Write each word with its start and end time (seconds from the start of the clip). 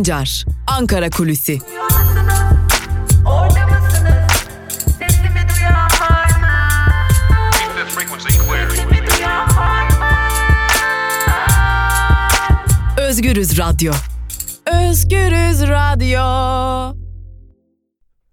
Sancar, 0.00 0.44
Ankara 0.66 1.10
Kulüsi. 1.10 1.58
Özgürüz 12.98 13.58
Radyo. 13.58 13.92
Özgürüz 14.66 15.62
Radyo. 15.62 16.20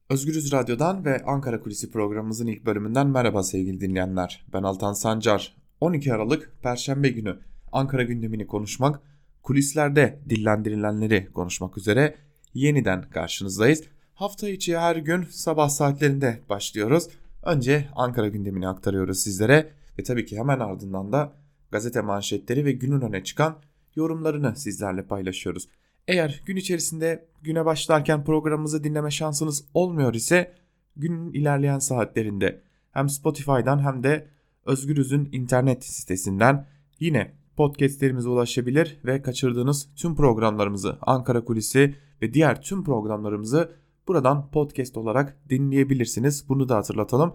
Özgürüz 0.09 0.51
Radyo'dan 0.51 1.05
ve 1.05 1.23
Ankara 1.25 1.59
Kulisi 1.59 1.91
programımızın 1.91 2.47
ilk 2.47 2.65
bölümünden 2.65 3.07
merhaba 3.07 3.43
sevgili 3.43 3.81
dinleyenler. 3.81 4.45
Ben 4.53 4.63
Altan 4.63 4.93
Sancar. 4.93 5.55
12 5.81 6.13
Aralık 6.13 6.51
Perşembe 6.63 7.09
günü 7.09 7.39
Ankara 7.71 8.03
gündemini 8.03 8.47
konuşmak, 8.47 9.01
kulislerde 9.47 10.19
dillendirilenleri 10.29 11.27
konuşmak 11.33 11.77
üzere 11.77 12.15
yeniden 12.53 13.01
karşınızdayız. 13.01 13.83
Hafta 14.13 14.49
içi 14.49 14.77
her 14.77 14.95
gün 14.95 15.23
sabah 15.23 15.69
saatlerinde 15.69 16.41
başlıyoruz. 16.49 17.07
Önce 17.43 17.87
Ankara 17.95 18.27
gündemini 18.27 18.67
aktarıyoruz 18.67 19.19
sizlere 19.19 19.71
ve 19.99 20.03
tabii 20.03 20.25
ki 20.25 20.37
hemen 20.37 20.59
ardından 20.59 21.11
da 21.11 21.33
gazete 21.71 22.01
manşetleri 22.01 22.65
ve 22.65 22.71
günün 22.71 23.01
öne 23.01 23.23
çıkan 23.23 23.57
yorumlarını 23.95 24.55
sizlerle 24.55 25.03
paylaşıyoruz. 25.03 25.67
Eğer 26.07 26.41
gün 26.45 26.55
içerisinde 26.55 27.25
güne 27.41 27.65
başlarken 27.65 28.23
programımızı 28.23 28.83
dinleme 28.83 29.11
şansınız 29.11 29.65
olmuyor 29.73 30.13
ise 30.13 30.53
günün 30.95 31.33
ilerleyen 31.33 31.79
saatlerinde 31.79 32.61
hem 32.91 33.09
Spotify'dan 33.09 33.83
hem 33.83 34.03
de 34.03 34.27
Özgürüz'ün 34.65 35.29
internet 35.31 35.85
sitesinden 35.85 36.67
yine 36.99 37.37
podcastlerimize 37.57 38.29
ulaşabilir 38.29 38.99
ve 39.05 39.21
kaçırdığınız 39.21 39.89
tüm 39.95 40.15
programlarımızı 40.15 40.97
Ankara 41.01 41.45
Kulisi 41.45 41.95
ve 42.21 42.33
diğer 42.33 42.61
tüm 42.61 42.83
programlarımızı 42.83 43.71
buradan 44.07 44.51
podcast 44.51 44.97
olarak 44.97 45.37
dinleyebilirsiniz. 45.49 46.49
Bunu 46.49 46.69
da 46.69 46.75
hatırlatalım. 46.75 47.33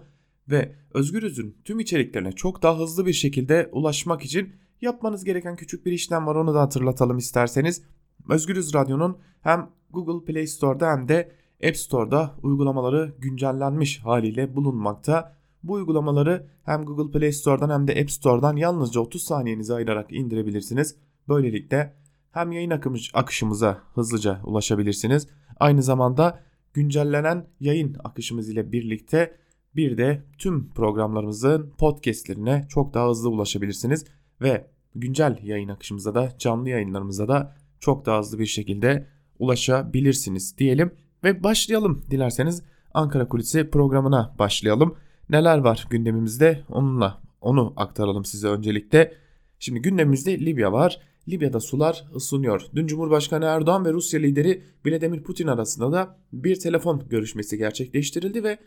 Ve 0.49 0.75
Özgürüz'ün 0.93 1.57
tüm 1.65 1.79
içeriklerine 1.79 2.31
çok 2.31 2.63
daha 2.63 2.79
hızlı 2.79 3.05
bir 3.05 3.13
şekilde 3.13 3.69
ulaşmak 3.71 4.25
için 4.25 4.53
yapmanız 4.81 5.23
gereken 5.23 5.55
küçük 5.55 5.85
bir 5.85 5.91
işlem 5.91 6.27
var 6.27 6.35
onu 6.35 6.53
da 6.53 6.61
hatırlatalım 6.61 7.17
isterseniz. 7.17 7.81
Özgürüz 8.29 8.73
Radyo'nun 8.73 9.17
hem 9.41 9.69
Google 9.91 10.25
Play 10.25 10.47
Store'da 10.47 10.91
hem 10.91 11.07
de 11.07 11.31
App 11.67 11.77
Store'da 11.77 12.35
uygulamaları 12.43 13.15
güncellenmiş 13.19 13.99
haliyle 13.99 14.55
bulunmakta. 14.55 15.35
Bu 15.63 15.73
uygulamaları 15.73 16.47
hem 16.63 16.85
Google 16.85 17.19
Play 17.19 17.31
Store'dan 17.31 17.69
hem 17.69 17.87
de 17.87 18.01
App 18.01 18.11
Store'dan 18.11 18.55
yalnızca 18.55 19.01
30 19.01 19.23
saniyenizi 19.23 19.73
ayırarak 19.73 20.13
indirebilirsiniz. 20.13 20.95
Böylelikle 21.27 21.93
hem 22.31 22.51
yayın 22.51 22.73
akışımıza 23.13 23.77
hızlıca 23.93 24.41
ulaşabilirsiniz. 24.43 25.27
Aynı 25.59 25.83
zamanda 25.83 26.39
güncellenen 26.73 27.47
yayın 27.59 27.95
akışımız 28.03 28.49
ile 28.49 28.71
birlikte 28.71 29.37
bir 29.75 29.97
de 29.97 30.23
tüm 30.37 30.69
programlarımızın 30.69 31.73
podcastlerine 31.77 32.65
çok 32.69 32.93
daha 32.93 33.09
hızlı 33.09 33.29
ulaşabilirsiniz 33.29 34.05
ve 34.41 34.67
güncel 34.95 35.39
yayın 35.43 35.69
akışımıza 35.69 36.15
da 36.15 36.29
canlı 36.39 36.69
yayınlarımıza 36.69 37.27
da 37.27 37.55
çok 37.79 38.05
daha 38.05 38.19
hızlı 38.19 38.39
bir 38.39 38.45
şekilde 38.45 39.07
ulaşabilirsiniz 39.39 40.57
diyelim 40.57 40.91
ve 41.23 41.43
başlayalım 41.43 42.01
dilerseniz 42.11 42.63
Ankara 42.93 43.27
Kulisi 43.27 43.69
programına 43.69 44.35
başlayalım. 44.39 44.95
Neler 45.29 45.57
var 45.57 45.87
gündemimizde 45.89 46.63
onunla 46.69 47.21
onu 47.41 47.73
aktaralım 47.77 48.25
size 48.25 48.47
öncelikle. 48.47 49.13
Şimdi 49.59 49.81
gündemimizde 49.81 50.39
Libya 50.39 50.71
var. 50.71 51.01
Libya'da 51.29 51.59
sular 51.59 52.05
ısınıyor. 52.15 52.61
Dün 52.75 52.87
Cumhurbaşkanı 52.87 53.45
Erdoğan 53.45 53.85
ve 53.85 53.93
Rusya 53.93 54.19
lideri 54.19 54.61
Vladimir 54.85 55.23
Putin 55.23 55.47
arasında 55.47 55.91
da 55.91 56.17
bir 56.33 56.55
telefon 56.55 57.03
görüşmesi 57.09 57.57
gerçekleştirildi 57.57 58.43
ve 58.43 58.57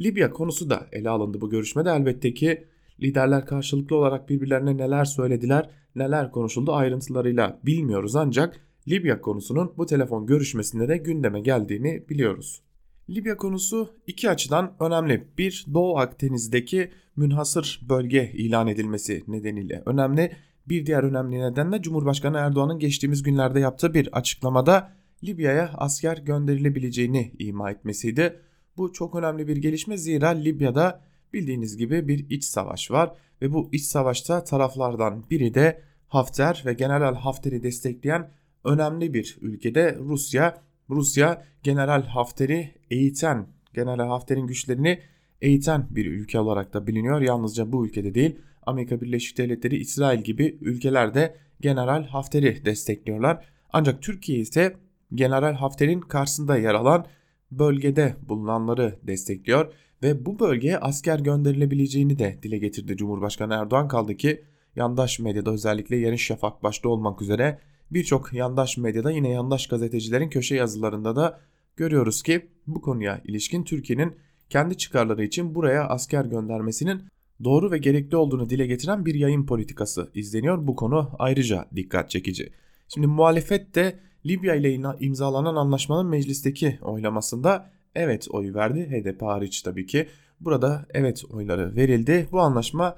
Libya 0.00 0.30
konusu 0.30 0.70
da 0.70 0.86
ele 0.92 1.10
alındı 1.10 1.40
bu 1.40 1.50
görüşmede. 1.50 1.90
Elbette 1.90 2.34
ki 2.34 2.66
liderler 3.02 3.46
karşılıklı 3.46 3.96
olarak 3.96 4.28
birbirlerine 4.28 4.76
neler 4.76 5.04
söylediler, 5.04 5.70
neler 5.96 6.30
konuşuldu 6.30 6.72
ayrıntılarıyla 6.72 7.60
bilmiyoruz 7.62 8.16
ancak 8.16 8.60
Libya 8.88 9.20
konusunun 9.20 9.72
bu 9.76 9.86
telefon 9.86 10.26
görüşmesinde 10.26 10.88
de 10.88 10.96
gündeme 10.96 11.40
geldiğini 11.40 12.04
biliyoruz. 12.08 12.62
Libya 13.10 13.36
konusu 13.36 13.94
iki 14.06 14.30
açıdan 14.30 14.74
önemli. 14.80 15.28
Bir 15.38 15.66
Doğu 15.74 15.98
Akdeniz'deki 15.98 16.90
münhasır 17.16 17.80
bölge 17.88 18.32
ilan 18.32 18.66
edilmesi 18.66 19.24
nedeniyle 19.28 19.82
önemli. 19.86 20.36
Bir 20.68 20.86
diğer 20.86 21.02
önemli 21.02 21.40
neden 21.40 21.72
de 21.72 21.82
Cumhurbaşkanı 21.82 22.38
Erdoğan'ın 22.38 22.78
geçtiğimiz 22.78 23.22
günlerde 23.22 23.60
yaptığı 23.60 23.94
bir 23.94 24.08
açıklamada 24.12 24.92
Libya'ya 25.24 25.70
asker 25.74 26.18
gönderilebileceğini 26.18 27.32
ima 27.38 27.70
etmesiydi. 27.70 28.40
Bu 28.76 28.92
çok 28.92 29.14
önemli 29.14 29.48
bir 29.48 29.56
gelişme 29.56 29.96
zira 29.96 30.28
Libya'da 30.28 31.00
bildiğiniz 31.32 31.76
gibi 31.76 32.08
bir 32.08 32.30
iç 32.30 32.44
savaş 32.44 32.90
var 32.90 33.12
ve 33.42 33.52
bu 33.52 33.68
iç 33.72 33.82
savaşta 33.82 34.44
taraflardan 34.44 35.24
biri 35.30 35.54
de 35.54 35.82
Hafter 36.08 36.62
ve 36.66 36.72
General 36.72 37.14
Hafter'i 37.14 37.62
destekleyen 37.62 38.30
önemli 38.64 39.14
bir 39.14 39.38
ülkede 39.40 39.96
Rusya. 40.00 40.62
Rusya 40.90 41.44
General 41.62 42.02
Hafter'i 42.02 42.74
eğiten, 42.90 43.46
General 43.74 44.08
Hafter'in 44.08 44.46
güçlerini 44.46 45.00
eğiten 45.40 45.86
bir 45.90 46.06
ülke 46.06 46.40
olarak 46.40 46.74
da 46.74 46.86
biliniyor. 46.86 47.20
Yalnızca 47.20 47.72
bu 47.72 47.86
ülkede 47.86 48.14
değil 48.14 48.38
Amerika 48.66 49.00
Birleşik 49.00 49.38
Devletleri, 49.38 49.76
İsrail 49.76 50.20
gibi 50.20 50.58
ülkeler 50.60 51.14
de 51.14 51.36
General 51.60 52.04
Hafter'i 52.04 52.64
destekliyorlar. 52.64 53.44
Ancak 53.72 54.02
Türkiye 54.02 54.38
ise 54.38 54.76
General 55.14 55.54
Hafter'in 55.54 56.00
karşısında 56.00 56.56
yer 56.56 56.74
alan 56.74 57.06
bölgede 57.50 58.16
bulunanları 58.28 58.98
destekliyor 59.02 59.74
ve 60.02 60.26
bu 60.26 60.38
bölgeye 60.38 60.78
asker 60.78 61.18
gönderilebileceğini 61.18 62.18
de 62.18 62.38
dile 62.42 62.58
getirdi 62.58 62.96
Cumhurbaşkanı 62.96 63.54
Erdoğan 63.54 63.88
kaldı 63.88 64.16
ki 64.16 64.44
yandaş 64.76 65.18
medyada 65.18 65.50
özellikle 65.50 65.96
Yeni 65.96 66.18
Şafak 66.18 66.62
başta 66.62 66.88
olmak 66.88 67.22
üzere 67.22 67.58
birçok 67.94 68.32
yandaş 68.32 68.78
medyada 68.78 69.10
yine 69.10 69.30
yandaş 69.30 69.66
gazetecilerin 69.66 70.28
köşe 70.28 70.54
yazılarında 70.54 71.16
da 71.16 71.40
görüyoruz 71.76 72.22
ki 72.22 72.46
bu 72.66 72.80
konuya 72.80 73.20
ilişkin 73.24 73.64
Türkiye'nin 73.64 74.16
kendi 74.50 74.76
çıkarları 74.76 75.24
için 75.24 75.54
buraya 75.54 75.88
asker 75.88 76.24
göndermesinin 76.24 77.02
doğru 77.44 77.70
ve 77.70 77.78
gerekli 77.78 78.16
olduğunu 78.16 78.50
dile 78.50 78.66
getiren 78.66 79.06
bir 79.06 79.14
yayın 79.14 79.46
politikası 79.46 80.10
izleniyor. 80.14 80.66
Bu 80.66 80.76
konu 80.76 81.10
ayrıca 81.18 81.68
dikkat 81.76 82.10
çekici. 82.10 82.52
Şimdi 82.88 83.06
muhalefet 83.06 83.74
de 83.74 83.98
Libya 84.26 84.54
ile 84.54 84.80
imzalanan 85.00 85.56
anlaşmanın 85.56 86.10
meclisteki 86.10 86.78
oylamasında 86.82 87.70
evet 87.94 88.26
oy 88.30 88.54
verdi. 88.54 88.90
HDP 88.90 89.22
hariç 89.22 89.62
tabii 89.62 89.86
ki. 89.86 90.08
Burada 90.40 90.86
evet 90.94 91.22
oyları 91.30 91.76
verildi. 91.76 92.28
Bu 92.32 92.40
anlaşma 92.40 92.96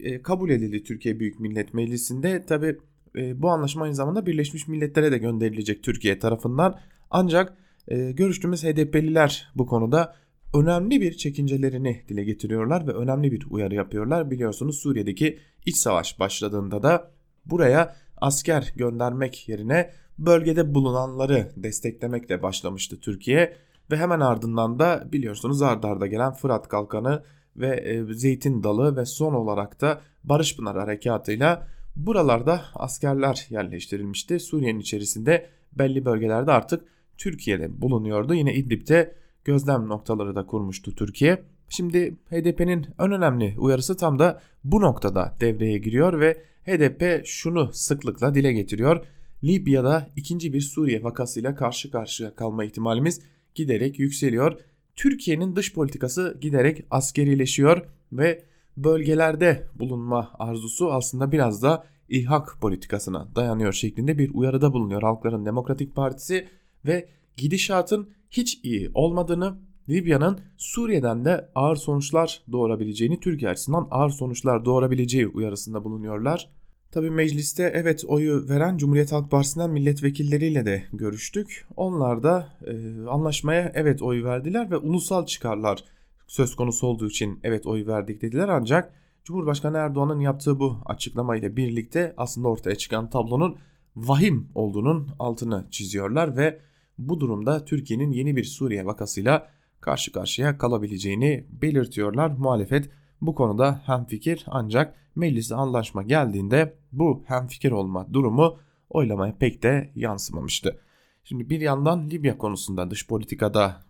e, 0.00 0.22
kabul 0.22 0.50
edildi 0.50 0.84
Türkiye 0.84 1.20
Büyük 1.20 1.40
Millet 1.40 1.74
Meclisi'nde. 1.74 2.46
Tabii 2.46 2.76
e, 3.16 3.42
bu 3.42 3.50
anlaşma 3.50 3.84
aynı 3.84 3.94
zamanda 3.94 4.26
Birleşmiş 4.26 4.68
Milletler'e 4.68 5.12
de 5.12 5.18
gönderilecek 5.18 5.82
Türkiye 5.82 6.18
tarafından. 6.18 6.78
Ancak 7.10 7.56
e, 7.88 8.12
görüştüğümüz 8.12 8.64
HDP'liler 8.64 9.52
bu 9.54 9.66
konuda 9.66 10.14
önemli 10.54 11.00
bir 11.00 11.12
çekincelerini 11.12 12.02
dile 12.08 12.24
getiriyorlar 12.24 12.86
ve 12.86 12.92
önemli 12.92 13.32
bir 13.32 13.46
uyarı 13.50 13.74
yapıyorlar. 13.74 14.30
Biliyorsunuz 14.30 14.78
Suriye'deki 14.78 15.38
iç 15.66 15.76
savaş 15.76 16.20
başladığında 16.20 16.82
da 16.82 17.10
buraya 17.46 17.96
asker 18.16 18.72
göndermek 18.76 19.48
yerine 19.48 19.90
bölgede 20.18 20.74
bulunanları 20.74 21.52
desteklemekle 21.56 22.42
başlamıştı 22.42 23.00
Türkiye 23.00 23.56
ve 23.90 23.96
hemen 23.96 24.20
ardından 24.20 24.78
da 24.78 25.08
biliyorsunuz 25.12 25.62
ardarda 25.62 25.88
arda 25.88 26.06
gelen 26.06 26.32
Fırat 26.32 26.68
Kalkanı 26.68 27.22
ve 27.56 27.76
e, 27.76 28.14
Zeytin 28.14 28.62
Dalı 28.62 28.96
ve 28.96 29.06
son 29.06 29.34
olarak 29.34 29.80
da 29.80 30.00
Barış 30.24 30.56
Pınar 30.56 30.78
harekatıyla 30.78 31.66
buralarda 31.96 32.64
askerler 32.74 33.46
yerleştirilmişti. 33.50 34.40
Suriye'nin 34.40 34.80
içerisinde 34.80 35.46
belli 35.72 36.04
bölgelerde 36.04 36.52
artık 36.52 36.84
Türkiye'de 37.18 37.80
bulunuyordu. 37.80 38.34
Yine 38.34 38.54
İdlib'de 38.54 39.14
gözlem 39.44 39.88
noktaları 39.88 40.34
da 40.34 40.46
kurmuştu 40.46 40.94
Türkiye. 40.94 41.42
Şimdi 41.68 42.16
HDP'nin 42.30 42.86
en 42.98 43.12
önemli 43.12 43.54
uyarısı 43.58 43.96
tam 43.96 44.18
da 44.18 44.40
bu 44.64 44.80
noktada 44.80 45.36
devreye 45.40 45.78
giriyor 45.78 46.20
ve 46.20 46.42
HDP 46.66 47.26
şunu 47.26 47.70
sıklıkla 47.72 48.34
dile 48.34 48.52
getiriyor. 48.52 49.06
Libya'da 49.44 50.10
ikinci 50.16 50.52
bir 50.52 50.60
Suriye 50.60 51.02
vakasıyla 51.02 51.54
karşı 51.54 51.90
karşıya 51.90 52.34
kalma 52.34 52.64
ihtimalimiz 52.64 53.20
giderek 53.54 53.98
yükseliyor. 53.98 54.60
Türkiye'nin 54.96 55.56
dış 55.56 55.74
politikası 55.74 56.38
giderek 56.40 56.84
askerileşiyor 56.90 57.82
ve 58.12 58.42
bölgelerde 58.76 59.66
bulunma 59.74 60.30
arzusu 60.38 60.92
aslında 60.92 61.32
biraz 61.32 61.62
da 61.62 61.86
ilhak 62.08 62.56
politikasına 62.60 63.28
dayanıyor 63.34 63.72
şeklinde 63.72 64.18
bir 64.18 64.34
uyarıda 64.34 64.72
bulunuyor 64.72 65.02
Halkların 65.02 65.46
Demokratik 65.46 65.94
Partisi 65.96 66.48
ve 66.86 67.08
gidişatın 67.36 68.10
hiç 68.30 68.60
iyi 68.62 68.90
olmadığını, 68.94 69.58
Libya'nın 69.88 70.40
Suriye'den 70.56 71.24
de 71.24 71.48
ağır 71.54 71.76
sonuçlar 71.76 72.42
doğurabileceğini, 72.52 73.20
Türkiye 73.20 73.50
açısından 73.50 73.88
ağır 73.90 74.10
sonuçlar 74.10 74.64
doğurabileceği 74.64 75.28
uyarısında 75.28 75.84
bulunuyorlar. 75.84 76.50
Tabii 76.90 77.10
mecliste 77.10 77.72
evet 77.74 78.04
oyu 78.08 78.48
veren 78.48 78.76
Cumhuriyet 78.76 79.12
Halk 79.12 79.30
Partisi'nden 79.30 79.70
milletvekilleriyle 79.70 80.66
de 80.66 80.82
görüştük. 80.92 81.66
Onlar 81.76 82.22
da 82.22 82.48
e, 82.66 83.06
anlaşmaya 83.08 83.72
evet 83.74 84.02
oy 84.02 84.24
verdiler 84.24 84.70
ve 84.70 84.76
ulusal 84.76 85.26
çıkarlar 85.26 85.84
söz 86.26 86.56
konusu 86.56 86.86
olduğu 86.86 87.08
için 87.08 87.40
evet 87.42 87.66
oy 87.66 87.86
verdik 87.86 88.22
dediler 88.22 88.48
ancak 88.48 88.92
Cumhurbaşkanı 89.24 89.76
Erdoğan'ın 89.76 90.20
yaptığı 90.20 90.60
bu 90.60 90.78
açıklamayla 90.86 91.56
birlikte 91.56 92.14
aslında 92.16 92.48
ortaya 92.48 92.76
çıkan 92.76 93.10
tablonun 93.10 93.58
vahim 93.96 94.48
olduğunun 94.54 95.08
altını 95.18 95.66
çiziyorlar 95.70 96.36
ve 96.36 96.60
bu 96.98 97.20
durumda 97.20 97.64
Türkiye'nin 97.64 98.10
yeni 98.10 98.36
bir 98.36 98.44
Suriye 98.44 98.86
vakasıyla 98.86 99.48
karşı 99.80 100.12
karşıya 100.12 100.58
kalabileceğini 100.58 101.46
belirtiyorlar. 101.50 102.30
Muhalefet 102.30 102.90
bu 103.20 103.34
konuda 103.34 103.82
hemfikir 103.86 104.44
ancak 104.46 104.94
meclise 105.16 105.54
anlaşma 105.54 106.02
geldiğinde 106.02 106.74
bu 106.92 107.22
hemfikir 107.26 107.72
olma 107.72 108.14
durumu 108.14 108.58
oylamaya 108.90 109.36
pek 109.38 109.62
de 109.62 109.92
yansımamıştı. 109.94 110.80
Şimdi 111.24 111.50
bir 111.50 111.60
yandan 111.60 112.10
Libya 112.10 112.38
konusunda 112.38 112.90
dış 112.90 113.06
politikada 113.06 113.82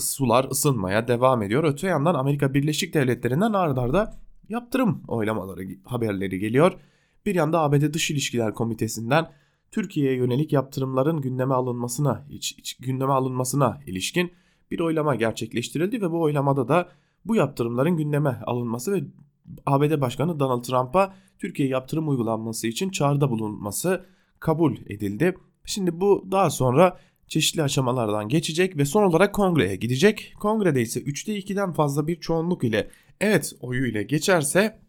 sular 0.00 0.50
ısınmaya 0.50 1.08
devam 1.08 1.42
ediyor. 1.42 1.64
Öte 1.64 1.86
yandan 1.86 2.14
Amerika 2.14 2.54
Birleşik 2.54 2.94
Devletleri'nden 2.94 3.52
ardarda 3.52 4.14
yaptırım 4.48 5.02
oylamaları 5.08 5.62
haberleri 5.84 6.38
geliyor. 6.38 6.72
Bir 7.26 7.34
yanda 7.34 7.60
ABD 7.60 7.92
Dış 7.92 8.10
İlişkiler 8.10 8.54
Komitesi'nden 8.54 9.30
Türkiye'ye 9.70 10.16
yönelik 10.16 10.52
yaptırımların 10.52 11.20
gündeme 11.20 11.54
alınmasına 11.54 12.26
iç, 12.30 12.52
iç, 12.52 12.76
gündeme 12.76 13.12
alınmasına 13.12 13.80
ilişkin 13.86 14.32
bir 14.70 14.80
oylama 14.80 15.14
gerçekleştirildi 15.14 16.02
ve 16.02 16.10
bu 16.10 16.20
oylamada 16.20 16.68
da 16.68 16.88
bu 17.24 17.36
yaptırımların 17.36 17.96
gündeme 17.96 18.40
alınması 18.46 18.92
ve 18.92 19.04
ABD 19.66 20.00
Başkanı 20.00 20.40
Donald 20.40 20.62
Trump'a 20.62 21.14
Türkiye 21.38 21.68
yaptırım 21.68 22.08
uygulanması 22.08 22.66
için 22.66 22.90
çağrıda 22.90 23.30
bulunması 23.30 24.06
kabul 24.40 24.76
edildi. 24.86 25.36
Şimdi 25.64 26.00
bu 26.00 26.26
daha 26.30 26.50
sonra 26.50 26.98
çeşitli 27.30 27.62
aşamalardan 27.62 28.28
geçecek 28.28 28.76
ve 28.76 28.84
son 28.84 29.02
olarak 29.02 29.34
kongreye 29.34 29.76
gidecek. 29.76 30.34
Kongrede 30.40 30.82
ise 30.82 31.00
3'te 31.00 31.38
2'den 31.38 31.72
fazla 31.72 32.06
bir 32.06 32.20
çoğunluk 32.20 32.64
ile 32.64 32.90
evet 33.20 33.52
oyu 33.60 33.86
ile 33.86 34.02
geçerse 34.02 34.80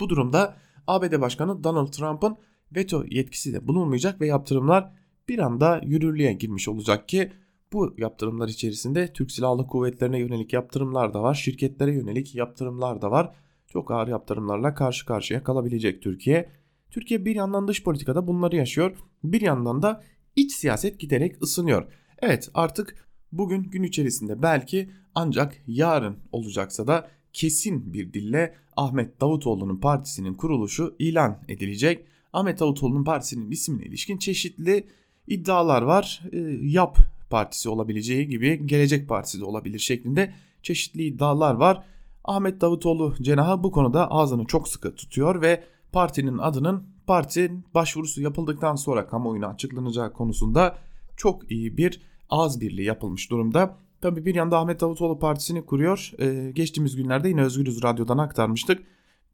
bu 0.00 0.08
durumda 0.08 0.56
ABD 0.86 1.20
Başkanı 1.20 1.64
Donald 1.64 1.92
Trump'ın 1.92 2.36
veto 2.76 3.04
yetkisi 3.08 3.52
de 3.52 3.68
bulunmayacak 3.68 4.20
ve 4.20 4.26
yaptırımlar 4.26 4.92
bir 5.28 5.38
anda 5.38 5.80
yürürlüğe 5.84 6.32
girmiş 6.32 6.68
olacak 6.68 7.08
ki 7.08 7.32
bu 7.72 7.94
yaptırımlar 7.98 8.48
içerisinde 8.48 9.12
Türk 9.12 9.30
Silahlı 9.30 9.66
Kuvvetlerine 9.66 10.18
yönelik 10.18 10.52
yaptırımlar 10.52 11.14
da 11.14 11.22
var, 11.22 11.34
şirketlere 11.34 11.94
yönelik 11.94 12.34
yaptırımlar 12.34 13.02
da 13.02 13.10
var. 13.10 13.34
Çok 13.68 13.90
ağır 13.90 14.08
yaptırımlarla 14.08 14.74
karşı 14.74 15.06
karşıya 15.06 15.44
kalabilecek 15.44 16.02
Türkiye. 16.02 16.50
Türkiye 16.90 17.24
bir 17.24 17.34
yandan 17.34 17.68
dış 17.68 17.84
politikada 17.84 18.26
bunları 18.26 18.56
yaşıyor, 18.56 18.96
bir 19.24 19.40
yandan 19.40 19.82
da 19.82 20.02
iç 20.36 20.52
siyaset 20.52 21.00
giderek 21.00 21.42
ısınıyor. 21.42 21.92
Evet 22.22 22.50
artık 22.54 23.08
bugün 23.32 23.62
gün 23.62 23.82
içerisinde 23.82 24.42
belki 24.42 24.90
ancak 25.14 25.62
yarın 25.66 26.18
olacaksa 26.32 26.86
da 26.86 27.08
kesin 27.32 27.92
bir 27.92 28.12
dille 28.12 28.54
Ahmet 28.76 29.20
Davutoğlu'nun 29.20 29.76
partisinin 29.76 30.34
kuruluşu 30.34 30.96
ilan 30.98 31.38
edilecek. 31.48 32.06
Ahmet 32.32 32.60
Davutoğlu'nun 32.60 33.04
partisinin 33.04 33.50
ismine 33.50 33.82
ilişkin 33.82 34.18
çeşitli 34.18 34.86
iddialar 35.26 35.82
var. 35.82 36.22
E, 36.32 36.38
yap 36.62 36.98
partisi 37.30 37.68
olabileceği 37.68 38.28
gibi 38.28 38.66
Gelecek 38.66 39.08
Partisi 39.08 39.40
de 39.40 39.44
olabilir 39.44 39.78
şeklinde 39.78 40.34
çeşitli 40.62 41.04
iddialar 41.04 41.54
var. 41.54 41.84
Ahmet 42.24 42.60
Davutoğlu 42.60 43.14
cenahı 43.22 43.62
bu 43.62 43.70
konuda 43.70 44.10
ağzını 44.10 44.44
çok 44.44 44.68
sıkı 44.68 44.94
tutuyor 44.94 45.42
ve 45.42 45.64
partinin 45.92 46.38
adının 46.38 46.91
parti 47.06 47.52
başvurusu 47.74 48.22
yapıldıktan 48.22 48.76
sonra 48.76 49.06
kamuoyuna 49.06 49.46
açıklanacağı 49.46 50.12
konusunda 50.12 50.78
çok 51.16 51.50
iyi 51.50 51.76
bir 51.76 52.00
ağız 52.30 52.60
birliği 52.60 52.84
yapılmış 52.84 53.30
durumda. 53.30 53.76
Tabi 54.00 54.26
bir 54.26 54.34
yanda 54.34 54.58
Ahmet 54.58 54.80
Davutoğlu 54.80 55.18
partisini 55.18 55.66
kuruyor. 55.66 56.12
Ee, 56.18 56.50
geçtiğimiz 56.54 56.96
günlerde 56.96 57.28
yine 57.28 57.42
Özgürüz 57.42 57.82
Radyo'dan 57.82 58.18
aktarmıştık. 58.18 58.82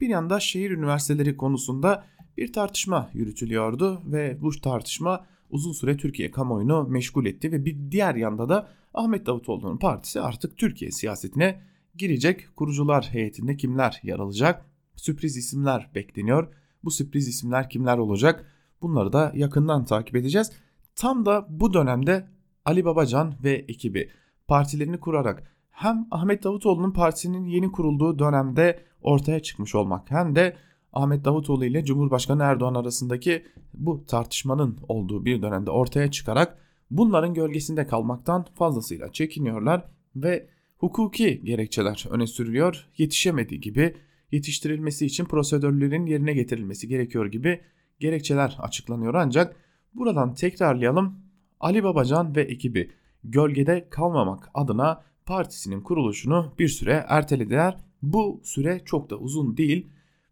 Bir 0.01 0.09
yanda 0.09 0.41
şehir 0.41 0.71
üniversiteleri 0.71 1.37
konusunda 1.37 2.05
bir 2.37 2.53
tartışma 2.53 3.11
yürütülüyordu 3.13 4.03
ve 4.05 4.43
bu 4.43 4.51
tartışma 4.51 5.27
uzun 5.51 5.73
süre 5.73 5.97
Türkiye 5.97 6.31
kamuoyunu 6.31 6.87
meşgul 6.89 7.27
etti 7.27 7.53
ve 7.53 7.65
bir 7.65 7.91
diğer 7.91 8.15
yanda 8.15 8.49
da 8.49 8.69
Ahmet 8.95 9.27
Davutoğlu'nun 9.27 9.77
partisi 9.77 10.21
artık 10.21 10.57
Türkiye 10.57 10.91
siyasetine 10.91 11.63
girecek. 11.95 12.57
Kurucular 12.57 13.09
heyetinde 13.13 13.57
kimler 13.57 14.01
yer 14.03 14.19
alacak? 14.19 14.67
Sürpriz 14.97 15.37
isimler 15.37 15.91
bekleniyor. 15.95 16.55
Bu 16.85 16.91
sürpriz 16.91 17.29
isimler 17.29 17.71
kimler 17.71 17.99
olacak? 17.99 18.47
Bunları 18.83 19.13
da 19.13 19.33
yakından 19.35 19.85
takip 19.85 20.17
edeceğiz. 20.17 20.53
Tam 20.97 21.27
da 21.27 21.47
bu 21.51 21.75
dönemde 21.75 22.29
Ali 22.65 22.85
Babacan 22.85 23.35
ve 23.45 23.53
ekibi 23.53 24.11
partilerini 24.49 25.01
kurarak 25.01 25.59
hem 25.71 26.07
Ahmet 26.11 26.45
Davutoğlu'nun 26.45 26.93
partisinin 26.93 27.45
yeni 27.45 27.73
kurulduğu 27.73 28.19
dönemde 28.19 28.81
ortaya 29.03 29.41
çıkmış 29.41 29.75
olmak 29.75 30.11
hem 30.11 30.37
de 30.37 30.57
Ahmet 30.93 31.25
Davutoğlu 31.25 31.65
ile 31.65 31.85
Cumhurbaşkanı 31.85 32.43
Erdoğan 32.43 32.75
arasındaki 32.75 33.45
bu 33.75 34.07
tartışmanın 34.07 34.79
olduğu 34.89 35.25
bir 35.25 35.43
dönemde 35.43 35.71
ortaya 35.71 36.11
çıkarak 36.11 36.59
bunların 36.91 37.35
gölgesinde 37.35 37.87
kalmaktan 37.87 38.47
fazlasıyla 38.55 39.13
çekiniyorlar 39.13 39.85
ve 40.17 40.49
hukuki 40.77 41.45
gerekçeler 41.45 42.05
öne 42.11 42.27
sürülüyor. 42.27 42.89
Yetişemediği 42.97 43.61
gibi 43.61 43.97
yetiştirilmesi 44.33 45.07
için 45.07 45.25
prosedürlerin 45.25 46.07
yerine 46.07 46.33
getirilmesi 46.33 46.89
gerekiyor 46.89 47.27
gibi 47.27 47.61
gerekçeler 48.01 48.57
açıklanıyor 48.59 49.15
ancak 49.15 49.57
buradan 49.95 50.35
tekrarlayalım 50.35 51.19
Ali 51.61 51.85
Babacan 51.85 52.37
ve 52.37 52.43
ekibi 52.43 52.91
gölgede 53.25 53.89
kalmamak 53.91 54.51
adına 54.55 55.03
partisinin 55.27 55.81
kuruluşunu 55.81 56.55
bir 56.59 56.69
süre 56.69 57.05
ertelediler. 57.09 57.77
Bu 58.03 58.41
süre 58.45 58.83
çok 58.85 59.11
da 59.11 59.17
uzun 59.17 59.57
değil. 59.57 59.87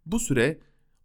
Bu 0.07 0.19
süre 0.19 0.59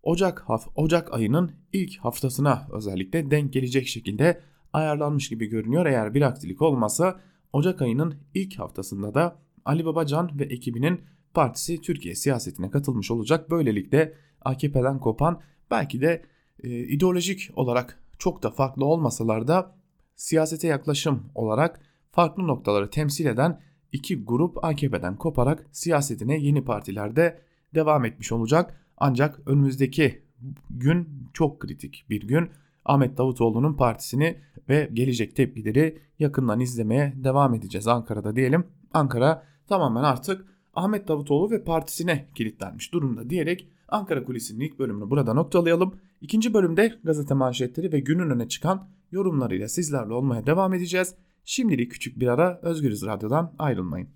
Ocak 0.03 0.45
Ocak 0.75 1.13
ayının 1.13 1.51
ilk 1.73 1.97
haftasına 1.97 2.67
özellikle 2.71 3.31
denk 3.31 3.53
gelecek 3.53 3.87
şekilde 3.87 4.41
ayarlanmış 4.73 5.29
gibi 5.29 5.45
görünüyor. 5.45 5.85
Eğer 5.85 6.13
bir 6.13 6.21
aksilik 6.21 6.61
olmasa 6.61 7.19
Ocak 7.53 7.81
ayının 7.81 8.15
ilk 8.33 8.59
haftasında 8.59 9.13
da 9.13 9.39
Ali 9.65 9.85
Babacan 9.85 10.39
ve 10.39 10.43
ekibinin 10.43 11.01
partisi 11.33 11.81
Türkiye 11.81 12.15
siyasetine 12.15 12.71
katılmış 12.71 13.11
olacak. 13.11 13.51
Böylelikle 13.51 14.13
AKP'den 14.41 14.99
kopan 14.99 15.41
belki 15.71 16.01
de 16.01 16.21
e, 16.63 16.69
ideolojik 16.69 17.49
olarak 17.55 17.99
çok 18.19 18.43
da 18.43 18.51
farklı 18.51 18.85
olmasalar 18.85 19.47
da 19.47 19.75
siyasete 20.15 20.67
yaklaşım 20.67 21.23
olarak 21.35 21.81
farklı 22.11 22.47
noktaları 22.47 22.89
temsil 22.89 23.25
eden 23.25 23.61
iki 23.91 24.23
grup 24.25 24.63
AKP'den 24.65 25.15
koparak 25.15 25.67
siyasetine 25.71 26.37
yeni 26.37 26.63
partilerde 26.65 27.41
devam 27.75 28.05
etmiş 28.05 28.31
olacak. 28.31 28.77
Ancak 28.97 29.39
önümüzdeki 29.45 30.21
gün 30.69 31.27
çok 31.33 31.59
kritik 31.59 32.05
bir 32.09 32.27
gün. 32.27 32.49
Ahmet 32.85 33.17
Davutoğlu'nun 33.17 33.73
partisini 33.73 34.37
ve 34.69 34.89
gelecek 34.93 35.35
tepkileri 35.35 36.01
yakından 36.19 36.59
izlemeye 36.59 37.13
devam 37.15 37.53
edeceğiz 37.53 37.87
Ankara'da 37.87 38.35
diyelim. 38.35 38.67
Ankara 38.93 39.43
tamamen 39.67 40.03
artık 40.03 40.45
Ahmet 40.73 41.07
Davutoğlu 41.07 41.51
ve 41.51 41.63
partisine 41.63 42.27
kilitlenmiş 42.35 42.93
durumda 42.93 43.29
diyerek 43.29 43.67
Ankara 43.87 44.23
Kulisi'nin 44.23 44.59
ilk 44.59 44.79
bölümünü 44.79 45.09
burada 45.09 45.33
noktalayalım. 45.33 45.95
İkinci 46.21 46.53
bölümde 46.53 46.99
gazete 47.03 47.33
manşetleri 47.33 47.91
ve 47.91 47.99
günün 47.99 48.29
öne 48.29 48.47
çıkan 48.47 48.87
yorumlarıyla 49.11 49.67
sizlerle 49.67 50.13
olmaya 50.13 50.45
devam 50.45 50.73
edeceğiz. 50.73 51.15
Şimdilik 51.45 51.91
küçük 51.91 52.19
bir 52.19 52.27
ara 52.27 52.59
Özgürüz 52.61 53.05
Radyo'dan 53.05 53.53
ayrılmayın. 53.59 54.09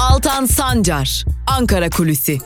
Altan 0.00 0.44
Sancar, 0.44 1.24
Ankara 1.46 1.90
Kulüsi. 1.90 2.38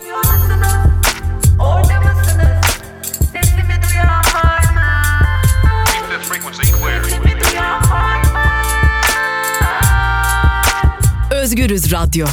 Özgürüz 11.52 11.92
Radyo. 11.92 12.26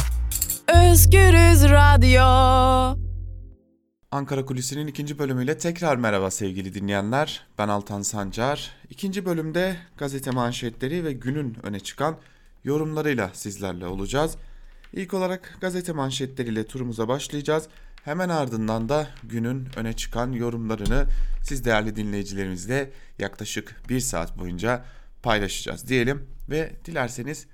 Özgürüz 0.68 1.62
Radyo. 1.70 2.22
Ankara 4.10 4.44
Kulisi'nin 4.46 4.86
ikinci 4.86 5.18
bölümüyle 5.18 5.58
tekrar 5.58 5.96
merhaba 5.96 6.30
sevgili 6.30 6.74
dinleyenler. 6.74 7.46
Ben 7.58 7.68
Altan 7.68 8.02
Sancar. 8.02 8.70
İkinci 8.90 9.24
bölümde 9.24 9.76
gazete 9.96 10.30
manşetleri 10.30 11.04
ve 11.04 11.12
günün 11.12 11.56
öne 11.62 11.80
çıkan 11.80 12.16
yorumlarıyla 12.64 13.30
sizlerle 13.34 13.86
olacağız. 13.86 14.36
İlk 14.92 15.14
olarak 15.14 15.58
gazete 15.60 15.92
manşetleriyle 15.92 16.66
turumuza 16.66 17.08
başlayacağız. 17.08 17.68
Hemen 18.04 18.28
ardından 18.28 18.88
da 18.88 19.08
günün 19.22 19.68
öne 19.76 19.92
çıkan 19.92 20.32
yorumlarını 20.32 21.06
siz 21.42 21.64
değerli 21.64 21.96
dinleyicilerimizle 21.96 22.90
yaklaşık 23.18 23.88
bir 23.88 24.00
saat 24.00 24.38
boyunca 24.38 24.84
paylaşacağız 25.22 25.88
diyelim 25.88 26.26
ve 26.50 26.72
dilerseniz 26.84 27.46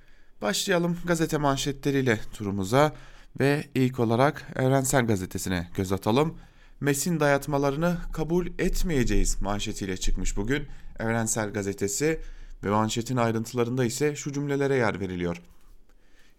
Başlayalım 0.43 0.99
gazete 1.05 1.38
manşetleriyle 1.38 2.21
turumuza 2.33 2.93
ve 3.40 3.64
ilk 3.75 4.00
olarak 4.00 4.52
Evrensel 4.57 5.07
Gazetesi'ne 5.07 5.69
göz 5.75 5.93
atalım. 5.93 6.38
Mesin 6.81 7.21
dayatmalarını 7.21 7.99
kabul 8.12 8.47
etmeyeceğiz 8.47 9.43
manşetiyle 9.43 9.97
çıkmış 9.97 10.37
bugün 10.37 10.66
Evrensel 10.99 11.52
Gazetesi 11.52 12.21
ve 12.64 12.71
manşetin 12.71 13.16
ayrıntılarında 13.16 13.85
ise 13.85 14.16
şu 14.16 14.33
cümlelere 14.33 14.75
yer 14.75 15.00
veriliyor. 15.00 15.43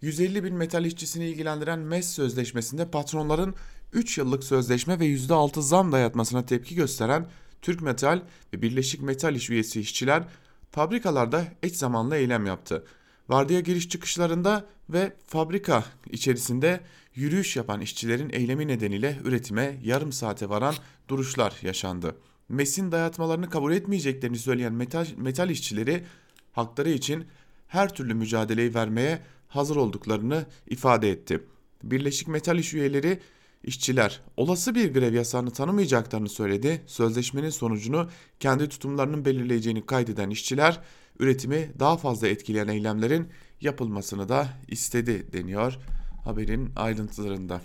150 0.00 0.44
bin 0.44 0.54
metal 0.54 0.84
işçisini 0.84 1.26
ilgilendiren 1.26 1.78
MES 1.78 2.08
sözleşmesinde 2.08 2.90
patronların 2.90 3.54
3 3.92 4.18
yıllık 4.18 4.44
sözleşme 4.44 5.00
ve 5.00 5.06
%6 5.06 5.62
zam 5.62 5.92
dayatmasına 5.92 6.46
tepki 6.46 6.74
gösteren 6.74 7.26
Türk 7.62 7.82
Metal 7.82 8.22
ve 8.54 8.62
Birleşik 8.62 9.02
Metal 9.02 9.34
İş 9.34 9.50
üyesi 9.50 9.80
işçiler 9.80 10.22
fabrikalarda 10.70 11.44
eş 11.62 11.76
zamanlı 11.76 12.16
eylem 12.16 12.46
yaptı. 12.46 12.84
Vardiya 13.28 13.60
giriş 13.60 13.88
çıkışlarında 13.88 14.66
ve 14.90 15.12
fabrika 15.26 15.84
içerisinde 16.10 16.80
yürüyüş 17.14 17.56
yapan 17.56 17.80
işçilerin 17.80 18.30
eylemi 18.32 18.68
nedeniyle 18.68 19.18
üretime 19.24 19.78
yarım 19.84 20.12
saate 20.12 20.48
varan 20.48 20.74
duruşlar 21.08 21.54
yaşandı. 21.62 22.16
MES'in 22.48 22.92
dayatmalarını 22.92 23.50
kabul 23.50 23.72
etmeyeceklerini 23.72 24.38
söyleyen 24.38 24.72
metal, 24.72 25.06
metal 25.16 25.50
işçileri 25.50 26.04
hakları 26.52 26.90
için 26.90 27.24
her 27.66 27.94
türlü 27.94 28.14
mücadeleyi 28.14 28.74
vermeye 28.74 29.22
hazır 29.48 29.76
olduklarını 29.76 30.46
ifade 30.66 31.10
etti. 31.10 31.44
Birleşik 31.82 32.28
Metal 32.28 32.58
İş 32.58 32.74
üyeleri 32.74 33.20
işçiler 33.64 34.20
olası 34.36 34.74
bir 34.74 34.94
grev 34.94 35.14
yasağını 35.14 35.50
tanımayacaklarını 35.50 36.28
söyledi. 36.28 36.82
Sözleşmenin 36.86 37.50
sonucunu 37.50 38.08
kendi 38.40 38.68
tutumlarının 38.68 39.24
belirleyeceğini 39.24 39.86
kaydeden 39.86 40.30
işçiler 40.30 40.80
üretimi 41.18 41.70
daha 41.78 41.96
fazla 41.96 42.28
etkileyen 42.28 42.68
eylemlerin 42.68 43.28
yapılmasını 43.60 44.28
da 44.28 44.48
istedi 44.68 45.32
deniyor 45.32 45.78
haberin 46.24 46.72
ayrıntılarında. 46.76 47.60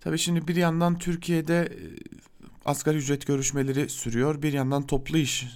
Tabii 0.00 0.18
şimdi 0.18 0.48
bir 0.48 0.56
yandan 0.56 0.98
Türkiye'de 0.98 1.58
e, 1.60 1.78
asgari 2.64 2.96
ücret 2.96 3.26
görüşmeleri 3.26 3.88
sürüyor. 3.88 4.42
Bir 4.42 4.52
yandan 4.52 4.86
toplu 4.86 5.18
iş, 5.18 5.46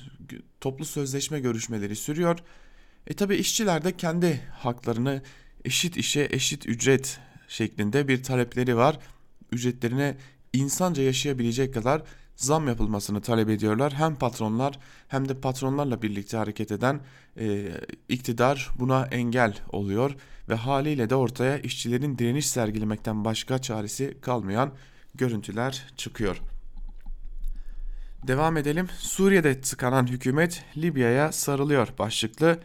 toplu 0.60 0.84
sözleşme 0.84 1.40
görüşmeleri 1.40 1.96
sürüyor. 1.96 2.38
E 3.06 3.14
tabi 3.14 3.36
işçiler 3.36 3.84
de 3.84 3.96
kendi 3.96 4.40
haklarını 4.52 5.22
eşit 5.64 5.96
işe 5.96 6.28
eşit 6.30 6.66
ücret 6.66 7.20
şeklinde 7.48 8.08
bir 8.08 8.22
talepleri 8.22 8.76
var. 8.76 8.98
Ücretlerine 9.52 10.16
insanca 10.52 11.02
yaşayabilecek 11.02 11.74
kadar 11.74 12.02
zam 12.36 12.68
yapılmasını 12.68 13.20
talep 13.20 13.48
ediyorlar. 13.48 13.92
Hem 13.92 14.16
patronlar 14.16 14.78
hem 15.08 15.28
de 15.28 15.40
patronlarla 15.40 16.02
birlikte 16.02 16.36
hareket 16.36 16.72
eden 16.72 17.00
e, 17.38 17.68
iktidar 18.08 18.70
buna 18.78 19.06
engel 19.06 19.58
oluyor 19.72 20.16
ve 20.48 20.54
haliyle 20.54 21.10
de 21.10 21.14
ortaya 21.14 21.58
işçilerin 21.58 22.18
direniş 22.18 22.50
sergilemekten 22.50 23.24
başka 23.24 23.58
çaresi 23.58 24.18
kalmayan 24.20 24.72
görüntüler 25.14 25.86
çıkıyor. 25.96 26.42
Devam 28.26 28.56
edelim. 28.56 28.88
Suriye'de 28.98 29.60
tıkanan 29.60 30.06
hükümet 30.06 30.64
Libya'ya 30.76 31.32
sarılıyor 31.32 31.88
başlıklı 31.98 32.58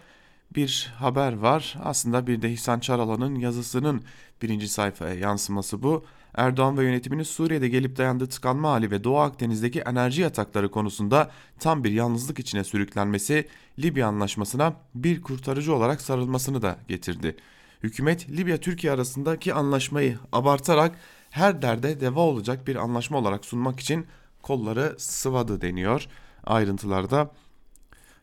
bir 0.56 0.94
haber 0.96 1.34
var. 1.34 1.75
Aslında 1.84 2.28
bir 2.28 2.42
de 2.42 2.51
İhsan 2.51 2.80
Çaralan'ın 2.80 3.36
yazısının 3.36 4.04
birinci 4.42 4.70
sayfaya 4.70 5.13
yansıması 5.13 5.84
bu. 5.84 6.06
Erdoğan 6.36 6.78
ve 6.78 6.84
yönetiminin 6.84 7.24
Suriye'de 7.24 7.70
gelip 7.70 7.98
dayandığı 7.98 8.28
tıkanma 8.28 8.72
hali 8.72 8.92
ve 8.92 9.04
Doğu 9.04 9.18
Akdeniz'deki 9.18 9.80
enerji 9.80 10.22
yatakları 10.22 10.72
konusunda 10.72 11.32
tam 11.60 11.84
bir 11.84 11.92
yalnızlık 11.92 12.40
içine 12.40 12.64
sürüklenmesi 12.64 13.48
Libya 13.80 14.08
anlaşmasına 14.08 14.74
bir 14.96 15.22
kurtarıcı 15.22 15.76
olarak 15.76 16.02
sarılmasını 16.02 16.62
da 16.62 16.78
getirdi. 16.88 17.36
Hükümet 17.84 18.30
Libya-Türkiye 18.30 18.94
arasındaki 18.94 19.54
anlaşmayı 19.54 20.18
abartarak 20.32 20.96
her 21.30 21.62
derde 21.62 22.00
deva 22.00 22.20
olacak 22.20 22.68
bir 22.68 22.76
anlaşma 22.76 23.18
olarak 23.18 23.46
sunmak 23.46 23.80
için 23.80 24.08
kolları 24.42 24.96
sıvadı 24.98 25.62
deniyor 25.62 26.08
ayrıntılarda. 26.44 27.32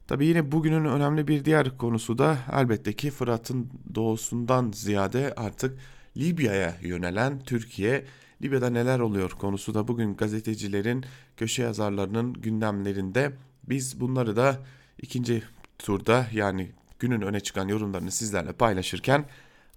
Tabi 0.06 0.26
yine 0.26 0.52
bugünün 0.52 0.84
önemli 0.84 1.28
bir 1.28 1.44
diğer 1.44 1.78
konusu 1.78 2.18
da 2.18 2.38
elbette 2.52 2.92
ki 2.92 3.10
Fırat'ın 3.10 3.70
doğusundan 3.94 4.72
ziyade 4.74 5.34
artık 5.36 5.78
Libya'ya 6.18 6.76
yönelen 6.82 7.38
Türkiye. 7.38 8.04
Libya'da 8.42 8.70
neler 8.70 8.98
oluyor 8.98 9.30
konusu 9.30 9.74
da 9.74 9.88
bugün 9.88 10.16
gazetecilerin, 10.16 11.04
köşe 11.36 11.62
yazarlarının 11.62 12.32
gündemlerinde. 12.32 13.32
Biz 13.68 14.00
bunları 14.00 14.36
da 14.36 14.58
ikinci 15.02 15.42
turda 15.78 16.26
yani 16.32 16.72
günün 16.98 17.20
öne 17.20 17.40
çıkan 17.40 17.68
yorumlarını 17.68 18.10
sizlerle 18.10 18.52
paylaşırken 18.52 19.24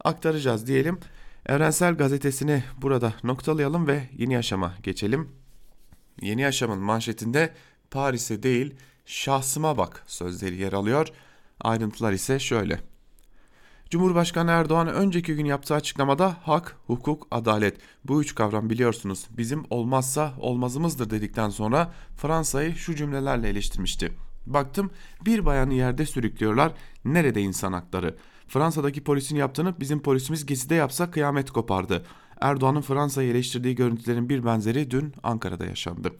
aktaracağız 0.03 0.67
diyelim. 0.67 0.99
Evrensel 1.45 1.93
Gazetesi'ni 1.93 2.63
burada 2.81 3.13
noktalayalım 3.23 3.87
ve 3.87 4.09
yeni 4.17 4.33
yaşama 4.33 4.73
geçelim. 4.83 5.29
Yeni 6.21 6.41
yaşamın 6.41 6.79
manşetinde 6.79 7.53
Paris'e 7.91 8.43
değil 8.43 8.75
şahsıma 9.05 9.77
bak 9.77 10.03
sözleri 10.07 10.55
yer 10.55 10.73
alıyor. 10.73 11.07
Ayrıntılar 11.61 12.13
ise 12.13 12.39
şöyle. 12.39 12.90
Cumhurbaşkanı 13.91 14.51
Erdoğan 14.51 14.87
önceki 14.87 15.35
gün 15.35 15.45
yaptığı 15.45 15.75
açıklamada 15.75 16.37
hak, 16.43 16.77
hukuk, 16.87 17.27
adalet 17.31 17.77
bu 18.03 18.21
üç 18.21 18.35
kavram 18.35 18.69
biliyorsunuz 18.69 19.27
bizim 19.37 19.63
olmazsa 19.69 20.33
olmazımızdır 20.39 21.09
dedikten 21.09 21.49
sonra 21.49 21.93
Fransa'yı 22.17 22.75
şu 22.75 22.95
cümlelerle 22.95 23.49
eleştirmişti. 23.49 24.11
Baktım 24.45 24.91
bir 25.25 25.45
bayanı 25.45 25.73
yerde 25.73 26.05
sürüklüyorlar. 26.05 26.71
Nerede 27.05 27.41
insan 27.41 27.73
hakları? 27.73 28.15
Fransa'daki 28.47 29.03
polisin 29.03 29.35
yaptığını 29.35 29.79
bizim 29.79 30.01
polisimiz 30.01 30.45
Gezi'de 30.45 30.75
yapsa 30.75 31.11
kıyamet 31.11 31.51
kopardı. 31.51 32.05
Erdoğan'ın 32.41 32.81
Fransa'yı 32.81 33.31
eleştirdiği 33.31 33.75
görüntülerin 33.75 34.29
bir 34.29 34.45
benzeri 34.45 34.91
dün 34.91 35.13
Ankara'da 35.23 35.65
yaşandı. 35.65 36.11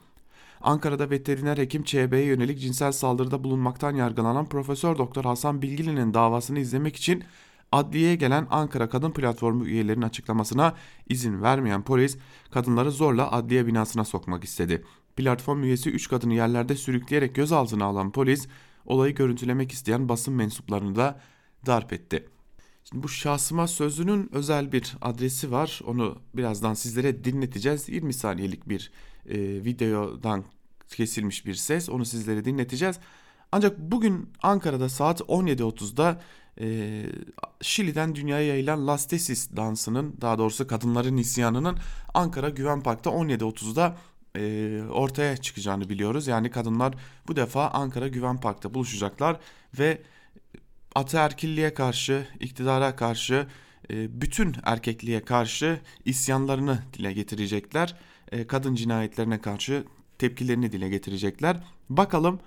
Ankara'da 0.60 1.10
veteriner 1.10 1.58
hekim 1.58 1.82
ÇB'ye 1.82 2.24
yönelik 2.24 2.60
cinsel 2.60 2.92
saldırıda 2.92 3.44
bulunmaktan 3.44 3.94
yargılanan 3.94 4.46
Profesör 4.46 4.98
Doktor 4.98 5.24
Hasan 5.24 5.62
Bilgili'nin 5.62 6.14
davasını 6.14 6.58
izlemek 6.58 6.96
için 6.96 7.24
adliyeye 7.72 8.14
gelen 8.14 8.46
Ankara 8.50 8.88
Kadın 8.88 9.10
Platformu 9.10 9.66
üyelerinin 9.66 10.04
açıklamasına 10.04 10.74
izin 11.08 11.42
vermeyen 11.42 11.82
polis 11.82 12.16
kadınları 12.50 12.90
zorla 12.90 13.32
adliye 13.32 13.66
binasına 13.66 14.04
sokmak 14.04 14.44
istedi. 14.44 14.84
Platform 15.16 15.62
üyesi 15.62 15.90
3 15.90 16.08
kadını 16.08 16.34
yerlerde 16.34 16.76
sürükleyerek 16.76 17.34
gözaltına 17.34 17.84
alan 17.84 18.12
polis 18.12 18.48
olayı 18.86 19.14
görüntülemek 19.14 19.72
isteyen 19.72 20.08
basın 20.08 20.34
mensuplarını 20.34 20.96
da 20.96 21.20
darp 21.66 21.92
etti. 21.92 22.28
Şimdi 22.84 23.02
bu 23.02 23.08
şahsıma 23.08 23.68
sözünün 23.68 24.28
özel 24.32 24.72
bir 24.72 24.96
adresi 25.00 25.52
var. 25.52 25.80
Onu 25.86 26.18
birazdan 26.34 26.74
sizlere 26.74 27.24
dinleteceğiz. 27.24 27.88
20 27.88 28.12
saniyelik 28.12 28.68
bir 28.68 28.92
e, 29.26 29.38
videodan 29.38 30.44
kesilmiş 30.88 31.46
bir 31.46 31.54
ses. 31.54 31.88
Onu 31.88 32.04
sizlere 32.04 32.44
dinleteceğiz. 32.44 32.98
Ancak 33.52 33.78
bugün 33.78 34.30
Ankara'da 34.42 34.88
saat 34.88 35.20
17.30'da 35.20 36.20
e, 36.62 37.02
Şili'den 37.62 38.14
dünyaya 38.14 38.46
yayılan 38.46 38.86
Las 38.86 39.06
Tesis 39.06 39.56
dansının 39.56 40.16
daha 40.20 40.38
doğrusu 40.38 40.66
kadınların 40.66 41.16
isyanının 41.16 41.78
Ankara 42.14 42.48
Güven 42.48 42.82
Park'ta 42.82 43.10
17.30'da 43.10 43.96
e, 44.36 44.82
ortaya 44.90 45.36
çıkacağını 45.36 45.88
biliyoruz. 45.88 46.26
Yani 46.26 46.50
kadınlar 46.50 46.94
bu 47.28 47.36
defa 47.36 47.68
Ankara 47.68 48.08
Güven 48.08 48.40
Park'ta 48.40 48.74
buluşacaklar 48.74 49.36
ve 49.78 50.02
ataerkilliğe 50.94 51.74
karşı, 51.74 52.26
iktidara 52.40 52.96
karşı, 52.96 53.46
e, 53.90 54.20
bütün 54.20 54.56
erkekliğe 54.64 55.24
karşı 55.24 55.80
isyanlarını 56.04 56.78
dile 56.92 57.12
getirecekler. 57.12 57.96
E, 58.32 58.46
kadın 58.46 58.74
cinayetlerine 58.74 59.40
karşı 59.40 59.84
tepkilerini 60.18 60.72
dile 60.72 60.88
getirecekler. 60.88 61.56
Bakalım 61.88 62.40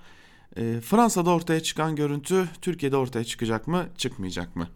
e, 0.58 0.82
Fransa'da 0.82 1.30
ortaya 1.30 1.60
çıkan 1.60 1.96
görüntü 1.96 2.50
Türkiye'de 2.62 2.98
ortaya 2.98 3.24
çıkacak 3.24 3.68
mı, 3.68 3.86
çıkmayacak 3.98 4.56
mı? 4.56 4.68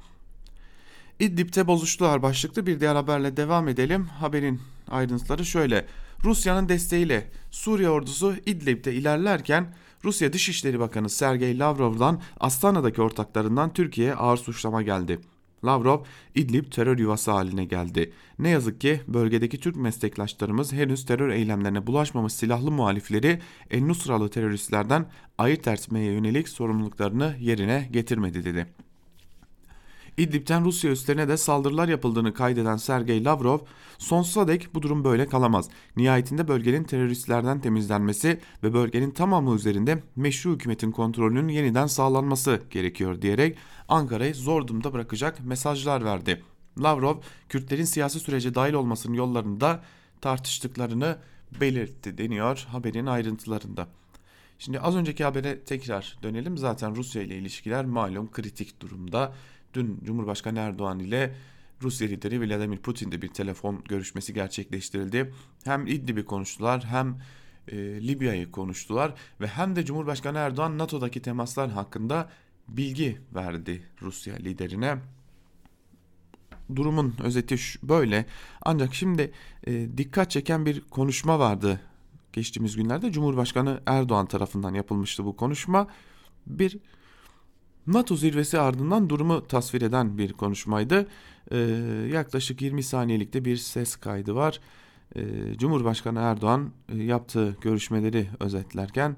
İdlib'te 1.19 1.67
bozuştular 1.67 2.21
başlıklı 2.21 2.65
bir 2.65 2.79
diğer 2.79 2.95
haberle 2.95 3.37
devam 3.37 3.67
edelim. 3.67 4.05
Haberin 4.05 4.61
ayrıntıları 4.87 5.45
şöyle. 5.45 5.85
Rusya'nın 6.23 6.69
desteğiyle 6.69 7.31
Suriye 7.51 7.89
ordusu 7.89 8.35
İdlib'de 8.45 8.93
ilerlerken 8.93 9.73
Rusya 10.03 10.33
Dışişleri 10.33 10.79
Bakanı 10.79 11.09
Sergey 11.09 11.59
Lavrov'dan 11.59 12.21
Astana'daki 12.39 13.01
ortaklarından 13.01 13.73
Türkiye'ye 13.73 14.15
ağır 14.15 14.37
suçlama 14.37 14.81
geldi. 14.81 15.19
Lavrov, 15.65 16.03
İdlib 16.35 16.71
terör 16.71 16.97
yuvası 16.97 17.31
haline 17.31 17.65
geldi. 17.65 18.13
Ne 18.39 18.49
yazık 18.49 18.81
ki 18.81 19.01
bölgedeki 19.07 19.59
Türk 19.59 19.75
meslektaşlarımız 19.75 20.73
henüz 20.73 21.05
terör 21.05 21.29
eylemlerine 21.29 21.87
bulaşmamış 21.87 22.33
silahlı 22.33 22.71
muhalifleri 22.71 23.39
El-Nusralı 23.71 24.29
teröristlerden 24.29 25.05
ayırt 25.37 25.67
etmeye 25.67 26.11
yönelik 26.11 26.49
sorumluluklarını 26.49 27.35
yerine 27.39 27.89
getirmedi 27.91 28.45
dedi. 28.45 28.88
İdlib'ten 30.19 30.65
Rusya 30.65 30.91
üslerine 30.91 31.27
de 31.27 31.37
saldırılar 31.37 31.87
yapıldığını 31.87 32.33
kaydeden 32.33 32.77
Sergey 32.77 33.25
Lavrov, 33.25 33.59
sonsuza 33.97 34.47
dek 34.47 34.69
bu 34.73 34.81
durum 34.81 35.03
böyle 35.03 35.27
kalamaz. 35.27 35.69
Nihayetinde 35.97 36.47
bölgenin 36.47 36.83
teröristlerden 36.83 37.59
temizlenmesi 37.59 38.39
ve 38.63 38.73
bölgenin 38.73 39.11
tamamı 39.11 39.55
üzerinde 39.55 40.03
meşru 40.15 40.51
hükümetin 40.53 40.91
kontrolünün 40.91 41.47
yeniden 41.47 41.87
sağlanması 41.87 42.61
gerekiyor 42.69 43.21
diyerek 43.21 43.57
Ankara'yı 43.87 44.35
zor 44.35 44.67
durumda 44.67 44.93
bırakacak 44.93 45.45
mesajlar 45.45 46.05
verdi. 46.05 46.43
Lavrov, 46.77 47.15
Kürtlerin 47.49 47.83
siyasi 47.83 48.19
sürece 48.19 48.55
dahil 48.55 48.73
olmasının 48.73 49.13
yollarında 49.13 49.83
tartıştıklarını 50.21 51.17
belirtti 51.61 52.17
deniyor 52.17 52.67
haberin 52.71 53.05
ayrıntılarında. 53.05 53.87
Şimdi 54.59 54.79
az 54.79 54.95
önceki 54.95 55.23
habere 55.23 55.59
tekrar 55.59 56.17
dönelim. 56.23 56.57
Zaten 56.57 56.95
Rusya 56.95 57.21
ile 57.21 57.37
ilişkiler 57.37 57.85
malum 57.85 58.31
kritik 58.31 58.81
durumda. 58.81 59.33
Dün 59.73 59.99
Cumhurbaşkanı 60.03 60.59
Erdoğan 60.59 60.99
ile 60.99 61.35
Rusya 61.81 62.07
lideri 62.07 62.41
Vladimir 62.41 62.77
Putin'de 62.77 63.21
bir 63.21 63.27
telefon 63.27 63.83
görüşmesi 63.89 64.33
gerçekleştirildi. 64.33 65.33
Hem 65.63 65.87
İdlib'i 65.87 66.25
konuştular 66.25 66.85
hem 66.85 67.17
e, 67.67 67.77
Libya'yı 67.77 68.51
konuştular 68.51 69.13
ve 69.41 69.47
hem 69.47 69.75
de 69.75 69.85
Cumhurbaşkanı 69.85 70.37
Erdoğan 70.37 70.77
NATO'daki 70.77 71.21
temaslar 71.21 71.69
hakkında 71.69 72.29
bilgi 72.67 73.17
verdi 73.35 73.83
Rusya 74.01 74.35
liderine. 74.35 74.97
Durumun 76.75 77.15
özeti 77.23 77.55
böyle. 77.83 78.25
Ancak 78.61 78.95
şimdi 78.95 79.31
e, 79.67 79.97
dikkat 79.97 80.31
çeken 80.31 80.65
bir 80.65 80.81
konuşma 80.81 81.39
vardı 81.39 81.81
geçtiğimiz 82.33 82.75
günlerde 82.75 83.11
Cumhurbaşkanı 83.11 83.81
Erdoğan 83.85 84.25
tarafından 84.25 84.73
yapılmıştı 84.73 85.25
bu 85.25 85.35
konuşma. 85.35 85.87
Bir 86.47 86.77
NATO 87.87 88.15
zirvesi 88.15 88.59
ardından 88.59 89.09
durumu 89.09 89.47
tasvir 89.47 89.81
eden 89.81 90.17
bir 90.17 90.33
konuşmaydı. 90.33 91.07
Ee, 91.51 91.57
yaklaşık 92.13 92.61
20 92.61 92.83
saniyelikte 92.83 93.45
bir 93.45 93.57
ses 93.57 93.95
kaydı 93.95 94.35
var. 94.35 94.59
Ee, 95.15 95.21
Cumhurbaşkanı 95.57 96.19
Erdoğan 96.19 96.71
e, 96.89 96.97
yaptığı 96.97 97.57
görüşmeleri 97.61 98.27
özetlerken 98.39 99.17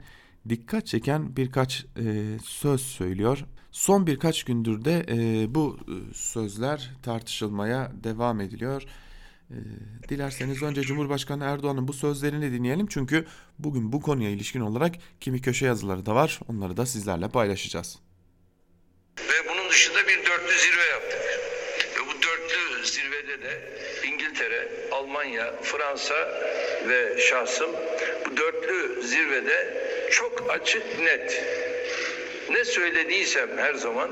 dikkat 0.50 0.88
çeken 0.88 1.36
birkaç 1.36 1.86
e, 2.00 2.38
söz 2.44 2.82
söylüyor. 2.82 3.46
Son 3.72 4.08
birkaç 4.08 4.44
gündür 4.44 4.86
de 4.86 5.06
e, 5.10 5.56
bu 5.56 5.78
e, 5.88 6.14
sözler 6.14 6.92
tartışılmaya 7.04 7.92
devam 8.04 8.42
ediliyor. 8.42 8.84
E, 9.50 9.58
dilerseniz 10.10 10.64
önce 10.64 10.82
Cumhurbaşkanı 10.82 11.44
Erdoğan'ın 11.44 11.88
bu 11.88 11.94
sözlerini 11.94 12.52
dinleyelim. 12.52 12.88
Çünkü 12.90 13.26
bugün 13.60 13.92
bu 13.92 14.02
konuya 14.02 14.30
ilişkin 14.30 14.62
olarak 14.62 14.96
kimi 15.20 15.42
köşe 15.42 15.66
yazıları 15.66 16.06
da 16.06 16.16
var. 16.16 16.40
Onları 16.48 16.78
da 16.78 16.86
sizlerle 16.86 17.30
paylaşacağız. 17.30 18.11
Ve 19.20 19.50
bunun 19.50 19.70
dışında 19.70 20.08
bir 20.08 20.26
dörtlü 20.26 20.60
zirve 20.60 20.86
yaptık. 20.86 21.20
Ve 21.98 22.02
bu 22.08 22.22
dörtlü 22.22 22.86
zirvede 22.86 23.42
de 23.42 23.72
İngiltere, 24.08 24.70
Almanya, 24.92 25.54
Fransa 25.62 26.30
ve 26.88 27.18
şahsım 27.22 27.72
bu 28.26 28.38
dörtlü 28.38 29.04
zirvede 29.04 29.88
çok 30.12 30.52
açık 30.52 31.00
net 31.00 31.44
ne 32.50 32.66
söylediysem 32.66 33.58
her 33.58 33.74
zaman 33.74 34.10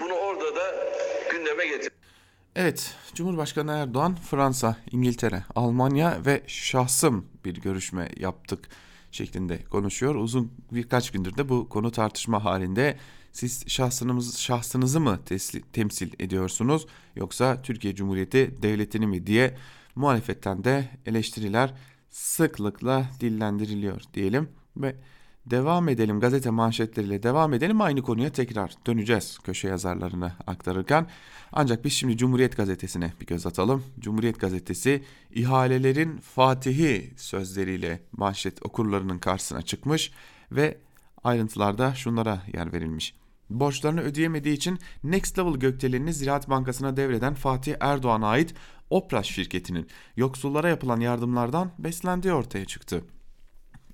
bunu 0.00 0.12
orada 0.12 0.56
da 0.56 0.94
gündeme 1.30 1.66
getir. 1.66 1.92
Evet, 2.56 2.94
Cumhurbaşkanı 3.14 3.72
Erdoğan 3.72 4.16
Fransa, 4.30 4.76
İngiltere, 4.90 5.42
Almanya 5.54 6.18
ve 6.26 6.42
şahsım 6.46 7.26
bir 7.44 7.54
görüşme 7.54 8.08
yaptık 8.16 8.68
şeklinde 9.10 9.64
konuşuyor. 9.64 10.14
Uzun 10.14 10.52
birkaç 10.72 11.10
gündür 11.10 11.36
de 11.36 11.48
bu 11.48 11.68
konu 11.68 11.92
tartışma 11.92 12.44
halinde. 12.44 12.98
Siz 13.32 13.68
şahsınız, 13.68 14.38
şahsınızı 14.38 15.00
mı 15.00 15.20
tesli, 15.24 15.62
temsil 15.62 16.12
ediyorsunuz 16.18 16.86
yoksa 17.16 17.62
Türkiye 17.62 17.94
Cumhuriyeti 17.94 18.62
devletini 18.62 19.06
mi 19.06 19.26
diye 19.26 19.56
muhalefetten 19.94 20.64
de 20.64 20.88
eleştiriler 21.06 21.74
sıklıkla 22.10 23.06
dillendiriliyor 23.20 24.02
diyelim 24.14 24.48
ve 24.76 24.96
devam 25.46 25.88
edelim 25.88 26.20
gazete 26.20 26.50
manşetleriyle 26.50 27.22
devam 27.22 27.54
edelim. 27.54 27.80
Aynı 27.80 28.02
konuya 28.02 28.32
tekrar 28.32 28.74
döneceğiz 28.86 29.38
köşe 29.38 29.68
yazarlarını 29.68 30.32
aktarırken. 30.46 31.06
Ancak 31.52 31.84
biz 31.84 31.92
şimdi 31.92 32.16
Cumhuriyet 32.16 32.56
gazetesine 32.56 33.12
bir 33.20 33.26
göz 33.26 33.46
atalım. 33.46 33.84
Cumhuriyet 33.98 34.40
gazetesi 34.40 35.02
ihalelerin 35.30 36.18
fatihi 36.18 37.12
sözleriyle 37.16 38.00
manşet 38.12 38.66
okurlarının 38.66 39.18
karşısına 39.18 39.62
çıkmış 39.62 40.12
ve 40.52 40.78
ayrıntılarda 41.24 41.94
şunlara 41.94 42.42
yer 42.54 42.72
verilmiş. 42.72 43.21
Borçlarını 43.60 44.00
ödeyemediği 44.00 44.56
için 44.56 44.78
Next 45.04 45.38
Level 45.38 45.52
gökdelenini 45.52 46.12
Ziraat 46.12 46.50
Bankası'na 46.50 46.96
devreden 46.96 47.34
Fatih 47.34 47.74
Erdoğan'a 47.80 48.26
ait 48.26 48.54
Opras 48.90 49.26
şirketinin 49.26 49.86
yoksullara 50.16 50.68
yapılan 50.68 51.00
yardımlardan 51.00 51.72
beslendiği 51.78 52.34
ortaya 52.34 52.64
çıktı. 52.64 53.04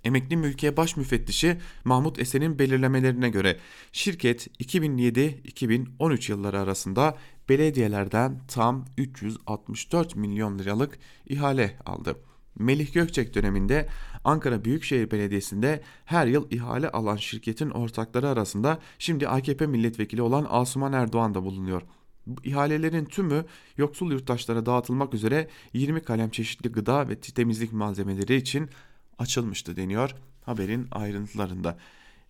Emekli 0.04 0.36
Mülkiye 0.36 0.76
Baş 0.76 0.96
Müfettişi 0.96 1.58
Mahmut 1.84 2.18
Esen'in 2.18 2.58
belirlemelerine 2.58 3.28
göre 3.28 3.58
şirket 3.92 4.46
2007-2013 4.62 6.30
yılları 6.30 6.60
arasında 6.60 7.16
belediyelerden 7.48 8.40
tam 8.48 8.84
364 8.98 10.16
milyon 10.16 10.58
liralık 10.58 10.98
ihale 11.26 11.76
aldı. 11.86 12.27
Melih 12.58 12.92
Gökçek 12.92 13.34
döneminde 13.34 13.88
Ankara 14.24 14.64
Büyükşehir 14.64 15.10
Belediyesi'nde 15.10 15.82
her 16.04 16.26
yıl 16.26 16.50
ihale 16.50 16.90
alan 16.90 17.16
şirketin 17.16 17.70
ortakları 17.70 18.28
arasında 18.28 18.78
şimdi 18.98 19.28
AKP 19.28 19.66
milletvekili 19.66 20.22
olan 20.22 20.46
Asuman 20.50 20.92
Erdoğan 20.92 21.34
da 21.34 21.42
bulunuyor. 21.42 21.82
Bu 22.26 22.44
ihalelerin 22.44 23.04
tümü 23.04 23.44
yoksul 23.76 24.12
yurttaşlara 24.12 24.66
dağıtılmak 24.66 25.14
üzere 25.14 25.48
20 25.72 26.02
kalem 26.02 26.30
çeşitli 26.30 26.72
gıda 26.72 27.08
ve 27.08 27.20
temizlik 27.20 27.72
malzemeleri 27.72 28.36
için 28.36 28.70
açılmıştı 29.18 29.76
deniyor 29.76 30.14
haberin 30.48 30.88
ayrıntılarında. 30.90 31.78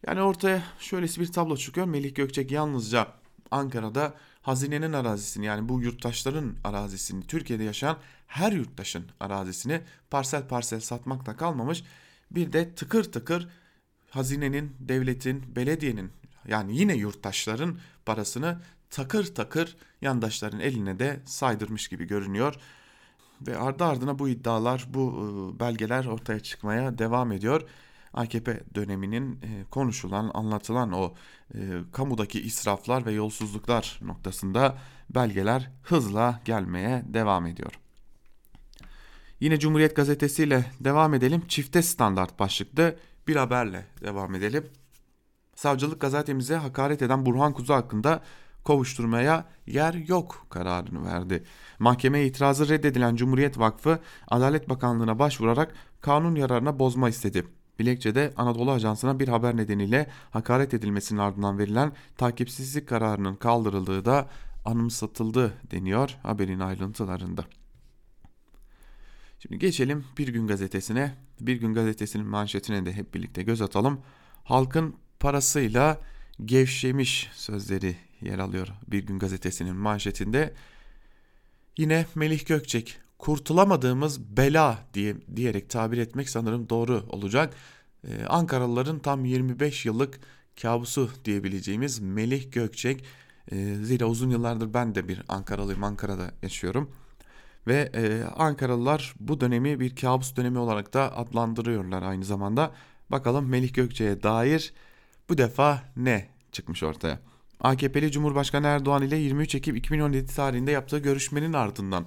Yani 0.07 0.23
ortaya 0.23 0.63
şöylesi 0.79 1.21
bir 1.21 1.27
tablo 1.27 1.57
çıkıyor. 1.57 1.87
Melih 1.87 2.15
Gökçek 2.15 2.51
yalnızca 2.51 3.09
Ankara'da 3.51 4.15
hazinenin 4.49 4.93
arazisini 4.93 5.47
yani 5.47 5.69
bu 5.69 5.83
yurttaşların 5.83 6.55
arazisini 6.65 7.27
Türkiye'de 7.27 7.65
yaşayan 7.65 7.97
her 8.27 8.53
yurttaşın 8.53 9.05
arazisini 9.21 9.81
parsel 10.11 10.49
parsel 10.49 10.81
satmakta 10.81 11.37
kalmamış. 11.37 11.85
Bir 12.31 12.53
de 12.53 12.75
tıkır 12.75 13.05
tıkır 13.05 13.49
hazinenin, 14.11 14.77
devletin, 14.81 15.57
belediyenin 15.57 16.11
yani 16.47 16.77
yine 16.77 16.95
yurttaşların 16.95 17.79
parasını 18.07 18.61
takır 18.91 19.35
takır 19.35 19.77
yandaşların 20.03 20.61
eline 20.61 20.99
de 20.99 21.21
saydırmış 21.25 21.89
gibi 21.89 22.05
görünüyor. 22.05 22.55
Ve 23.41 23.59
ardı 23.59 23.85
ardına 23.85 24.19
bu 24.19 24.29
iddialar, 24.29 24.87
bu 24.89 25.23
ıı, 25.23 25.61
belgeler 25.61 26.05
ortaya 26.05 26.41
çıkmaya 26.41 26.99
devam 26.99 27.33
ediyor. 27.33 27.63
AKP 28.15 28.61
döneminin 28.75 29.33
e, 29.43 29.65
konuşulan, 29.71 30.31
anlatılan 30.35 30.93
o 30.93 31.15
e, 31.55 31.59
kamudaki 31.93 32.41
israflar 32.41 33.07
ve 33.07 33.13
yolsuzluklar 33.13 34.01
noktasında 34.03 34.79
belgeler 35.11 35.71
hızla 35.83 36.41
gelmeye 36.45 37.03
devam 37.07 37.47
ediyor. 37.47 37.73
Yine 39.41 39.59
Cumhuriyet 39.59 39.97
Gazetesi 39.97 40.45
ile 40.45 40.65
devam 40.81 41.15
edelim. 41.15 41.43
Çifte 41.49 41.83
standart 41.83 42.39
başlıklı 42.39 42.97
bir 43.29 43.37
haberle 43.37 43.87
devam 44.01 44.35
edelim. 44.35 44.67
Savcılık 45.55 46.01
gazetemize 46.01 46.57
hakaret 46.57 47.03
eden 47.03 47.27
Burhan 47.27 47.53
Kuzu 47.53 47.75
hakkında 47.75 48.23
kovuşturmaya 48.65 49.45
yer 49.67 49.95
yok 49.95 50.47
kararını 50.51 51.05
verdi. 51.05 51.45
Mahkemeye 51.79 52.27
itirazı 52.27 52.69
reddedilen 52.69 53.17
Cumhuriyet 53.17 53.59
Vakfı 53.59 53.99
Adalet 54.29 54.69
Bakanlığı'na 54.69 55.19
başvurarak 55.19 55.75
kanun 56.01 56.35
yararına 56.35 56.79
bozma 56.79 57.09
istedi. 57.09 57.47
Bilekçe'de 57.79 58.33
Anadolu 58.37 58.71
Ajansı'na 58.71 59.21
bir 59.21 59.29
haber 59.29 59.57
nedeniyle 59.57 60.11
hakaret 60.31 60.75
edilmesinin 60.75 61.21
ardından 61.21 61.59
verilen 61.59 61.93
takipsizlik 62.17 62.89
kararının 62.89 63.35
kaldırıldığı 63.35 64.05
da 64.05 64.29
anımsatıldı 64.65 65.55
deniyor 65.71 66.19
haberin 66.23 66.61
ayrıntılarında. 66.61 67.45
Şimdi 69.39 69.59
geçelim 69.59 70.05
Bir 70.19 70.29
Gün 70.29 70.47
Gazetesi'ne. 70.47 71.15
Bir 71.41 71.57
Gün 71.57 71.75
Gazetesi'nin 71.75 72.27
manşetine 72.27 72.87
de 72.87 72.93
hep 72.93 73.15
birlikte 73.15 73.43
göz 73.43 73.63
atalım. 73.63 74.01
Halkın 74.45 74.97
parasıyla 75.21 76.01
gevşemiş 76.45 77.31
sözleri 77.35 77.97
yer 78.21 78.39
alıyor 78.39 78.69
Bir 78.89 79.07
Gün 79.07 79.19
Gazetesi'nin 79.19 79.77
manşetinde. 79.77 80.55
Yine 81.77 82.07
Melih 82.15 82.47
Gökçek 82.47 82.99
kurtulamadığımız 83.19 84.37
bela 84.37 84.79
diye 84.95 85.17
diyerek 85.37 85.71
tabir 85.71 85.99
etmek 85.99 86.29
sanırım 86.31 86.69
doğru 86.69 87.05
olacak. 87.09 87.55
Ee, 88.05 88.25
Ankaralıların 88.25 88.99
tam 88.99 89.25
25 89.25 89.87
yıllık 89.87 90.21
kabusu 90.63 91.11
diyebileceğimiz 91.25 91.99
Melih 91.99 92.53
Gökçek. 92.53 93.05
Ee, 93.53 93.75
zira 93.83 94.07
uzun 94.07 94.31
yıllardır 94.31 94.75
ben 94.75 94.95
de 94.95 95.09
bir 95.09 95.23
Ankaralıyım, 95.29 95.85
Ankara'da 95.85 96.31
yaşıyorum. 96.43 96.91
Ve 97.67 97.91
e, 97.95 98.25
Ankaralılar 98.37 99.15
bu 99.21 99.41
dönemi 99.41 99.81
bir 99.81 99.97
kabus 99.97 100.37
dönemi 100.37 100.59
olarak 100.59 100.95
da 100.95 101.17
adlandırıyorlar 101.17 102.03
aynı 102.03 102.25
zamanda. 102.25 102.73
Bakalım 103.11 103.49
Melih 103.49 103.75
Gökçe'ye 103.75 104.23
dair 104.23 104.73
bu 105.29 105.39
defa 105.39 105.83
ne 105.97 106.29
çıkmış 106.53 106.83
ortaya? 106.83 107.19
AKP'li 107.61 108.13
Cumhurbaşkanı 108.13 108.67
Erdoğan 108.67 109.03
ile 109.03 109.17
23 109.17 109.55
Ekim 109.55 109.77
2017 109.77 110.35
tarihinde 110.35 110.71
yaptığı 110.71 110.99
görüşmenin 110.99 111.53
ardından 111.53 112.07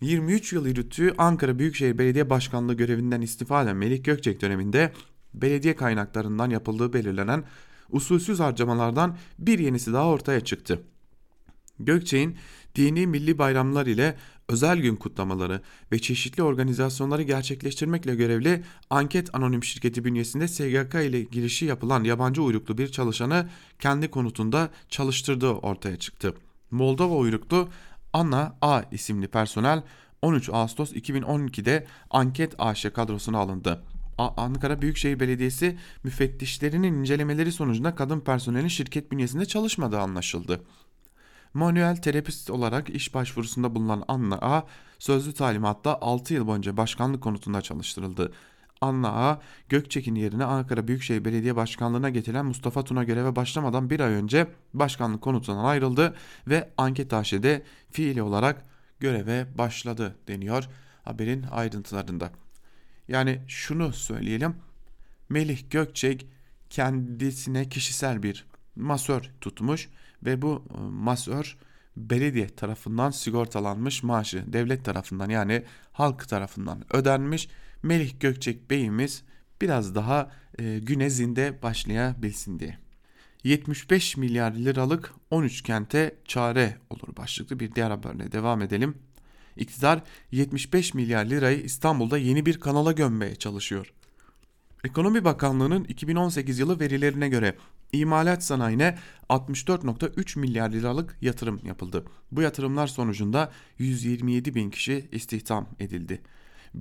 23 0.00 0.52
yıl 0.52 0.66
yürüttüğü 0.66 1.14
Ankara 1.18 1.58
Büyükşehir 1.58 1.98
Belediye 1.98 2.30
Başkanlığı 2.30 2.74
görevinden 2.74 3.20
istifa 3.20 3.62
eden 3.62 3.76
Melih 3.76 4.04
Gökçek 4.04 4.40
döneminde 4.40 4.92
belediye 5.34 5.76
kaynaklarından 5.76 6.50
yapıldığı 6.50 6.92
belirlenen 6.92 7.44
usulsüz 7.90 8.40
harcamalardan 8.40 9.16
bir 9.38 9.58
yenisi 9.58 9.92
daha 9.92 10.06
ortaya 10.06 10.40
çıktı. 10.40 10.82
Gökçek'in 11.80 12.36
dini 12.74 13.06
milli 13.06 13.38
bayramlar 13.38 13.86
ile 13.86 14.16
özel 14.48 14.78
gün 14.78 14.96
kutlamaları 14.96 15.60
ve 15.92 15.98
çeşitli 15.98 16.42
organizasyonları 16.42 17.22
gerçekleştirmekle 17.22 18.14
görevli 18.14 18.64
anket 18.90 19.34
anonim 19.34 19.64
şirketi 19.64 20.04
bünyesinde 20.04 20.48
SGK 20.48 20.94
ile 20.94 21.22
girişi 21.22 21.64
yapılan 21.64 22.04
yabancı 22.04 22.42
uyruklu 22.42 22.78
bir 22.78 22.88
çalışanı 22.88 23.48
kendi 23.78 24.10
konutunda 24.10 24.70
çalıştırdığı 24.88 25.50
ortaya 25.50 25.96
çıktı. 25.96 26.34
Moldova 26.70 27.14
uyruklu 27.14 27.68
Anna 28.18 28.56
A 28.60 28.82
isimli 28.90 29.28
personel 29.28 29.82
13 30.22 30.48
Ağustos 30.52 30.92
2012'de 30.92 31.86
anket 32.10 32.54
AŞ 32.58 32.86
kadrosuna 32.94 33.38
alındı. 33.38 33.82
Ankara 34.18 34.82
Büyükşehir 34.82 35.20
Belediyesi 35.20 35.78
müfettişlerinin 36.04 36.94
incelemeleri 36.94 37.52
sonucunda 37.52 37.94
kadın 37.94 38.20
personelin 38.20 38.68
şirket 38.68 39.12
bünyesinde 39.12 39.46
çalışmadığı 39.46 40.00
anlaşıldı. 40.00 40.60
Manuel 41.54 41.96
terapist 41.96 42.50
olarak 42.50 42.90
iş 42.90 43.14
başvurusunda 43.14 43.74
bulunan 43.74 44.04
Anna 44.08 44.38
A, 44.42 44.62
sözlü 44.98 45.32
talimatta 45.32 45.98
6 46.00 46.34
yıl 46.34 46.46
boyunca 46.46 46.76
başkanlık 46.76 47.22
konutunda 47.22 47.62
çalıştırıldı. 47.62 48.32
Anna 48.80 49.30
A, 49.30 49.40
Gökçek'in 49.68 50.14
yerine 50.14 50.44
Ankara 50.44 50.88
Büyükşehir 50.88 51.24
Belediye 51.24 51.56
Başkanlığı'na 51.56 52.10
getirilen 52.10 52.46
Mustafa 52.46 52.84
Tuna 52.84 53.04
göreve 53.04 53.36
başlamadan 53.36 53.90
bir 53.90 54.00
ay 54.00 54.12
önce 54.12 54.46
başkanlık 54.74 55.22
konutundan 55.22 55.64
ayrıldı 55.64 56.14
ve 56.46 56.70
anket 56.76 57.12
AŞ'de 57.12 57.62
fiili 57.90 58.22
olarak 58.22 58.64
göreve 59.00 59.58
başladı 59.58 60.16
deniyor 60.28 60.68
haberin 61.04 61.42
ayrıntılarında. 61.50 62.30
Yani 63.08 63.40
şunu 63.48 63.92
söyleyelim. 63.92 64.54
Melih 65.28 65.70
Gökçek 65.70 66.26
kendisine 66.70 67.68
kişisel 67.68 68.22
bir 68.22 68.46
masör 68.76 69.30
tutmuş 69.40 69.88
ve 70.22 70.42
bu 70.42 70.64
e, 70.74 70.80
masör 70.80 71.56
belediye 71.96 72.46
tarafından 72.46 73.10
sigortalanmış 73.10 74.02
maaşı 74.02 74.52
devlet 74.52 74.84
tarafından 74.84 75.30
yani 75.30 75.64
halk 75.92 76.28
tarafından 76.28 76.84
ödenmiş. 76.96 77.48
Melih 77.82 78.20
Gökçek 78.20 78.70
Bey'imiz 78.70 79.22
biraz 79.62 79.94
daha 79.94 80.30
e, 80.58 80.78
güne 80.78 81.10
zinde 81.10 81.62
başlayabilsin 81.62 82.58
diye. 82.58 82.78
75 83.44 84.16
milyar 84.16 84.52
liralık 84.52 85.14
13 85.30 85.62
kente 85.62 86.16
çare 86.24 86.76
olur 86.90 87.16
başlıklı 87.16 87.60
bir 87.60 87.74
diğer 87.74 87.90
haberle 87.90 88.32
devam 88.32 88.62
edelim. 88.62 88.94
İktidar 89.56 90.02
75 90.30 90.94
milyar 90.94 91.24
lirayı 91.24 91.62
İstanbul'da 91.62 92.18
yeni 92.18 92.46
bir 92.46 92.60
kanala 92.60 92.92
gömmeye 92.92 93.36
çalışıyor. 93.36 93.92
Ekonomi 94.84 95.24
Bakanlığı'nın 95.24 95.84
2018 95.84 96.58
yılı 96.58 96.80
verilerine 96.80 97.28
göre 97.28 97.56
imalat 97.92 98.44
sanayine 98.44 98.98
64.3 99.30 100.38
milyar 100.38 100.70
liralık 100.70 101.16
yatırım 101.20 101.60
yapıldı. 101.64 102.04
Bu 102.32 102.42
yatırımlar 102.42 102.86
sonucunda 102.86 103.52
127 103.78 104.54
bin 104.54 104.70
kişi 104.70 105.08
istihdam 105.12 105.68
edildi. 105.80 106.22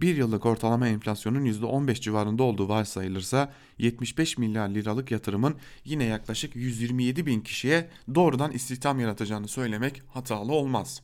Bir 0.02 0.18
yıllık 0.18 0.46
ortalama 0.46 0.88
enflasyonun 0.88 1.46
%15 1.46 2.02
civarında 2.02 2.44
olduğu 2.44 2.70
varsayılırsa 2.70 3.54
75 3.78 4.38
milyar 4.38 4.70
liralık 4.70 5.12
yatırımın 5.12 5.56
yine 5.86 6.04
yaklaşık 6.04 6.56
127 6.56 7.26
bin 7.26 7.42
kişiye 7.42 7.90
doğrudan 8.16 8.52
istihdam 8.52 9.00
yaratacağını 9.00 9.48
söylemek 9.48 10.02
hatalı 10.08 10.54
olmaz. 10.54 11.02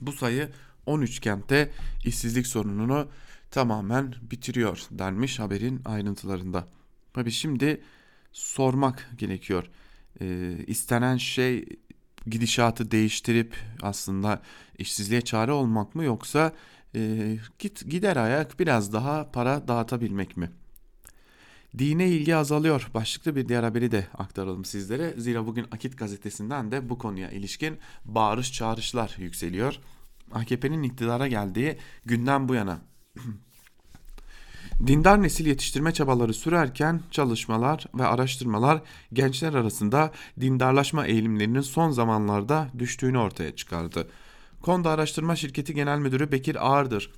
Bu 0.00 0.12
sayı 0.12 0.48
13 0.86 1.20
kentte 1.20 1.70
işsizlik 2.04 2.46
sorununu 2.46 3.08
tamamen 3.50 4.14
bitiriyor 4.30 4.86
denmiş 4.90 5.38
haberin 5.38 5.80
ayrıntılarında. 5.84 6.68
Tabi 7.12 7.30
şimdi 7.30 7.80
sormak 8.32 9.10
gerekiyor. 9.18 9.70
Ee, 10.20 10.56
istenen 10.66 11.16
şey 11.16 11.66
gidişatı 12.26 12.90
değiştirip 12.90 13.56
aslında 13.82 14.42
işsizliğe 14.78 15.20
çare 15.20 15.52
olmak 15.52 15.94
mı 15.94 16.04
yoksa 16.04 16.52
e, 16.94 17.36
git 17.58 17.90
gider 17.90 18.16
ayak 18.16 18.60
biraz 18.60 18.92
daha 18.92 19.30
para 19.30 19.68
dağıtabilmek 19.68 20.36
mi? 20.36 20.50
Dine 21.78 22.08
ilgi 22.08 22.36
azalıyor. 22.36 22.90
Başlıklı 22.94 23.36
bir 23.36 23.48
diğer 23.48 23.62
haberi 23.62 23.90
de 23.90 24.06
aktaralım 24.18 24.64
sizlere. 24.64 25.14
Zira 25.16 25.46
bugün 25.46 25.66
Akit 25.72 25.98
gazetesinden 25.98 26.70
de 26.72 26.88
bu 26.88 26.98
konuya 26.98 27.30
ilişkin 27.30 27.78
bağırış 28.04 28.52
çağrışlar 28.52 29.16
yükseliyor. 29.18 29.74
AKP'nin 30.32 30.82
iktidara 30.82 31.28
geldiği 31.28 31.78
günden 32.04 32.48
bu 32.48 32.54
yana 32.54 32.78
Dindar 34.86 35.22
nesil 35.22 35.46
yetiştirme 35.46 35.92
çabaları 35.92 36.34
sürerken 36.34 37.00
çalışmalar 37.10 37.86
ve 37.94 38.06
araştırmalar 38.06 38.82
gençler 39.12 39.54
arasında 39.54 40.12
dindarlaşma 40.40 41.06
eğilimlerinin 41.06 41.60
son 41.60 41.90
zamanlarda 41.90 42.68
düştüğünü 42.78 43.18
ortaya 43.18 43.56
çıkardı. 43.56 44.08
Konda 44.68 44.90
Araştırma 44.90 45.36
Şirketi 45.36 45.74
Genel 45.74 45.98
Müdürü 45.98 46.32
Bekir 46.32 46.66
Ağırdır. 46.66 47.12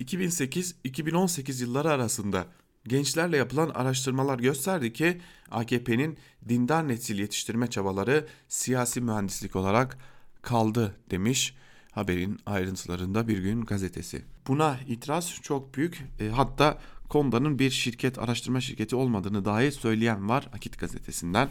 2008-2018 0.00 1.62
yılları 1.62 1.90
arasında 1.90 2.46
gençlerle 2.88 3.36
yapılan 3.36 3.68
araştırmalar 3.68 4.38
gösterdi 4.38 4.92
ki 4.92 5.20
AKP'nin 5.50 6.18
dindar 6.48 6.88
nesil 6.88 7.18
yetiştirme 7.18 7.66
çabaları 7.66 8.26
siyasi 8.48 9.00
mühendislik 9.00 9.56
olarak 9.56 9.98
kaldı 10.42 10.96
demiş 11.10 11.56
haberin 11.92 12.38
ayrıntılarında 12.46 13.28
bir 13.28 13.38
gün 13.38 13.64
gazetesi. 13.64 14.24
Buna 14.46 14.78
itiraz 14.86 15.40
çok 15.42 15.74
büyük. 15.74 16.04
E, 16.20 16.28
hatta 16.28 16.78
Konda'nın 17.08 17.58
bir 17.58 17.70
şirket, 17.70 18.18
araştırma 18.18 18.60
şirketi 18.60 18.96
olmadığını 18.96 19.44
dahi 19.44 19.72
söyleyen 19.72 20.28
var 20.28 20.48
Akit 20.52 20.78
gazetesinden. 20.78 21.48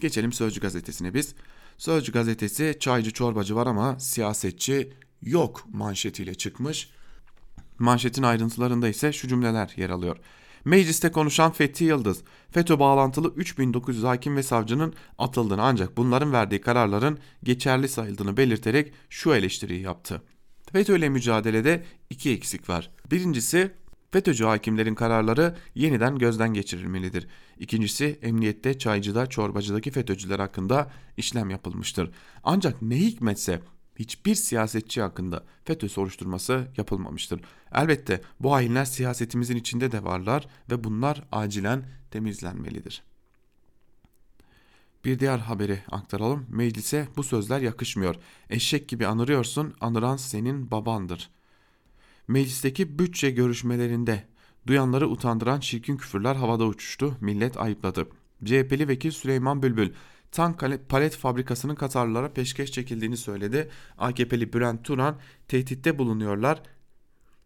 Geçelim 0.00 0.32
Sözcü 0.32 0.60
gazetesine 0.60 1.14
biz. 1.14 1.34
Sözcü 1.80 2.12
gazetesi 2.12 2.76
çaycı 2.80 3.10
çorbacı 3.10 3.56
var 3.56 3.66
ama 3.66 3.98
siyasetçi 3.98 4.92
yok 5.22 5.66
manşetiyle 5.72 6.34
çıkmış. 6.34 6.90
Manşetin 7.78 8.22
ayrıntılarında 8.22 8.88
ise 8.88 9.12
şu 9.12 9.28
cümleler 9.28 9.72
yer 9.76 9.90
alıyor. 9.90 10.16
Mecliste 10.64 11.12
konuşan 11.12 11.52
Fethi 11.52 11.84
Yıldız, 11.84 12.22
FETÖ 12.50 12.78
bağlantılı 12.78 13.34
3900 13.36 14.04
hakim 14.04 14.36
ve 14.36 14.42
savcının 14.42 14.94
atıldığını 15.18 15.62
ancak 15.62 15.96
bunların 15.96 16.32
verdiği 16.32 16.60
kararların 16.60 17.18
geçerli 17.42 17.88
sayıldığını 17.88 18.36
belirterek 18.36 18.92
şu 19.10 19.34
eleştiriyi 19.34 19.82
yaptı. 19.82 20.22
FETÖ 20.72 20.98
ile 20.98 21.08
mücadelede 21.08 21.84
iki 22.10 22.32
eksik 22.32 22.68
var. 22.68 22.90
Birincisi 23.10 23.72
FETÖ'cü 24.10 24.44
hakimlerin 24.44 24.94
kararları 24.94 25.56
yeniden 25.74 26.18
gözden 26.18 26.54
geçirilmelidir. 26.54 27.26
İkincisi 27.58 28.18
emniyette 28.22 28.78
çaycıda 28.78 29.26
çorbacıdaki 29.26 29.90
FETÖ'cüler 29.90 30.38
hakkında 30.38 30.90
işlem 31.16 31.50
yapılmıştır. 31.50 32.10
Ancak 32.44 32.82
ne 32.82 32.96
hikmetse 32.96 33.60
hiçbir 33.96 34.34
siyasetçi 34.34 35.02
hakkında 35.02 35.44
FETÖ 35.64 35.88
soruşturması 35.88 36.68
yapılmamıştır. 36.76 37.40
Elbette 37.74 38.20
bu 38.40 38.52
hainler 38.52 38.84
siyasetimizin 38.84 39.56
içinde 39.56 39.92
de 39.92 40.04
varlar 40.04 40.46
ve 40.70 40.84
bunlar 40.84 41.22
acilen 41.32 41.84
temizlenmelidir. 42.10 43.02
Bir 45.04 45.18
diğer 45.18 45.38
haberi 45.38 45.82
aktaralım. 45.90 46.46
Meclise 46.48 47.08
bu 47.16 47.22
sözler 47.22 47.60
yakışmıyor. 47.60 48.16
Eşek 48.50 48.88
gibi 48.88 49.06
anırıyorsun, 49.06 49.74
anıran 49.80 50.16
senin 50.16 50.70
babandır. 50.70 51.30
Meclisteki 52.30 52.98
bütçe 52.98 53.30
görüşmelerinde 53.30 54.24
duyanları 54.66 55.08
utandıran 55.08 55.60
çirkin 55.60 55.96
küfürler 55.96 56.34
havada 56.34 56.64
uçuştu, 56.64 57.16
millet 57.20 57.56
ayıpladı. 57.56 58.06
CHP'li 58.44 58.88
vekil 58.88 59.10
Süleyman 59.10 59.62
Bülbül, 59.62 59.92
tank 60.32 60.64
palet 60.88 61.16
fabrikasının 61.16 61.74
Katarlılara 61.74 62.32
peşkeş 62.32 62.72
çekildiğini 62.72 63.16
söyledi. 63.16 63.68
AKP'li 63.98 64.52
Bülent 64.52 64.84
Turan 64.84 65.18
tehditte 65.48 65.98
bulunuyorlar. 65.98 66.62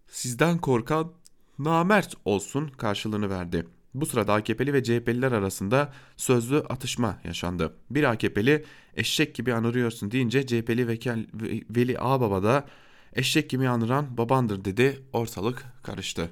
Sizden 0.06 0.58
korkan 0.58 1.12
namert 1.58 2.14
olsun 2.24 2.68
karşılığını 2.68 3.30
verdi. 3.30 3.66
Bu 3.94 4.06
sırada 4.06 4.34
AKP'li 4.34 4.72
ve 4.72 4.82
CHP'liler 4.82 5.32
arasında 5.32 5.92
sözlü 6.16 6.56
atışma 6.56 7.18
yaşandı. 7.24 7.76
Bir 7.90 8.04
AKP'li 8.04 8.64
eşek 8.96 9.34
gibi 9.34 9.54
anırıyorsun 9.54 10.10
deyince 10.10 10.46
CHP'li 10.46 10.88
vekil, 10.88 11.26
Veli 11.70 11.98
Ağbaba 11.98 12.42
da 12.42 12.66
eşek 13.14 13.50
gibi 13.50 13.68
anıran 13.68 14.16
babandır 14.16 14.64
dedi 14.64 15.02
ortalık 15.12 15.64
karıştı. 15.82 16.30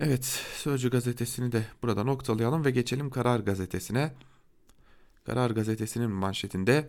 Evet 0.00 0.24
Sözcü 0.56 0.90
gazetesini 0.90 1.52
de 1.52 1.64
burada 1.82 2.04
noktalayalım 2.04 2.64
ve 2.64 2.70
geçelim 2.70 3.10
Karar 3.10 3.40
gazetesine. 3.40 4.14
Karar 5.26 5.50
gazetesinin 5.50 6.10
manşetinde 6.10 6.88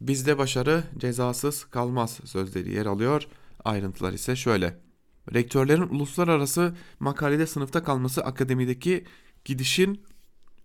bizde 0.00 0.38
başarı 0.38 0.84
cezasız 0.98 1.64
kalmaz 1.64 2.20
sözleri 2.24 2.72
yer 2.72 2.86
alıyor. 2.86 3.26
Ayrıntılar 3.64 4.12
ise 4.12 4.36
şöyle. 4.36 4.78
Rektörlerin 5.34 5.88
uluslararası 5.88 6.74
makalede 7.00 7.46
sınıfta 7.46 7.82
kalması 7.82 8.24
akademideki 8.24 9.04
gidişin 9.44 10.04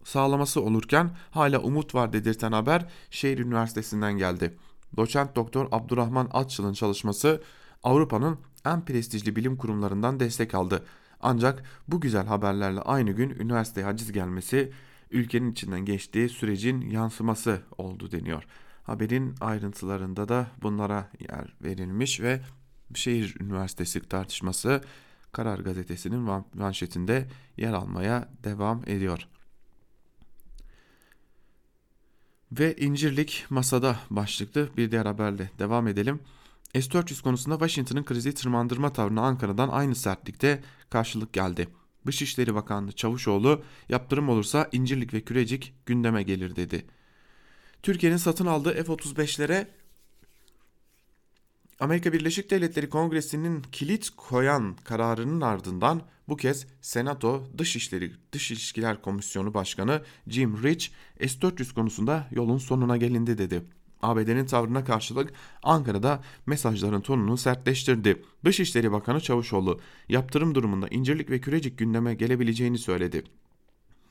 sağlaması 0.03 0.61
olurken 0.61 1.17
hala 1.31 1.59
umut 1.59 1.95
var 1.95 2.13
dedirten 2.13 2.51
haber 2.51 2.85
şehir 3.09 3.39
üniversitesinden 3.39 4.17
geldi. 4.17 4.57
Doçent 4.97 5.35
Doktor 5.35 5.67
Abdurrahman 5.71 6.29
Atçıl'ın 6.33 6.73
çalışması 6.73 7.41
Avrupa'nın 7.83 8.37
en 8.65 8.85
prestijli 8.85 9.35
bilim 9.35 9.57
kurumlarından 9.57 10.19
destek 10.19 10.55
aldı. 10.55 10.85
Ancak 11.21 11.63
bu 11.87 12.01
güzel 12.01 12.25
haberlerle 12.25 12.81
aynı 12.81 13.11
gün 13.11 13.29
üniversiteye 13.29 13.85
haciz 13.85 14.11
gelmesi 14.11 14.71
ülkenin 15.11 15.51
içinden 15.51 15.85
geçtiği 15.85 16.29
sürecin 16.29 16.81
yansıması 16.81 17.61
oldu 17.77 18.11
deniyor. 18.11 18.43
Haberin 18.83 19.35
ayrıntılarında 19.41 20.29
da 20.29 20.47
bunlara 20.61 21.09
yer 21.19 21.53
verilmiş 21.61 22.21
ve 22.21 22.41
şehir 22.93 23.35
üniversitesi 23.39 24.07
tartışması 24.07 24.81
Karar 25.31 25.59
Gazetesi'nin 25.59 26.43
manşetinde 26.53 27.27
yer 27.57 27.73
almaya 27.73 28.29
devam 28.43 28.81
ediyor. 28.87 29.27
Ve 32.51 32.75
incirlik 32.75 33.45
masada 33.49 33.99
başlıklı 34.09 34.69
bir 34.77 34.91
diğer 34.91 35.05
haberle 35.05 35.51
devam 35.59 35.87
edelim. 35.87 36.19
S-400 36.73 37.21
konusunda 37.21 37.55
Washington'ın 37.55 38.03
krizi 38.03 38.33
tırmandırma 38.33 38.93
tavrına 38.93 39.21
Ankara'dan 39.21 39.69
aynı 39.69 39.95
sertlikte 39.95 40.63
karşılık 40.89 41.33
geldi. 41.33 41.67
Dışişleri 42.05 42.55
Bakanlığı 42.55 42.91
Çavuşoğlu 42.91 43.63
yaptırım 43.89 44.29
olursa 44.29 44.69
İncirlik 44.71 45.13
ve 45.13 45.21
Kürecik 45.21 45.73
gündeme 45.85 46.23
gelir 46.23 46.55
dedi. 46.55 46.85
Türkiye'nin 47.83 48.17
satın 48.17 48.45
aldığı 48.45 48.83
F-35'lere 48.83 49.67
Amerika 51.79 52.13
Birleşik 52.13 52.51
Devletleri 52.51 52.89
Kongresi'nin 52.89 53.61
kilit 53.71 54.09
koyan 54.09 54.75
kararının 54.83 55.41
ardından 55.41 56.01
bu 56.29 56.37
kez 56.37 56.67
Senato 56.81 57.43
Dışişleri 57.57 58.11
Dış 58.31 58.51
İlişkiler 58.51 59.01
Komisyonu 59.01 59.53
Başkanı 59.53 60.01
Jim 60.27 60.63
Rich 60.63 60.89
S-400 61.19 61.73
konusunda 61.73 62.27
yolun 62.31 62.57
sonuna 62.57 62.97
gelindi 62.97 63.37
dedi. 63.37 63.63
ABD'nin 64.01 64.45
tavrına 64.45 64.83
karşılık 64.83 65.33
Ankara'da 65.63 66.23
mesajların 66.45 67.01
tonunu 67.01 67.37
sertleştirdi. 67.37 68.23
Dışişleri 68.45 68.91
Bakanı 68.91 69.21
Çavuşoğlu 69.21 69.79
yaptırım 70.09 70.55
durumunda 70.55 70.87
incirlik 70.87 71.29
ve 71.29 71.41
kürecik 71.41 71.77
gündeme 71.77 72.15
gelebileceğini 72.15 72.77
söyledi. 72.77 73.23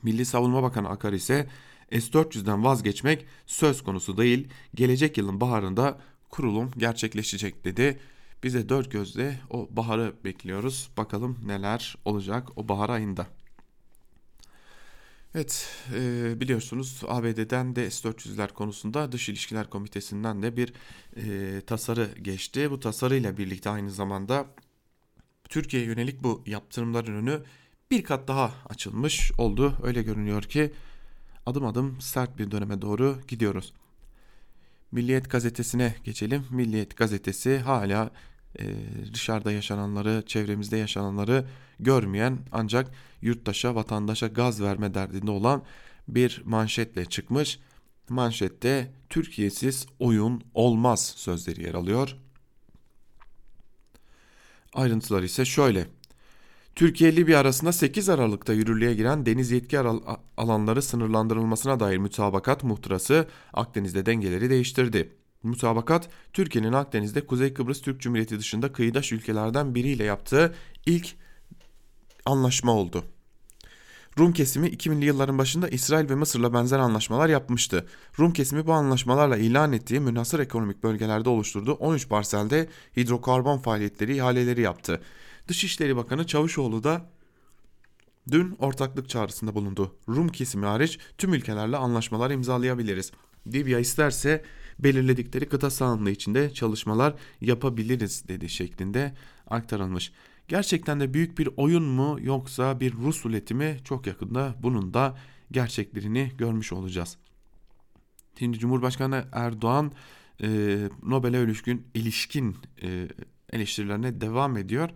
Milli 0.03 0.25
Savunma 0.25 0.63
Bakanı 0.63 0.89
Akar 0.89 1.13
ise 1.13 1.47
S-400'den 1.91 2.63
vazgeçmek 2.63 3.25
söz 3.45 3.83
konusu 3.83 4.17
değil, 4.17 4.47
gelecek 4.75 5.17
yılın 5.17 5.41
baharında 5.41 5.99
kurulum 6.29 6.71
gerçekleşecek 6.77 7.65
dedi. 7.65 7.99
Bize 8.43 8.69
dört 8.69 8.91
gözle 8.91 9.39
o 9.49 9.67
baharı 9.71 10.13
bekliyoruz. 10.23 10.89
Bakalım 10.97 11.37
neler 11.45 11.95
olacak 12.05 12.47
o 12.55 12.67
bahar 12.67 12.89
ayında. 12.89 13.27
Evet 15.35 15.69
e, 15.95 16.39
biliyorsunuz 16.39 17.01
ABD'den 17.07 17.75
de 17.75 17.91
S-400'ler 17.91 18.53
konusunda 18.53 19.11
Dış 19.11 19.29
İlişkiler 19.29 19.69
Komitesi'nden 19.69 20.41
de 20.43 20.57
bir 20.57 20.73
e, 21.15 21.61
tasarı 21.61 22.09
geçti. 22.21 22.71
Bu 22.71 22.79
tasarıyla 22.79 23.37
birlikte 23.37 23.69
aynı 23.69 23.91
zamanda 23.91 24.45
Türkiye'ye 25.49 25.87
yönelik 25.87 26.23
bu 26.23 26.43
yaptırımların 26.45 27.15
önü 27.15 27.43
bir 27.91 28.03
kat 28.03 28.27
daha 28.27 28.53
açılmış 28.69 29.31
oldu. 29.37 29.77
Öyle 29.83 30.03
görünüyor 30.03 30.43
ki 30.43 30.73
adım 31.45 31.65
adım 31.65 32.01
sert 32.01 32.37
bir 32.37 32.51
döneme 32.51 32.81
doğru 32.81 33.17
gidiyoruz. 33.27 33.73
Milliyet 34.91 35.29
gazetesine 35.29 35.95
geçelim. 36.03 36.45
Milliyet 36.49 36.97
gazetesi 36.97 37.57
hala 37.57 38.11
e, 38.59 38.63
dışarıda 39.13 39.51
yaşananları, 39.51 40.23
çevremizde 40.25 40.77
yaşananları 40.77 41.45
görmeyen 41.79 42.39
ancak 42.51 42.91
yurttaşa, 43.21 43.75
vatandaşa 43.75 44.27
gaz 44.27 44.61
verme 44.61 44.93
derdinde 44.93 45.31
olan 45.31 45.63
bir 46.07 46.41
manşetle 46.45 47.05
çıkmış. 47.05 47.59
Manşette 48.09 48.91
Türkiye'siz 49.09 49.85
oyun 49.99 50.43
olmaz 50.53 51.13
sözleri 51.15 51.63
yer 51.63 51.73
alıyor. 51.73 52.15
Ayrıntılar 54.73 55.23
ise 55.23 55.45
şöyle. 55.45 55.98
Türkiye 56.75 57.15
Libya 57.15 57.39
arasında 57.39 57.71
8 57.71 58.09
Aralık'ta 58.09 58.53
yürürlüğe 58.53 58.93
giren 58.93 59.25
deniz 59.25 59.51
yetki 59.51 59.79
alanları 60.37 60.81
sınırlandırılmasına 60.81 61.79
dair 61.79 61.97
mütabakat 61.97 62.63
muhtırası 62.63 63.27
Akdeniz'de 63.53 64.05
dengeleri 64.05 64.49
değiştirdi. 64.49 65.15
Mutabakat 65.43 66.09
Türkiye'nin 66.33 66.73
Akdeniz'de 66.73 67.25
Kuzey 67.25 67.53
Kıbrıs 67.53 67.81
Türk 67.81 68.01
Cumhuriyeti 68.01 68.39
dışında 68.39 68.71
kıyıdaş 68.71 69.11
ülkelerden 69.11 69.75
biriyle 69.75 70.03
yaptığı 70.03 70.55
ilk 70.85 71.15
anlaşma 72.25 72.71
oldu. 72.71 73.03
Rum 74.19 74.33
kesimi 74.33 74.67
2000'li 74.67 75.05
yılların 75.05 75.37
başında 75.37 75.69
İsrail 75.69 76.09
ve 76.09 76.15
Mısır'la 76.15 76.53
benzer 76.53 76.79
anlaşmalar 76.79 77.29
yapmıştı. 77.29 77.85
Rum 78.19 78.33
kesimi 78.33 78.67
bu 78.67 78.73
anlaşmalarla 78.73 79.37
ilan 79.37 79.73
ettiği 79.73 79.99
münhasır 79.99 80.39
ekonomik 80.39 80.83
bölgelerde 80.83 81.29
oluşturduğu 81.29 81.73
13 81.73 82.09
parselde 82.09 82.67
hidrokarbon 82.97 83.57
faaliyetleri 83.57 84.15
ihaleleri 84.15 84.61
yaptı. 84.61 85.01
Dışişleri 85.49 85.95
Bakanı 85.95 86.27
Çavuşoğlu 86.27 86.83
da 86.83 87.09
dün 88.31 88.55
ortaklık 88.59 89.09
çağrısında 89.09 89.55
bulundu. 89.55 89.95
Rum 90.09 90.27
kesimi 90.29 90.65
hariç 90.65 90.99
tüm 91.17 91.33
ülkelerle 91.33 91.77
anlaşmalar 91.77 92.31
imzalayabiliriz. 92.31 93.11
Libya 93.47 93.79
isterse 93.79 94.43
belirledikleri 94.79 95.49
kıta 95.49 95.69
sahanlığı 95.69 96.11
içinde 96.11 96.53
çalışmalar 96.53 97.13
yapabiliriz 97.41 98.27
dedi 98.27 98.49
şeklinde 98.49 99.13
aktarılmış. 99.47 100.11
Gerçekten 100.47 100.99
de 100.99 101.13
büyük 101.13 101.37
bir 101.37 101.49
oyun 101.57 101.83
mu 101.83 102.17
yoksa 102.21 102.79
bir 102.79 102.93
Rus 102.93 103.25
uleti 103.25 103.53
mi 103.53 103.77
çok 103.83 104.07
yakında 104.07 104.55
bunun 104.59 104.93
da 104.93 105.17
gerçeklerini 105.51 106.31
görmüş 106.37 106.73
olacağız. 106.73 107.17
Şimdi 108.39 108.59
Cumhurbaşkanı 108.59 109.25
Erdoğan 109.31 109.91
e, 110.43 110.77
Nobel'e 111.03 111.43
ilişkin, 111.43 111.87
ilişkin 111.93 112.57
e, 112.81 113.07
eleştirilerine 113.53 114.21
devam 114.21 114.57
ediyor. 114.57 114.89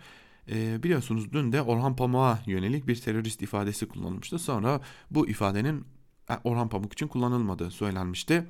E, 0.52 0.84
biliyorsunuz 0.84 1.34
dün 1.34 1.52
de 1.52 1.62
Orhan 1.62 1.96
Pamuk'a 1.96 2.40
yönelik 2.46 2.88
bir 2.88 2.96
terörist 2.96 3.42
ifadesi 3.42 3.88
kullanılmıştı. 3.88 4.40
Sonra 4.40 4.82
bu 5.12 5.28
ifadenin 5.28 5.86
e, 6.30 6.34
Orhan 6.44 6.70
Pamuk 6.70 6.94
için 6.94 7.08
kullanılmadığı 7.08 7.72
söylenmişti. 7.72 8.48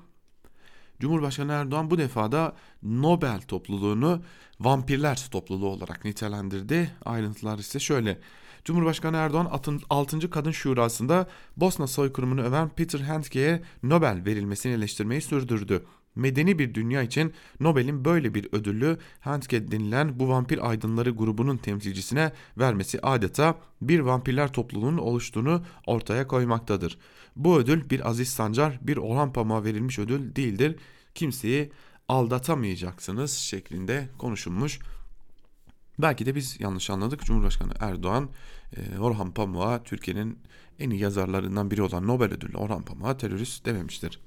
Cumhurbaşkanı 1.00 1.52
Erdoğan 1.52 1.92
bu 1.92 1.98
defa 1.98 2.32
da 2.32 2.56
Nobel 2.84 3.42
topluluğunu 3.42 4.22
vampirler 4.60 5.28
topluluğu 5.32 5.68
olarak 5.68 6.06
nitelendirdi. 6.06 6.92
Ayrıntılar 7.06 7.60
ise 7.60 7.80
şöyle. 7.80 8.20
Cumhurbaşkanı 8.66 9.18
Erdoğan 9.18 9.62
6. 9.90 10.30
Kadın 10.30 10.52
Şurası'nda 10.52 11.28
Bosna 11.58 11.88
soykırımını 11.88 12.44
öven 12.44 12.70
Peter 12.70 13.00
Handke'ye 13.00 13.64
Nobel 13.84 14.26
verilmesini 14.26 14.74
eleştirmeyi 14.74 15.22
sürdürdü. 15.22 15.86
Medeni 16.16 16.60
bir 16.60 16.74
dünya 16.74 17.02
için 17.02 17.34
Nobel'in 17.60 18.06
böyle 18.06 18.34
bir 18.34 18.48
ödülü 18.52 18.98
Handke 19.20 19.72
denilen 19.72 20.20
bu 20.20 20.30
vampir 20.30 20.70
aydınları 20.70 21.10
grubunun 21.10 21.58
temsilcisine 21.58 22.32
vermesi 22.58 23.02
adeta 23.02 23.58
bir 23.82 24.00
vampirler 24.00 24.54
topluluğunun 24.54 24.98
oluştuğunu 24.98 25.64
ortaya 25.88 26.28
koymaktadır. 26.28 26.98
Bu 27.36 27.60
ödül 27.60 27.90
bir 27.90 28.10
Aziz 28.10 28.30
Sancar, 28.30 28.80
bir 28.82 28.98
Orhan 28.98 29.34
Pamuk'a 29.34 29.64
verilmiş 29.64 30.00
ödül 30.00 30.36
değildir. 30.36 30.76
Kimseyi 31.16 31.72
aldatamayacaksınız 32.08 33.32
şeklinde 33.32 34.10
konuşulmuş. 34.18 34.80
Belki 36.00 36.26
de 36.26 36.36
biz 36.36 36.60
yanlış 36.60 36.90
anladık. 36.90 37.22
Cumhurbaşkanı 37.22 37.74
Erdoğan 37.80 38.30
e, 38.78 39.00
Orhan 39.00 39.34
Pamuk'a 39.34 39.84
Türkiye'nin 39.84 40.40
en 40.80 40.90
iyi 40.90 41.02
yazarlarından 41.02 41.72
biri 41.72 41.82
olan 41.82 42.08
Nobel 42.08 42.34
ödüllü 42.34 42.58
Orhan 42.58 42.82
Pamuk'a 42.82 43.18
terörist 43.18 43.66
dememiştir. 43.66 44.20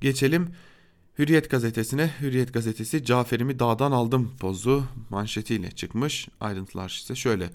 Geçelim 0.00 0.54
Hürriyet 1.18 1.50
gazetesine 1.50 2.10
Hürriyet 2.20 2.54
gazetesi 2.54 3.04
Cafer'imi 3.04 3.58
dağdan 3.58 3.92
aldım 3.92 4.32
pozu 4.40 4.84
manşetiyle 5.10 5.70
çıkmış. 5.70 6.28
Ayrıntılar 6.40 7.00
ise 7.02 7.14
şöyle. 7.14 7.50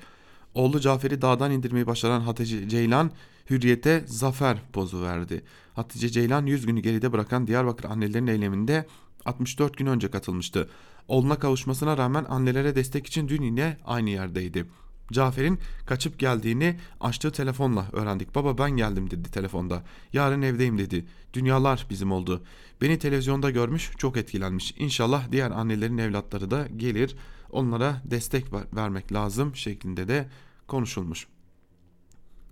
Oğlu 0.53 0.79
Cafer'i 0.79 1.21
dağdan 1.21 1.51
indirmeyi 1.51 1.87
başaran 1.87 2.21
Hatice 2.21 2.69
Ceylan 2.69 3.11
Hürriyet'e 3.49 4.03
zafer 4.05 4.57
pozu 4.73 5.01
verdi. 5.01 5.43
Hatice 5.73 6.09
Ceylan 6.09 6.45
100 6.45 6.65
günü 6.65 6.79
geride 6.79 7.11
bırakan 7.11 7.47
Diyarbakır 7.47 7.83
annelerin 7.89 8.27
eyleminde 8.27 8.85
64 9.25 9.77
gün 9.77 9.85
önce 9.85 10.11
katılmıştı. 10.11 10.69
Oğluna 11.07 11.39
kavuşmasına 11.39 11.97
rağmen 11.97 12.25
annelere 12.29 12.75
destek 12.75 13.07
için 13.07 13.27
dün 13.27 13.41
yine 13.41 13.77
aynı 13.85 14.09
yerdeydi. 14.09 14.65
Cafer'in 15.11 15.59
kaçıp 15.85 16.19
geldiğini 16.19 16.79
açtığı 17.01 17.31
telefonla 17.31 17.85
öğrendik. 17.93 18.35
Baba 18.35 18.57
ben 18.57 18.71
geldim 18.71 19.11
dedi 19.11 19.31
telefonda. 19.31 19.83
Yarın 20.13 20.41
evdeyim 20.41 20.77
dedi. 20.77 21.05
Dünyalar 21.33 21.85
bizim 21.89 22.11
oldu. 22.11 22.43
Beni 22.81 22.99
televizyonda 22.99 23.49
görmüş 23.49 23.91
çok 23.97 24.17
etkilenmiş. 24.17 24.73
İnşallah 24.77 25.31
diğer 25.31 25.51
annelerin 25.51 25.97
evlatları 25.97 26.51
da 26.51 26.67
gelir. 26.77 27.15
Onlara 27.51 28.01
destek 28.05 28.45
vermek 28.75 29.13
lazım 29.13 29.55
şeklinde 29.55 30.07
de 30.07 30.29
konuşulmuş. 30.67 31.27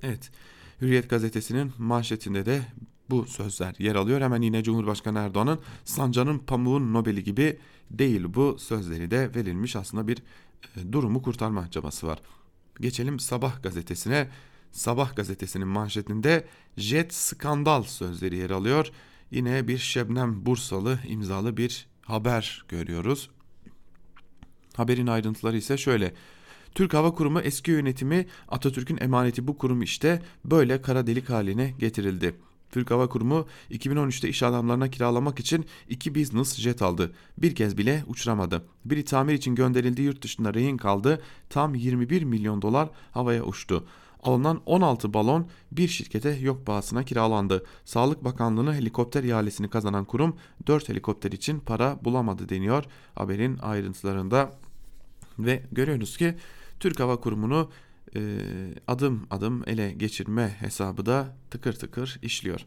Evet 0.03 0.31
Hürriyet 0.81 1.09
gazetesinin 1.09 1.71
manşetinde 1.77 2.45
de 2.45 2.61
bu 3.09 3.25
sözler 3.25 3.75
yer 3.79 3.95
alıyor. 3.95 4.21
Hemen 4.21 4.41
yine 4.41 4.63
Cumhurbaşkanı 4.63 5.19
Erdoğan'ın 5.19 5.59
Sancar'ın 5.85 6.39
pamuğun 6.39 6.93
Nobel'i 6.93 7.23
gibi 7.23 7.57
değil 7.91 8.25
bu 8.33 8.57
sözleri 8.59 9.11
de 9.11 9.35
verilmiş 9.35 9.75
aslında 9.75 10.07
bir 10.07 10.17
e, 10.75 10.91
durumu 10.93 11.21
kurtarma 11.21 11.71
çabası 11.71 12.07
var. 12.07 12.19
Geçelim 12.81 13.19
Sabah 13.19 13.63
gazetesine. 13.63 14.27
Sabah 14.71 15.15
gazetesinin 15.15 15.67
manşetinde 15.67 16.47
jet 16.77 17.13
skandal 17.13 17.83
sözleri 17.83 18.37
yer 18.37 18.49
alıyor. 18.49 18.91
Yine 19.31 19.67
bir 19.67 19.77
Şebnem 19.77 20.45
Bursalı 20.45 20.99
imzalı 21.07 21.57
bir 21.57 21.87
haber 22.01 22.65
görüyoruz. 22.67 23.29
Haberin 24.75 25.07
ayrıntıları 25.07 25.57
ise 25.57 25.77
şöyle. 25.77 26.13
Türk 26.75 26.93
Hava 26.93 27.13
Kurumu 27.15 27.39
eski 27.39 27.71
yönetimi 27.71 28.27
Atatürk'ün 28.47 28.97
emaneti 29.01 29.47
bu 29.47 29.57
kurum 29.57 29.81
işte 29.81 30.21
böyle 30.45 30.81
kara 30.81 31.07
delik 31.07 31.29
haline 31.29 31.73
getirildi. 31.79 32.35
Türk 32.71 32.91
Hava 32.91 33.09
Kurumu 33.09 33.47
2013'te 33.71 34.29
iş 34.29 34.43
adamlarına 34.43 34.89
kiralamak 34.89 35.39
için 35.39 35.65
iki 35.89 36.15
business 36.15 36.55
jet 36.55 36.81
aldı. 36.81 37.13
Bir 37.37 37.55
kez 37.55 37.77
bile 37.77 38.03
uçuramadı. 38.07 38.65
Biri 38.85 39.05
tamir 39.05 39.33
için 39.33 39.55
gönderildi 39.55 40.01
yurt 40.01 40.21
dışında 40.21 40.53
rehin 40.53 40.77
kaldı. 40.77 41.21
Tam 41.49 41.75
21 41.75 42.23
milyon 42.23 42.61
dolar 42.61 42.89
havaya 43.11 43.43
uçtu. 43.43 43.87
Alınan 44.23 44.61
16 44.65 45.13
balon 45.13 45.47
bir 45.71 45.87
şirkete 45.87 46.29
yok 46.29 46.65
pahasına 46.65 47.03
kiralandı. 47.03 47.65
Sağlık 47.85 48.23
Bakanlığı'nın 48.23 48.73
helikopter 48.73 49.23
ihalesini 49.23 49.69
kazanan 49.69 50.05
kurum 50.05 50.35
4 50.67 50.89
helikopter 50.89 51.31
için 51.31 51.59
para 51.59 51.99
bulamadı 52.03 52.49
deniyor 52.49 52.83
haberin 53.15 53.57
ayrıntılarında. 53.57 54.51
Ve 55.39 55.63
görüyoruz 55.71 56.17
ki 56.17 56.35
Türk 56.79 56.99
Hava 56.99 57.19
Kurumu'nu 57.19 57.69
e, 58.17 58.21
adım 58.87 59.27
adım 59.31 59.63
ele 59.67 59.91
geçirme 59.91 60.55
hesabı 60.59 61.05
da 61.05 61.35
tıkır 61.51 61.73
tıkır 61.73 62.19
işliyor. 62.21 62.65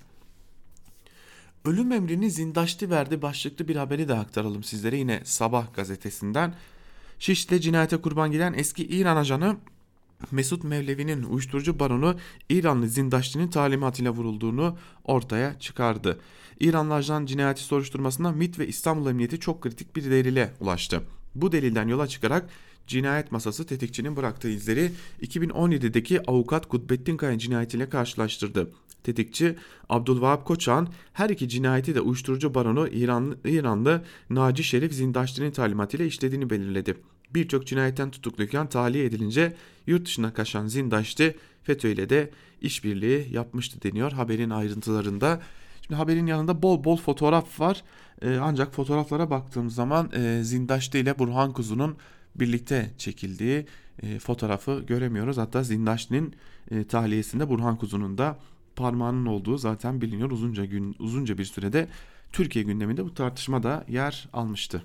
Ölüm 1.64 1.92
emrini 1.92 2.30
zindaşti 2.30 2.90
verdi 2.90 3.22
başlıklı 3.22 3.68
bir 3.68 3.76
haberi 3.76 4.08
de 4.08 4.14
aktaralım 4.14 4.64
sizlere 4.64 4.96
yine 4.96 5.20
Sabah 5.24 5.74
gazetesinden. 5.74 6.54
Şişli'de 7.18 7.60
cinayete 7.60 7.96
kurban 7.96 8.32
giden 8.32 8.52
eski 8.52 8.86
İran 8.86 9.16
ajanı 9.16 9.56
Mesut 10.30 10.64
Mevlevi'nin 10.64 11.22
uyuşturucu 11.22 11.78
baronu 11.78 12.16
İranlı 12.48 12.88
Zindaşti'nin 12.88 13.48
talimatıyla 13.48 14.10
vurulduğunu 14.10 14.78
ortaya 15.04 15.58
çıkardı. 15.58 16.20
İranlı 16.60 16.94
ajan 16.94 17.26
cinayeti 17.26 17.62
soruşturmasında 17.62 18.32
MIT 18.32 18.58
ve 18.58 18.66
İstanbul 18.66 19.10
Emniyeti 19.10 19.40
çok 19.40 19.62
kritik 19.62 19.96
bir 19.96 20.04
delile 20.04 20.52
ulaştı. 20.60 21.02
Bu 21.34 21.52
delilden 21.52 21.88
yola 21.88 22.06
çıkarak 22.06 22.50
cinayet 22.90 23.32
masası 23.32 23.66
tetikçinin 23.66 24.16
bıraktığı 24.16 24.48
izleri 24.48 24.92
2017'deki 25.22 26.22
avukat 26.30 26.68
Kutbettin 26.68 27.16
Kaya 27.16 27.38
cinayetiyle 27.38 27.88
karşılaştırdı. 27.88 28.70
Tetikçi 29.04 29.56
Abdülvahap 29.88 30.44
Koçan 30.44 30.88
her 31.12 31.30
iki 31.30 31.48
cinayeti 31.48 31.94
de 31.94 32.00
uyuşturucu 32.00 32.54
baronu 32.54 32.88
İran, 32.88 33.36
İranlı 33.44 34.04
Naci 34.30 34.64
Şerif 34.64 34.92
Zindaşti'nin 34.92 35.50
talimatıyla 35.50 36.06
işlediğini 36.06 36.50
belirledi. 36.50 36.96
Birçok 37.34 37.66
cinayetten 37.66 38.10
tutukluyken 38.10 38.66
tahliye 38.66 39.04
edilince 39.04 39.56
yurt 39.86 40.06
dışına 40.06 40.34
kaçan 40.34 40.66
Zindaşti 40.66 41.36
FETÖ 41.62 41.88
ile 41.88 42.10
de 42.10 42.30
işbirliği 42.60 43.28
yapmıştı 43.32 43.82
deniyor 43.82 44.12
haberin 44.12 44.50
ayrıntılarında. 44.50 45.40
Şimdi 45.82 45.94
haberin 45.94 46.26
yanında 46.26 46.62
bol 46.62 46.84
bol 46.84 46.96
fotoğraf 46.96 47.60
var. 47.60 47.82
Ee, 48.22 48.38
ancak 48.42 48.74
fotoğraflara 48.74 49.30
baktığım 49.30 49.70
zaman 49.70 50.10
e, 50.12 50.40
Zindaşti 50.44 50.98
ile 50.98 51.18
Burhan 51.18 51.52
Kuzu'nun 51.52 51.96
birlikte 52.34 52.90
çekildiği 52.98 53.66
e, 54.02 54.18
fotoğrafı 54.18 54.84
göremiyoruz. 54.86 55.38
Hatta 55.38 55.62
Zindaşti'nin 55.62 56.34
e, 56.70 56.84
tahliyesinde 56.84 57.48
Burhan 57.48 57.76
Kuzu'nun 57.76 58.18
da 58.18 58.38
parmağının 58.76 59.26
olduğu 59.26 59.58
zaten 59.58 60.00
biliniyor. 60.00 60.30
Uzunca 60.30 60.64
gün 60.64 60.96
uzunca 60.98 61.38
bir 61.38 61.44
sürede 61.44 61.88
Türkiye 62.32 62.64
gündeminde 62.64 63.04
bu 63.04 63.14
tartışma 63.14 63.62
da 63.62 63.84
yer 63.88 64.28
almıştı. 64.32 64.84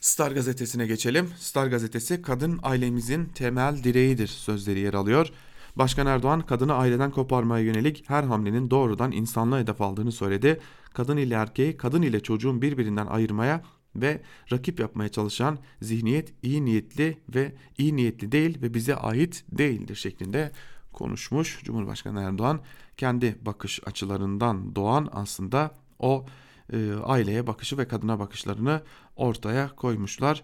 Star 0.00 0.32
gazetesine 0.32 0.86
geçelim. 0.86 1.30
Star 1.38 1.66
gazetesi 1.66 2.22
kadın 2.22 2.60
ailemizin 2.62 3.24
temel 3.24 3.84
direğidir 3.84 4.26
sözleri 4.26 4.80
yer 4.80 4.94
alıyor. 4.94 5.30
Başkan 5.76 6.06
Erdoğan 6.06 6.40
kadını 6.40 6.74
aileden 6.74 7.10
koparmaya 7.10 7.64
yönelik 7.64 8.04
her 8.06 8.22
hamlenin 8.22 8.70
doğrudan 8.70 9.12
insanlığa 9.12 9.58
hedef 9.58 9.80
aldığını 9.80 10.12
söyledi. 10.12 10.60
Kadın 10.92 11.16
ile 11.16 11.34
erkeği, 11.34 11.76
kadın 11.76 12.02
ile 12.02 12.20
çocuğun 12.20 12.62
birbirinden 12.62 13.06
ayırmaya 13.06 13.62
ve 13.96 14.22
rakip 14.52 14.80
yapmaya 14.80 15.08
çalışan 15.08 15.58
zihniyet 15.82 16.34
iyi 16.42 16.64
niyetli 16.64 17.18
ve 17.34 17.52
iyi 17.78 17.96
niyetli 17.96 18.32
değil 18.32 18.62
ve 18.62 18.74
bize 18.74 18.96
ait 18.96 19.44
değildir 19.52 19.94
şeklinde 19.94 20.52
konuşmuş. 20.92 21.60
Cumhurbaşkanı 21.64 22.20
Erdoğan 22.20 22.60
kendi 22.96 23.38
bakış 23.40 23.80
açılarından 23.86 24.76
doğan 24.76 25.08
aslında 25.12 25.74
o 25.98 26.26
e, 26.72 26.92
aileye 27.04 27.46
bakışı 27.46 27.78
ve 27.78 27.88
kadına 27.88 28.18
bakışlarını 28.18 28.82
ortaya 29.16 29.68
koymuşlar. 29.68 30.42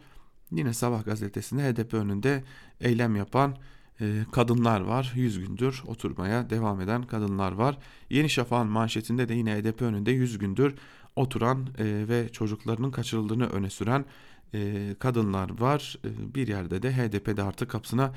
Yine 0.50 0.74
Sabah 0.74 1.04
gazetesinde 1.04 1.62
HDP 1.62 1.94
önünde 1.94 2.44
eylem 2.80 3.16
yapan 3.16 3.56
e, 4.00 4.24
kadınlar 4.32 4.80
var. 4.80 5.12
100 5.14 5.38
gündür 5.38 5.82
oturmaya 5.86 6.50
devam 6.50 6.80
eden 6.80 7.02
kadınlar 7.02 7.52
var. 7.52 7.78
Yeni 8.10 8.30
Şafak'ın 8.30 8.68
manşetinde 8.68 9.28
de 9.28 9.34
yine 9.34 9.56
HDP 9.56 9.82
önünde 9.82 10.10
100 10.10 10.38
gündür 10.38 10.74
oturan 11.16 11.68
e, 11.78 11.84
ve 12.08 12.28
çocuklarının 12.28 12.90
kaçırıldığını 12.90 13.46
öne 13.46 13.70
süren 13.70 14.04
e, 14.54 14.94
kadınlar 14.98 15.60
var. 15.60 15.96
E, 16.04 16.34
bir 16.34 16.48
yerde 16.48 16.82
de 16.82 16.92
HDP'de 16.92 17.42
artık 17.42 17.70
kapısına 17.70 18.12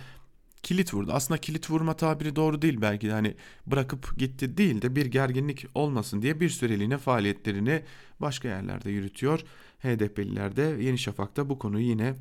kilit 0.63 0.93
vurdu. 0.93 1.11
Aslında 1.13 1.41
kilit 1.41 1.69
vurma 1.69 1.93
tabiri 1.93 2.35
doğru 2.35 2.61
değil 2.61 2.81
belki 2.81 3.07
de 3.07 3.11
hani 3.11 3.35
bırakıp 3.67 4.17
gitti 4.17 4.57
değil 4.57 4.81
de 4.81 4.95
bir 4.95 5.05
gerginlik 5.05 5.65
olmasın 5.75 6.21
diye 6.21 6.39
bir 6.39 6.49
süreliğine 6.49 6.97
faaliyetlerini 6.97 7.81
başka 8.19 8.47
yerlerde 8.47 8.89
yürütüyor. 8.89 9.39
HDP'liler 9.79 10.55
de 10.55 10.61
Yeni 10.61 10.97
Şafak'ta 10.97 11.49
bu 11.49 11.59
konuyu 11.59 11.85
yine 11.85 12.15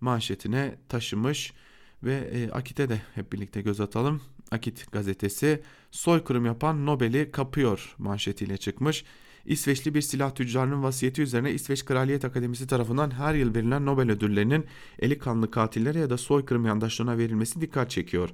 manşetine 0.00 0.74
taşımış 0.88 1.52
ve 2.02 2.14
e, 2.14 2.50
Akit'e 2.50 2.88
de 2.88 3.00
hep 3.14 3.32
birlikte 3.32 3.62
göz 3.62 3.80
atalım. 3.80 4.20
Akit 4.50 4.92
gazetesi 4.92 5.62
soykırım 5.90 6.46
yapan 6.46 6.86
Nobel'i 6.86 7.30
kapıyor 7.30 7.94
manşetiyle 7.98 8.56
çıkmış. 8.56 9.04
İsveçli 9.46 9.94
bir 9.94 10.00
silah 10.00 10.34
tüccarının 10.34 10.82
vasiyeti 10.82 11.22
üzerine 11.22 11.52
İsveç 11.52 11.84
Kraliyet 11.84 12.24
Akademisi 12.24 12.66
tarafından 12.66 13.10
her 13.10 13.34
yıl 13.34 13.54
verilen 13.54 13.86
Nobel 13.86 14.10
ödüllerinin 14.10 14.66
eli 14.98 15.18
kanlı 15.18 15.50
katillere 15.50 15.98
ya 15.98 16.10
da 16.10 16.18
soykırım 16.18 16.66
yandaşlarına 16.66 17.18
verilmesi 17.18 17.60
dikkat 17.60 17.90
çekiyor. 17.90 18.30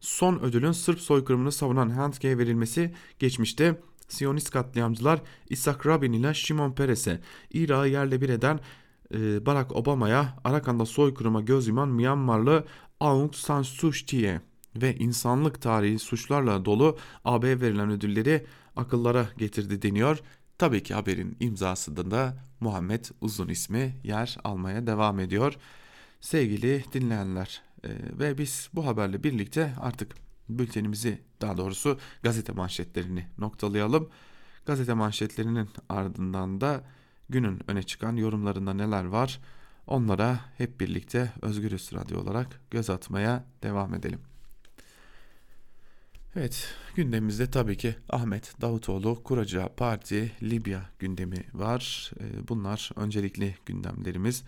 Son 0.00 0.38
ödülün 0.38 0.72
Sırp 0.72 1.00
soykırımını 1.00 1.52
savunan 1.52 1.90
Handke'ye 1.90 2.38
verilmesi 2.38 2.94
geçmişte 3.18 3.80
Siyonist 4.08 4.50
katliamcılar 4.50 5.20
İshak 5.50 5.86
Rabin 5.86 6.12
ile 6.12 6.34
Şimon 6.34 6.72
Peres'e, 6.72 7.20
Irak'ı 7.52 7.88
yerle 7.88 8.20
bir 8.20 8.28
eden 8.28 8.60
e, 9.14 9.46
Barack 9.46 9.76
Obama'ya, 9.76 10.38
Arakan'da 10.44 10.86
soykırıma 10.86 11.40
göz 11.40 11.68
yuman 11.68 11.88
Myanmarlı 11.88 12.64
Aung 13.00 13.34
San 13.34 13.62
Suu 13.62 13.90
Kyi'ye 13.90 14.40
ve 14.76 14.96
insanlık 14.96 15.62
tarihi 15.62 15.98
suçlarla 15.98 16.64
dolu 16.64 16.98
AB 17.24 17.60
verilen 17.60 17.90
ödülleri 17.90 18.46
akıllara 18.78 19.28
getirdi 19.38 19.82
deniyor. 19.82 20.18
Tabii 20.58 20.82
ki 20.82 20.94
haberin 20.94 21.36
imzasında 21.40 22.10
da 22.10 22.36
Muhammed 22.60 23.04
Uzun 23.20 23.48
ismi 23.48 23.96
yer 24.04 24.36
almaya 24.44 24.86
devam 24.86 25.20
ediyor. 25.20 25.54
Sevgili 26.20 26.84
dinleyenler 26.92 27.62
e, 27.84 27.88
ve 28.18 28.38
biz 28.38 28.68
bu 28.74 28.86
haberle 28.86 29.22
birlikte 29.22 29.74
artık 29.80 30.14
bültenimizi 30.48 31.22
daha 31.40 31.56
doğrusu 31.56 31.98
gazete 32.22 32.52
manşetlerini 32.52 33.26
noktalayalım. 33.38 34.08
Gazete 34.66 34.94
manşetlerinin 34.94 35.68
ardından 35.88 36.60
da 36.60 36.84
günün 37.28 37.60
öne 37.70 37.82
çıkan 37.82 38.16
yorumlarında 38.16 38.74
neler 38.74 39.04
var 39.04 39.40
onlara 39.88 40.40
hep 40.56 40.80
birlikte 40.80 41.32
Özgürüz 41.42 41.90
Radyo 41.94 42.20
olarak 42.20 42.60
göz 42.70 42.90
atmaya 42.90 43.44
devam 43.62 43.94
edelim. 43.94 44.20
Evet 46.38 46.74
gündemimizde 46.96 47.50
tabii 47.50 47.76
ki 47.76 47.96
Ahmet 48.10 48.60
Davutoğlu 48.60 49.22
kuracağı 49.22 49.68
parti 49.68 50.32
Libya 50.42 50.90
gündemi 50.98 51.44
var. 51.54 52.12
Ee, 52.20 52.48
bunlar 52.48 52.90
öncelikli 52.96 53.54
gündemlerimiz. 53.66 54.44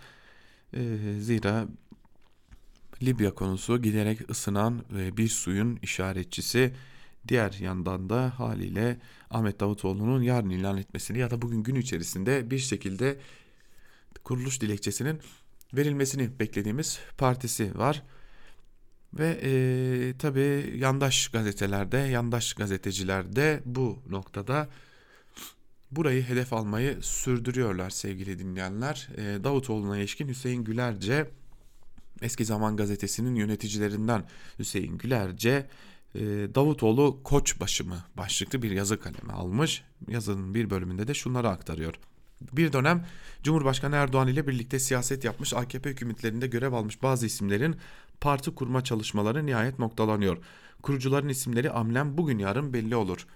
Ee, 0.75 0.97
zira 1.21 1.67
Libya 3.03 3.35
konusu 3.35 3.83
giderek 3.83 4.31
ısınan 4.31 4.85
bir 4.91 5.29
suyun 5.29 5.79
işaretçisi. 5.83 6.75
Diğer 7.29 7.53
yandan 7.53 8.11
da 8.11 8.39
haliyle 8.39 9.01
Ahmet 9.31 9.61
Davutoğlu'nun 9.61 10.23
yarın 10.23 10.51
ilan 10.51 10.77
etmesini 10.77 11.19
ya 11.19 11.31
da 11.31 11.43
bugün 11.43 11.63
gün 11.63 11.75
içerisinde 11.75 12.51
bir 12.51 12.59
şekilde 12.59 13.19
kuruluş 14.25 14.61
dilekçesinin 14.61 15.21
verilmesini 15.75 16.39
beklediğimiz 16.41 16.99
partisi 17.19 17.79
var. 17.79 18.03
Ve 19.15 19.41
e, 19.43 20.19
tabi 20.19 20.75
yandaş 20.77 21.29
gazetelerde, 21.29 21.99
yandaş 21.99 22.55
gazetecilerde 22.55 23.61
bu 23.65 23.99
noktada 24.09 24.69
burayı 25.91 26.23
hedef 26.23 26.53
almayı 26.53 26.99
sürdürüyorlar 27.03 27.91
sevgili 27.91 28.39
dinleyenler. 28.39 29.09
E, 29.17 29.45
Davutoğlu'na 29.45 29.99
ilişkin 29.99 30.29
Hüseyin 30.29 30.65
Gülerce, 30.65 31.31
Eski 32.23 32.45
Zaman 32.45 32.77
Gazetesi'nin 32.77 33.35
yöneticilerinden 33.35 34.25
Hüseyin 34.59 34.99
Gülerce, 34.99 35.67
e, 36.15 36.21
Davutoğlu 36.55 37.21
Koçbaşı 37.25 37.85
mı 37.85 38.05
başlıklı 38.17 38.63
bir 38.63 38.71
yazı 38.71 39.01
kalemi 39.01 39.33
almış. 39.33 39.83
Yazının 40.09 40.55
bir 40.55 40.71
bölümünde 40.71 41.09
de 41.09 41.15
şunları 41.15 41.49
aktarıyor. 41.49 41.95
Bir 42.53 42.73
dönem 42.73 43.07
Cumhurbaşkanı 43.43 43.97
Erdoğan 43.97 44.29
ile 44.29 44.47
birlikte 44.47 44.79
siyaset 44.79 45.25
yapmış 45.25 45.55
AKP 45.55 45.91
hükümetlerinde 45.91 46.47
görev 46.47 46.73
almış 46.73 47.03
bazı 47.03 47.27
isimlerin 47.27 47.77
parti 48.21 48.55
kurma 48.55 48.85
çalışmaları 48.85 49.47
nihayet 49.47 49.79
noktalanıyor. 49.79 50.39
Kurucuların 50.83 51.29
isimleri 51.29 51.71
amlem 51.71 52.19
bugün 52.19 52.39
yarın 52.39 52.73
belli 52.73 52.97
olur. 52.97 53.27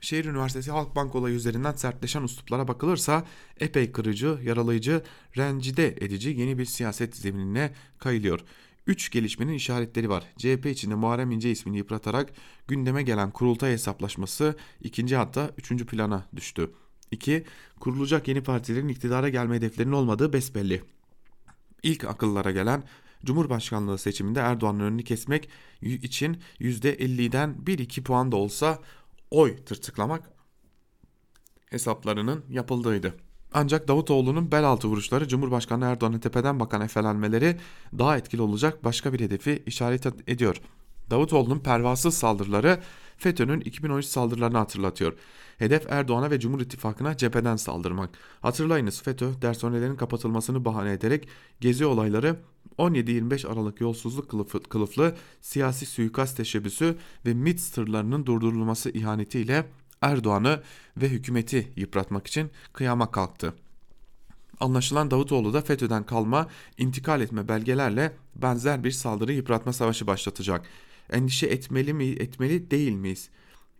Şehir 0.00 0.24
Üniversitesi 0.24 0.70
Halkbank 0.70 1.14
olayı 1.14 1.34
üzerinden 1.34 1.72
sertleşen 1.72 2.22
usluplara 2.22 2.68
bakılırsa 2.68 3.24
epey 3.60 3.92
kırıcı, 3.92 4.38
yaralayıcı, 4.42 5.02
rencide 5.36 5.88
edici 5.88 6.30
yeni 6.30 6.58
bir 6.58 6.64
siyaset 6.64 7.16
zeminine 7.16 7.72
kayılıyor. 7.98 8.40
Üç 8.86 9.10
gelişmenin 9.10 9.52
işaretleri 9.52 10.08
var. 10.08 10.24
CHP 10.38 10.66
içinde 10.66 10.94
Muharrem 10.94 11.30
İnce 11.30 11.50
ismini 11.50 11.76
yıpratarak 11.76 12.32
gündeme 12.68 13.02
gelen 13.02 13.30
kurultay 13.30 13.72
hesaplaşması 13.72 14.56
ikinci 14.80 15.16
hatta 15.16 15.50
üçüncü 15.58 15.86
plana 15.86 16.24
düştü. 16.36 16.70
2. 17.10 17.44
Kurulacak 17.80 18.28
yeni 18.28 18.42
partilerin 18.42 18.88
iktidara 18.88 19.28
gelme 19.28 19.56
hedeflerinin 19.56 19.92
olmadığı 19.92 20.32
besbelli. 20.32 20.82
İlk 21.82 22.04
akıllara 22.04 22.50
gelen 22.50 22.82
Cumhurbaşkanlığı 23.24 23.98
seçiminde 23.98 24.40
Erdoğan'ın 24.40 24.80
önünü 24.80 25.04
kesmek 25.04 25.48
için 25.82 26.38
%50'den 26.60 27.56
1-2 27.66 28.02
puan 28.02 28.32
da 28.32 28.36
olsa 28.36 28.78
oy 29.30 29.56
tırtıklamak 29.56 30.30
hesaplarının 31.70 32.44
yapıldığıydı. 32.50 33.14
Ancak 33.52 33.88
Davutoğlu'nun 33.88 34.52
bel 34.52 34.64
altı 34.64 34.88
vuruşları 34.88 35.28
Cumhurbaşkanı 35.28 35.84
Erdoğan'ın 35.84 36.18
tepeden 36.18 36.60
bakan 36.60 36.80
efelenmeleri 36.80 37.56
daha 37.98 38.16
etkili 38.16 38.42
olacak 38.42 38.84
başka 38.84 39.12
bir 39.12 39.20
hedefi 39.20 39.62
işaret 39.66 40.06
ediyor. 40.28 40.60
Davutoğlu'nun 41.10 41.58
pervasız 41.58 42.14
saldırıları 42.14 42.80
FETÖ'nün 43.18 43.60
2013 43.60 44.06
saldırılarını 44.06 44.58
hatırlatıyor. 44.58 45.12
Hedef 45.60 45.86
Erdoğan'a 45.92 46.30
ve 46.30 46.40
Cumhur 46.40 46.60
İttifakı'na 46.60 47.16
cepheden 47.16 47.56
saldırmak. 47.56 48.10
Hatırlayınız 48.40 49.02
FETÖ 49.02 49.42
dershanelerin 49.42 49.96
kapatılmasını 49.96 50.64
bahane 50.64 50.92
ederek 50.92 51.28
gezi 51.60 51.86
olayları 51.86 52.36
17-25 52.78 53.48
Aralık 53.48 53.80
yolsuzluk 53.80 54.30
kılıfı, 54.30 54.62
kılıflı 54.62 55.14
siyasi 55.40 55.86
suikast 55.86 56.36
teşebbüsü 56.36 56.96
ve 57.26 57.34
MİT 57.34 57.60
sırlarının 57.60 58.26
durdurulması 58.26 58.90
ihanetiyle 58.90 59.66
Erdoğan'ı 60.00 60.62
ve 60.96 61.08
hükümeti 61.08 61.72
yıpratmak 61.76 62.26
için 62.26 62.50
kıyama 62.72 63.10
kalktı. 63.10 63.54
Anlaşılan 64.60 65.10
Davutoğlu 65.10 65.52
da 65.52 65.60
FETÖ'den 65.60 66.06
kalma, 66.06 66.48
intikal 66.78 67.20
etme 67.20 67.48
belgelerle 67.48 68.12
benzer 68.34 68.84
bir 68.84 68.90
saldırı 68.90 69.32
yıpratma 69.32 69.72
savaşı 69.72 70.06
başlatacak. 70.06 70.66
Endişe 71.10 71.46
etmeli 71.46 71.94
mi, 71.94 72.04
etmeli 72.04 72.70
değil 72.70 72.92
miyiz? 72.92 73.30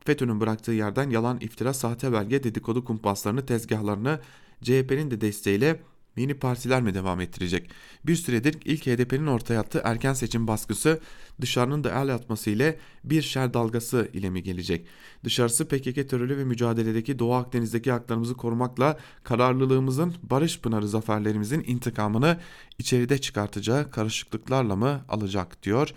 FETÖ'nün 0.05 0.41
bıraktığı 0.41 0.73
yerden 0.73 1.11
yalan, 1.11 1.41
iftira, 1.41 1.75
sahte 1.75 2.13
belge, 2.13 2.43
dedikodu 2.43 2.85
kumpaslarını, 2.85 3.47
tezgahlarını 3.47 4.21
CHP'nin 4.63 5.11
de 5.11 5.21
desteğiyle 5.21 5.81
yeni 6.17 6.35
partiler 6.35 6.83
mi 6.83 6.95
devam 6.95 7.21
ettirecek? 7.21 7.71
Bir 8.07 8.17
süredir 8.17 8.59
ilk 8.65 8.87
HDP'nin 8.87 9.27
ortaya 9.27 9.61
attığı 9.61 9.81
erken 9.85 10.13
seçim 10.13 10.47
baskısı 10.47 11.01
dışarının 11.41 11.85
da 11.85 12.03
el 12.03 12.15
atması 12.15 12.51
ile 12.51 12.79
bir 13.05 13.23
şer 13.23 13.55
dalgası 13.55 14.09
ile 14.13 14.31
mi 14.31 14.43
gelecek? 14.43 14.87
Dışarısı 15.25 15.69
PKK 15.69 16.09
terörü 16.09 16.39
ve 16.39 16.45
mücadeledeki 16.45 17.19
Doğu 17.19 17.35
Akdeniz'deki 17.35 17.93
haklarımızı 17.93 18.35
korumakla 18.35 18.99
kararlılığımızın, 19.25 20.15
barış 20.23 20.61
pınarı 20.61 20.89
zaferlerimizin 20.89 21.65
intikamını 21.67 22.41
içeride 22.79 23.19
çıkartacağı 23.19 23.91
karışıklıklarla 23.91 24.77
mı 24.77 25.05
alacak 25.09 25.63
diyor 25.63 25.95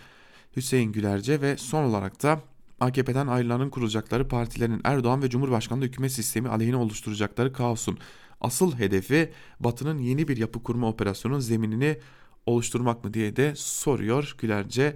Hüseyin 0.56 0.92
Gülerce 0.92 1.42
ve 1.42 1.58
son 1.58 1.84
olarak 1.84 2.24
da 2.24 2.42
AKP'den 2.84 3.28
ayrılanın 3.28 3.70
kurulacakları 3.70 4.28
partilerin 4.28 4.82
Erdoğan 4.84 5.24
ve 5.24 5.30
Cumhurbaşkanlığı 5.30 5.86
hükümet 5.86 6.12
sistemi 6.12 6.50
aleyhine 6.50 6.76
oluşturacakları 6.76 7.54
kaosun 7.54 7.98
asıl 8.42 8.78
hedefi 8.80 9.32
Batı'nın 9.60 9.98
yeni 9.98 10.28
bir 10.28 10.38
yapı 10.38 10.64
kurma 10.64 10.88
operasyonun 10.88 11.40
zeminini 11.40 11.98
oluşturmak 12.46 13.04
mı 13.04 13.14
diye 13.14 13.36
de 13.36 13.54
soruyor 13.56 14.36
Gülerce 14.38 14.96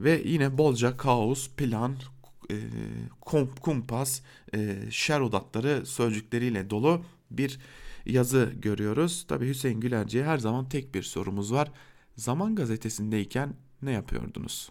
ve 0.00 0.22
yine 0.24 0.58
bolca 0.58 0.96
kaos, 0.96 1.48
plan, 1.48 1.96
e, 2.50 2.56
kumpas, 3.60 4.20
e, 4.54 4.76
şer 4.90 5.20
odatları 5.20 5.86
sözcükleriyle 5.86 6.70
dolu 6.70 7.04
bir 7.30 7.58
yazı 8.06 8.52
görüyoruz. 8.62 9.24
Tabi 9.28 9.48
Hüseyin 9.48 9.80
Gülerci'ye 9.80 10.24
her 10.24 10.38
zaman 10.38 10.68
tek 10.68 10.94
bir 10.94 11.02
sorumuz 11.02 11.52
var. 11.52 11.72
Zaman 12.16 12.54
gazetesindeyken 12.54 13.54
ne 13.82 13.92
yapıyordunuz? 13.92 14.70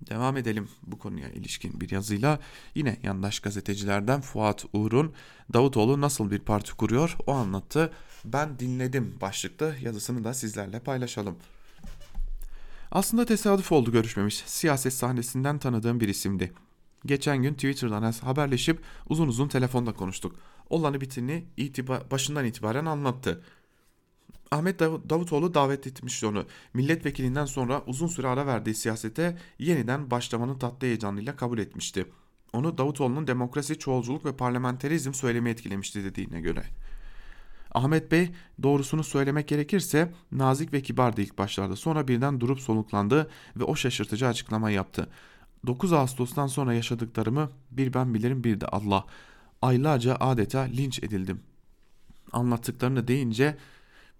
Devam 0.00 0.36
edelim 0.36 0.68
bu 0.86 0.98
konuya 0.98 1.28
ilişkin 1.28 1.80
bir 1.80 1.90
yazıyla. 1.90 2.38
Yine 2.74 2.96
yandaş 3.02 3.40
gazetecilerden 3.40 4.20
Fuat 4.20 4.64
Uğur'un 4.72 5.12
Davutoğlu 5.52 6.00
nasıl 6.00 6.30
bir 6.30 6.38
parti 6.38 6.72
kuruyor 6.72 7.16
o 7.26 7.32
anlattı. 7.32 7.92
Ben 8.24 8.58
dinledim 8.58 9.14
başlıklı 9.20 9.76
yazısını 9.82 10.24
da 10.24 10.34
sizlerle 10.34 10.80
paylaşalım. 10.80 11.36
Aslında 12.90 13.24
tesadüf 13.24 13.72
oldu 13.72 13.92
görüşmemiş. 13.92 14.42
Siyaset 14.46 14.92
sahnesinden 14.92 15.58
tanıdığım 15.58 16.00
bir 16.00 16.08
isimdi. 16.08 16.52
Geçen 17.06 17.42
gün 17.42 17.54
Twitter'dan 17.54 18.12
haberleşip 18.12 18.80
uzun 19.08 19.28
uzun 19.28 19.48
telefonda 19.48 19.92
konuştuk. 19.92 20.36
Olanı 20.70 21.00
bitini 21.00 21.44
itibar, 21.56 22.10
başından 22.10 22.44
itibaren 22.44 22.86
anlattı. 22.86 23.44
Ahmet 24.50 24.80
Davutoğlu 24.80 25.54
davet 25.54 25.86
etmişti 25.86 26.26
onu. 26.26 26.46
Milletvekilinden 26.74 27.44
sonra 27.44 27.82
uzun 27.86 28.06
süre 28.06 28.28
ara 28.28 28.46
verdiği 28.46 28.74
siyasete 28.74 29.38
yeniden 29.58 30.10
başlamanın 30.10 30.58
tatlı 30.58 30.86
heyecanıyla 30.86 31.36
kabul 31.36 31.58
etmişti. 31.58 32.06
Onu 32.52 32.78
Davutoğlu'nun 32.78 33.26
demokrasi, 33.26 33.78
çoğulculuk 33.78 34.24
ve 34.24 34.36
parlamenterizm 34.36 35.12
söylemi 35.12 35.50
etkilemişti 35.50 36.04
dediğine 36.04 36.40
göre. 36.40 36.64
Ahmet 37.74 38.12
Bey 38.12 38.30
doğrusunu 38.62 39.04
söylemek 39.04 39.48
gerekirse 39.48 40.12
nazik 40.32 40.72
ve 40.72 40.82
kibardı 40.82 41.20
ilk 41.20 41.38
başlarda. 41.38 41.76
Sonra 41.76 42.08
birden 42.08 42.40
durup 42.40 42.60
soluklandı 42.60 43.30
ve 43.56 43.64
o 43.64 43.76
şaşırtıcı 43.76 44.26
açıklama 44.26 44.70
yaptı. 44.70 45.08
9 45.66 45.92
Ağustos'tan 45.92 46.46
sonra 46.46 46.74
yaşadıklarımı 46.74 47.50
bir 47.70 47.94
ben 47.94 48.14
bilirim 48.14 48.44
bir 48.44 48.60
de 48.60 48.66
Allah. 48.66 49.04
Aylarca 49.62 50.16
adeta 50.20 50.60
linç 50.60 51.02
edildim. 51.02 51.40
Anlattıklarını 52.32 53.08
deyince 53.08 53.56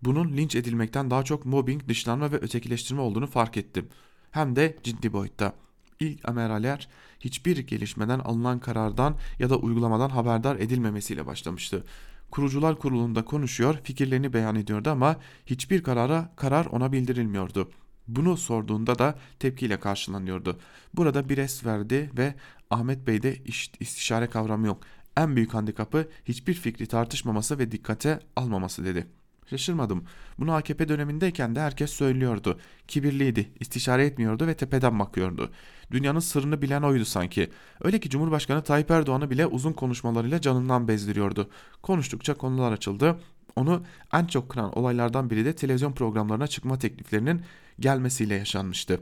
bunun 0.03 0.37
linç 0.37 0.55
edilmekten 0.57 1.11
daha 1.11 1.23
çok 1.23 1.47
mobbing, 1.47 1.89
dışlanma 1.89 2.33
ve 2.33 2.37
ötekileştirme 2.37 3.01
olduğunu 3.01 3.27
fark 3.27 3.57
ettim. 3.57 3.89
Hem 4.31 4.57
de 4.57 4.77
ciddi 4.83 5.13
boyutta. 5.13 5.53
İlk 6.01 6.29
ameraler 6.29 6.89
hiçbir 7.21 7.59
gelişmeden 7.59 8.19
alınan 8.19 8.59
karardan 8.59 9.17
ya 9.39 9.51
da 9.51 9.57
uygulamadan 9.57 10.11
haberdar 10.11 10.57
edilmemesiyle 10.57 11.27
başlamıştı. 11.27 11.85
Kurucular 12.31 12.79
kurulunda 12.79 13.25
konuşuyor, 13.25 13.81
fikirlerini 13.85 14.33
beyan 14.33 14.57
ediyordu 14.57 14.91
ama 14.91 15.17
hiçbir 15.47 15.83
karara 15.83 16.33
karar 16.37 16.67
ona 16.67 16.93
bildirilmiyordu. 16.93 17.71
Bunu 18.09 18.37
sorduğunda 18.37 18.99
da 18.99 19.19
tepkiyle 19.39 19.81
karşılanıyordu. 19.81 20.61
Burada 20.95 21.29
bir 21.29 21.39
es 21.39 21.65
verdi 21.65 22.11
ve 22.17 22.35
Ahmet 22.71 23.07
Bey'de 23.07 23.37
istişare 23.81 24.27
kavramı 24.27 24.67
yok. 24.67 24.83
En 25.17 25.37
büyük 25.37 25.55
handikapı 25.55 26.09
hiçbir 26.25 26.55
fikri 26.55 26.87
tartışmaması 26.87 27.59
ve 27.59 27.73
dikkate 27.73 28.21
almaması 28.37 28.85
dedi.'' 28.85 29.26
Şaşırmadım. 29.51 30.05
Bunu 30.39 30.53
AKP 30.53 30.89
dönemindeyken 30.89 31.57
de 31.57 31.61
herkes 31.61 31.91
söylüyordu. 31.91 32.59
Kibirliydi, 32.89 33.53
istişare 33.61 34.07
etmiyordu 34.07 34.47
ve 34.47 34.55
tepeden 34.55 34.99
bakıyordu. 34.99 35.51
Dünyanın 35.91 36.21
sırrını 36.21 36.63
bilen 36.63 36.83
oydu 36.83 37.05
sanki. 37.05 37.51
Öyle 37.81 38.01
ki 38.01 38.11
Cumhurbaşkanı 38.11 38.63
Tayyip 38.63 38.91
Erdoğan'ı 38.91 39.31
bile 39.31 39.47
uzun 39.47 39.73
konuşmalarıyla 39.73 40.41
canından 40.41 40.89
bezdiriyordu. 40.89 41.51
Konuştukça 41.83 42.35
konular 42.35 42.73
açıldı. 42.73 43.21
Onu 43.57 43.83
en 44.13 44.27
çok 44.27 44.49
kıran 44.49 44.79
olaylardan 44.79 45.31
biri 45.31 45.45
de 45.45 45.53
televizyon 45.53 45.93
programlarına 45.93 46.47
çıkma 46.47 46.79
tekliflerinin 46.79 47.43
gelmesiyle 47.81 48.35
yaşanmıştı. 48.35 49.01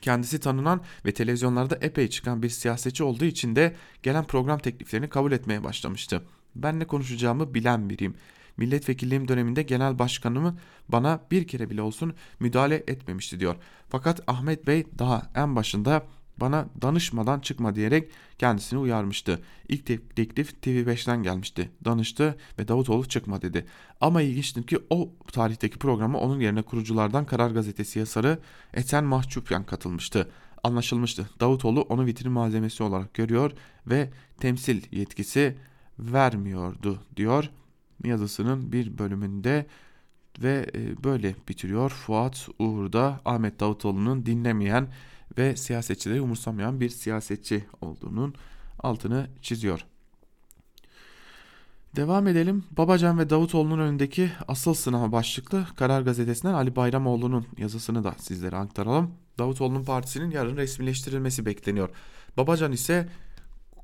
Kendisi 0.00 0.40
tanınan 0.40 0.80
ve 1.06 1.14
televizyonlarda 1.14 1.78
epey 1.80 2.08
çıkan 2.08 2.42
bir 2.42 2.48
siyasetçi 2.48 3.04
olduğu 3.04 3.24
için 3.24 3.56
de 3.56 3.76
gelen 4.02 4.24
program 4.24 4.58
tekliflerini 4.58 5.08
kabul 5.08 5.32
etmeye 5.32 5.64
başlamıştı. 5.64 6.22
Ben 6.56 6.80
ne 6.80 6.86
konuşacağımı 6.86 7.54
bilen 7.54 7.90
biriyim 7.90 8.14
milletvekilliğim 8.56 9.28
döneminde 9.28 9.62
genel 9.62 9.98
başkanımı 9.98 10.56
bana 10.88 11.20
bir 11.30 11.46
kere 11.46 11.70
bile 11.70 11.82
olsun 11.82 12.14
müdahale 12.40 12.74
etmemişti 12.74 13.40
diyor. 13.40 13.56
Fakat 13.88 14.20
Ahmet 14.26 14.66
Bey 14.66 14.86
daha 14.98 15.30
en 15.34 15.56
başında 15.56 16.02
bana 16.36 16.66
danışmadan 16.82 17.40
çıkma 17.40 17.74
diyerek 17.74 18.10
kendisini 18.38 18.78
uyarmıştı. 18.78 19.42
İlk 19.68 19.86
teklif 20.16 20.52
TV5'ten 20.62 21.22
gelmişti. 21.22 21.70
Danıştı 21.84 22.36
ve 22.58 22.68
Davutoğlu 22.68 23.08
çıkma 23.08 23.42
dedi. 23.42 23.66
Ama 24.00 24.22
ilginçtir 24.22 24.62
ki 24.62 24.78
o 24.90 25.10
tarihteki 25.32 25.78
programa 25.78 26.18
onun 26.18 26.40
yerine 26.40 26.62
kuruculardan 26.62 27.26
Karar 27.26 27.50
Gazetesi 27.50 27.98
yazarı 27.98 28.38
Eten 28.74 29.04
Mahçupyan 29.04 29.64
katılmıştı. 29.64 30.30
Anlaşılmıştı. 30.62 31.30
Davutoğlu 31.40 31.80
onu 31.82 32.06
vitrin 32.06 32.32
malzemesi 32.32 32.82
olarak 32.82 33.14
görüyor 33.14 33.52
ve 33.86 34.10
temsil 34.40 34.82
yetkisi 34.92 35.56
vermiyordu 35.98 37.02
diyor 37.16 37.50
yazısının 38.04 38.72
bir 38.72 38.98
bölümünde 38.98 39.66
ve 40.42 40.66
e, 40.74 41.04
böyle 41.04 41.34
bitiriyor. 41.48 41.90
Fuat 41.90 42.48
Uğur'da 42.58 43.20
Ahmet 43.24 43.60
Davutoğlu'nun 43.60 44.26
dinlemeyen 44.26 44.88
ve 45.38 45.56
siyasetçileri 45.56 46.20
umursamayan 46.20 46.80
bir 46.80 46.88
siyasetçi 46.88 47.64
olduğunun 47.80 48.34
altını 48.78 49.26
çiziyor. 49.42 49.86
Devam 51.96 52.26
edelim. 52.26 52.64
Babacan 52.70 53.18
ve 53.18 53.30
Davutoğlu'nun 53.30 53.78
önündeki 53.78 54.30
asıl 54.48 54.74
sınav 54.74 55.12
başlıklı 55.12 55.66
Karar 55.76 56.02
Gazetesi'nden 56.02 56.54
Ali 56.54 56.76
Bayramoğlu'nun 56.76 57.46
yazısını 57.58 58.04
da 58.04 58.14
sizlere 58.18 58.56
aktaralım. 58.56 59.10
Davutoğlu'nun 59.38 59.84
partisinin 59.84 60.30
yarın 60.30 60.56
resmileştirilmesi 60.56 61.46
bekleniyor. 61.46 61.88
Babacan 62.36 62.72
ise 62.72 63.08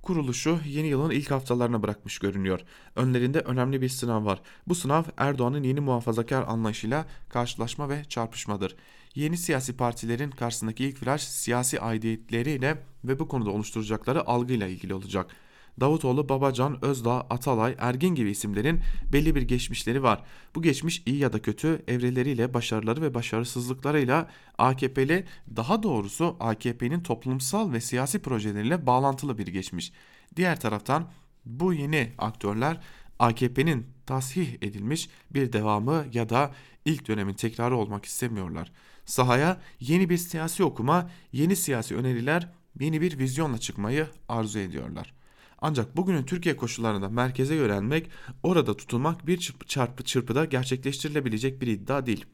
kuruluşu 0.03 0.61
yeni 0.67 0.89
yılın 0.89 1.11
ilk 1.11 1.31
haftalarına 1.31 1.83
bırakmış 1.83 2.19
görünüyor. 2.19 2.61
Önlerinde 2.97 3.41
önemli 3.41 3.81
bir 3.83 3.89
sınav 3.89 4.25
var. 4.25 4.43
Bu 4.67 4.75
sınav 4.75 5.05
Erdoğan'ın 5.17 5.63
yeni 5.63 5.81
muhafazakar 5.81 6.45
anlayışıyla 6.49 7.07
karşılaşma 7.29 7.89
ve 7.89 8.05
çarpışmadır. 8.05 8.77
Yeni 9.15 9.37
siyasi 9.37 9.77
partilerin 9.77 10.31
karşısındaki 10.31 10.85
ilk 10.85 11.03
viraj 11.03 11.21
siyasi 11.21 11.81
aidiyetleriyle 11.81 12.83
ve 13.05 13.19
bu 13.19 13.29
konuda 13.29 13.51
oluşturacakları 13.51 14.27
algıyla 14.27 14.67
ilgili 14.67 14.95
olacak. 14.95 15.37
Davutoğlu, 15.81 16.29
Babacan, 16.29 16.85
Özdağ, 16.85 17.21
Atalay, 17.21 17.77
Ergin 17.79 18.15
gibi 18.15 18.31
isimlerin 18.31 18.81
belli 19.13 19.35
bir 19.35 19.43
geçmişleri 19.43 20.03
var. 20.03 20.23
Bu 20.55 20.63
geçmiş 20.63 21.03
iyi 21.07 21.17
ya 21.17 21.33
da 21.33 21.43
kötü 21.43 21.83
evreleriyle, 21.89 22.55
başarıları 22.55 23.03
ve 23.03 23.15
başarısızlıklarıyla 23.15 24.29
AKP'li 24.59 25.25
daha 25.57 25.83
doğrusu 25.83 26.37
AKP'nin 26.41 27.01
toplumsal 27.01 27.73
ve 27.73 27.81
siyasi 27.81 28.19
projeleriyle 28.19 28.87
bağlantılı 28.87 29.39
bir 29.39 29.47
geçmiş. 29.47 29.93
Diğer 30.37 30.61
taraftan 30.61 31.09
bu 31.45 31.73
yeni 31.73 32.13
aktörler 32.19 32.81
AKP'nin 33.19 33.87
tasih 34.07 34.55
edilmiş 34.63 35.09
bir 35.31 35.53
devamı 35.53 36.05
ya 36.13 36.29
da 36.29 36.55
ilk 36.85 37.09
dönemin 37.09 37.35
tekrarı 37.35 37.77
olmak 37.77 38.05
istemiyorlar. 38.05 38.73
Sahaya 39.05 39.61
yeni 39.81 40.11
bir 40.11 40.17
siyasi 40.17 40.65
okuma, 40.65 41.11
yeni 41.33 41.57
siyasi 41.57 41.97
öneriler, 41.97 42.53
yeni 42.81 43.01
bir 43.01 43.19
vizyonla 43.19 43.59
çıkmayı 43.59 44.07
arzu 44.29 44.59
ediyorlar. 44.59 45.15
Ancak 45.61 45.97
bugünün 45.97 46.23
Türkiye 46.23 46.57
koşullarında 46.57 47.09
merkeze 47.09 47.55
yönelmek, 47.55 48.11
orada 48.43 48.77
tutulmak 48.77 49.27
bir 49.27 49.53
çarpı 49.67 50.05
çırpıda 50.05 50.45
gerçekleştirilebilecek 50.45 51.61
bir 51.61 51.67
iddia 51.67 52.07
değil. 52.07 52.25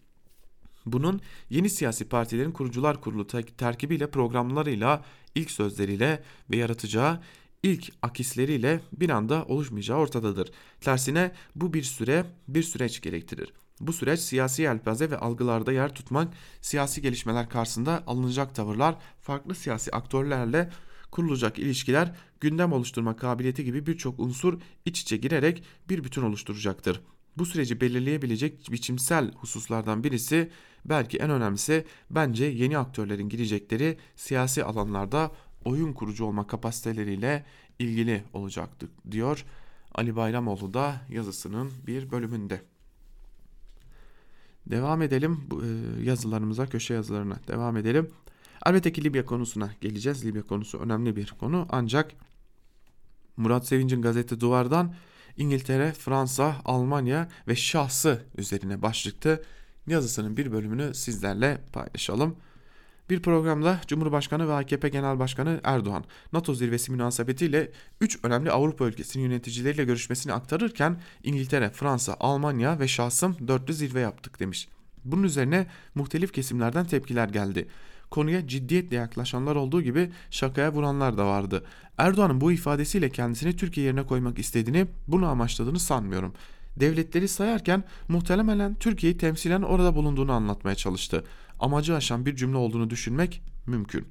Bunun 0.86 1.20
yeni 1.50 1.70
siyasi 1.70 2.08
partilerin 2.08 2.52
kurucular 2.52 3.00
kurulu 3.00 3.26
terkibiyle 3.56 4.10
programlarıyla, 4.10 5.04
ilk 5.34 5.50
sözleriyle 5.50 6.22
ve 6.50 6.56
yaratacağı 6.56 7.20
ilk 7.62 7.92
akisleriyle 8.02 8.80
bir 8.92 9.10
anda 9.10 9.44
oluşmayacağı 9.44 9.98
ortadadır. 9.98 10.50
Tersine 10.80 11.32
bu 11.56 11.74
bir 11.74 11.82
süre, 11.82 12.26
bir 12.48 12.62
süreç 12.62 13.00
gerektirir. 13.00 13.52
Bu 13.80 13.92
süreç 13.92 14.20
siyasi 14.20 14.62
yelpaze 14.62 15.10
ve 15.10 15.18
algılarda 15.18 15.72
yer 15.72 15.94
tutmak, 15.94 16.34
siyasi 16.60 17.02
gelişmeler 17.02 17.48
karşısında 17.48 18.02
alınacak 18.06 18.54
tavırlar, 18.54 18.94
farklı 19.20 19.54
siyasi 19.54 19.90
aktörlerle 19.90 20.70
kurulacak 21.10 21.58
ilişkiler, 21.58 22.12
gündem 22.40 22.72
oluşturma 22.72 23.16
kabiliyeti 23.16 23.64
gibi 23.64 23.86
birçok 23.86 24.20
unsur 24.20 24.60
iç 24.84 25.02
içe 25.02 25.16
girerek 25.16 25.62
bir 25.88 26.04
bütün 26.04 26.22
oluşturacaktır. 26.22 27.00
Bu 27.36 27.46
süreci 27.46 27.80
belirleyebilecek 27.80 28.72
biçimsel 28.72 29.32
hususlardan 29.32 30.04
birisi 30.04 30.50
belki 30.84 31.18
en 31.18 31.30
önemlisi 31.30 31.84
bence 32.10 32.44
yeni 32.44 32.78
aktörlerin 32.78 33.28
girecekleri 33.28 33.98
siyasi 34.16 34.64
alanlarda 34.64 35.32
oyun 35.64 35.92
kurucu 35.92 36.24
olma 36.24 36.46
kapasiteleriyle 36.46 37.44
ilgili 37.78 38.24
olacaktır 38.32 38.88
diyor 39.10 39.44
Ali 39.94 40.16
Bayramoğlu 40.16 40.74
da 40.74 41.00
yazısının 41.08 41.70
bir 41.86 42.10
bölümünde. 42.10 42.62
Devam 44.66 45.02
edelim 45.02 45.40
e, 45.52 46.04
yazılarımıza, 46.04 46.66
köşe 46.66 46.94
yazılarına 46.94 47.40
devam 47.48 47.76
edelim. 47.76 48.10
Elbette 48.66 48.92
ki 48.92 49.04
Libya 49.04 49.24
konusuna 49.24 49.70
geleceğiz. 49.80 50.24
Libya 50.24 50.42
konusu 50.42 50.78
önemli 50.78 51.16
bir 51.16 51.34
konu 51.40 51.66
ancak 51.70 52.12
Murat 53.36 53.66
Sevinç'in 53.66 54.02
gazete 54.02 54.40
Duvar'dan 54.40 54.94
İngiltere, 55.36 55.92
Fransa, 55.92 56.56
Almanya 56.64 57.28
ve 57.48 57.56
şahsı 57.56 58.22
üzerine 58.38 58.82
başlıklı 58.82 59.42
yazısının 59.86 60.36
bir 60.36 60.52
bölümünü 60.52 60.94
sizlerle 60.94 61.60
paylaşalım. 61.72 62.36
Bir 63.10 63.22
programda 63.22 63.80
Cumhurbaşkanı 63.86 64.48
ve 64.48 64.52
AKP 64.52 64.88
Genel 64.88 65.18
Başkanı 65.18 65.60
Erdoğan 65.64 66.04
NATO 66.32 66.54
zirvesi 66.54 66.92
münasebetiyle 66.92 67.72
3 68.00 68.18
önemli 68.22 68.50
Avrupa 68.50 68.84
ülkesinin 68.86 69.24
yöneticileriyle 69.24 69.84
görüşmesini 69.84 70.32
aktarırken 70.32 71.00
İngiltere, 71.22 71.70
Fransa, 71.70 72.16
Almanya 72.20 72.80
ve 72.80 72.88
şahsım 72.88 73.48
dörtlü 73.48 73.74
zirve 73.74 74.00
yaptık 74.00 74.40
demiş. 74.40 74.68
Bunun 75.04 75.22
üzerine 75.22 75.66
muhtelif 75.94 76.32
kesimlerden 76.32 76.86
tepkiler 76.86 77.28
geldi. 77.28 77.68
Konuya 78.10 78.46
ciddiyetle 78.46 78.96
yaklaşanlar 78.96 79.56
olduğu 79.56 79.82
gibi 79.82 80.10
şakaya 80.30 80.72
vuranlar 80.72 81.18
da 81.18 81.26
vardı. 81.26 81.64
Erdoğan'ın 81.98 82.40
bu 82.40 82.52
ifadesiyle 82.52 83.10
kendisini 83.10 83.56
Türkiye 83.56 83.86
yerine 83.86 84.06
koymak 84.06 84.38
istediğini, 84.38 84.86
bunu 85.08 85.26
amaçladığını 85.26 85.78
sanmıyorum. 85.78 86.32
Devletleri 86.76 87.28
sayarken 87.28 87.84
muhtemelen 88.08 88.74
Türkiye'yi 88.74 89.18
temsilen 89.18 89.62
orada 89.62 89.94
bulunduğunu 89.94 90.32
anlatmaya 90.32 90.74
çalıştı. 90.74 91.24
Amacı 91.60 91.94
aşan 91.96 92.26
bir 92.26 92.36
cümle 92.36 92.56
olduğunu 92.56 92.90
düşünmek 92.90 93.42
mümkün. 93.66 94.06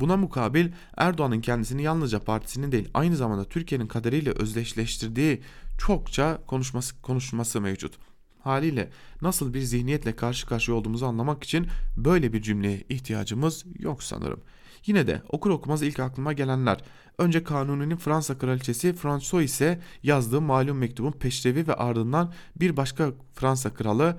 Buna 0.00 0.16
mukabil 0.16 0.68
Erdoğan'ın 0.96 1.40
kendisini 1.40 1.82
yalnızca 1.82 2.18
partisinin 2.18 2.72
değil 2.72 2.88
aynı 2.94 3.16
zamanda 3.16 3.44
Türkiye'nin 3.44 3.86
kaderiyle 3.86 4.30
özdeşleştirdiği 4.30 5.42
çokça 5.78 6.38
konuşması, 6.46 7.02
konuşması 7.02 7.60
mevcut. 7.60 7.98
Haliyle 8.46 8.90
nasıl 9.22 9.54
bir 9.54 9.60
zihniyetle 9.60 10.16
karşı 10.16 10.46
karşıya 10.46 10.76
olduğumuzu 10.76 11.06
anlamak 11.06 11.44
için 11.44 11.66
böyle 11.96 12.32
bir 12.32 12.42
cümleye 12.42 12.84
ihtiyacımız 12.88 13.64
yok 13.78 14.02
sanırım. 14.02 14.40
Yine 14.86 15.06
de 15.06 15.22
okur 15.28 15.50
okumaz 15.50 15.82
ilk 15.82 16.00
aklıma 16.00 16.32
gelenler. 16.32 16.80
Önce 17.18 17.44
Kanuni'nin 17.44 17.96
Fransa 17.96 18.38
kraliçesi 18.38 18.92
François 18.92 19.44
ise 19.44 19.80
yazdığı 20.02 20.40
malum 20.40 20.78
mektubun 20.78 21.12
peşrevi 21.12 21.68
ve 21.68 21.74
ardından 21.74 22.32
bir 22.56 22.76
başka 22.76 23.12
Fransa 23.34 23.74
kralı 23.74 24.18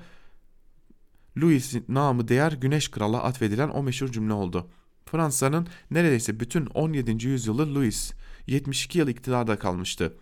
Louis'in 1.37 1.85
namı 1.89 2.27
değer 2.27 2.51
Güneş 2.51 2.91
Kral'a 2.91 3.23
atfedilen 3.23 3.69
o 3.69 3.83
meşhur 3.83 4.11
cümle 4.11 4.33
oldu. 4.33 4.67
Fransa'nın 5.05 5.67
neredeyse 5.91 6.39
bütün 6.39 6.65
17. 6.65 7.27
yüzyılı 7.27 7.75
Louis 7.75 8.13
72 8.47 8.99
yıl 8.99 9.07
iktidarda 9.07 9.59
kalmıştı. 9.59 10.13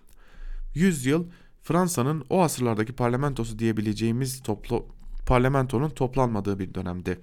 100 0.75 1.05
yıl 1.05 1.25
Fransa'nın 1.65 2.25
o 2.29 2.41
asırlardaki 2.41 2.93
parlamentosu 2.93 3.59
diyebileceğimiz 3.59 4.43
toplu, 4.43 4.85
parlamentonun 5.25 5.89
toplanmadığı 5.89 6.59
bir 6.59 6.73
dönemdi. 6.73 7.19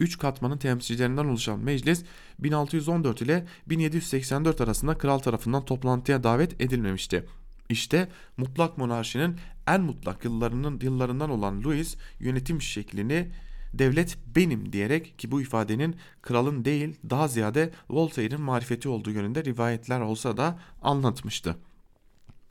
Üç 0.00 0.18
katmanın 0.18 0.58
temsilcilerinden 0.58 1.24
oluşan 1.24 1.58
meclis 1.58 2.04
1614 2.38 3.22
ile 3.22 3.46
1784 3.66 4.60
arasında 4.60 4.98
kral 4.98 5.18
tarafından 5.18 5.64
toplantıya 5.64 6.24
davet 6.24 6.60
edilmemişti. 6.60 7.26
İşte 7.68 8.08
mutlak 8.36 8.78
monarşinin 8.78 9.36
en 9.66 9.80
mutlak 9.80 10.24
yıllarının 10.24 10.80
yıllarından 10.82 11.30
olan 11.30 11.64
Louis 11.64 11.96
yönetim 12.20 12.62
şeklini 12.62 13.30
devlet 13.74 14.18
benim 14.36 14.72
diyerek 14.72 15.18
ki 15.18 15.30
bu 15.30 15.42
ifadenin 15.42 15.96
kralın 16.22 16.64
değil 16.64 16.96
daha 17.10 17.28
ziyade 17.28 17.70
Voltaire'in 17.90 18.40
marifeti 18.40 18.88
olduğu 18.88 19.10
yönünde 19.10 19.44
rivayetler 19.44 20.00
olsa 20.00 20.36
da 20.36 20.58
anlatmıştı. 20.82 21.56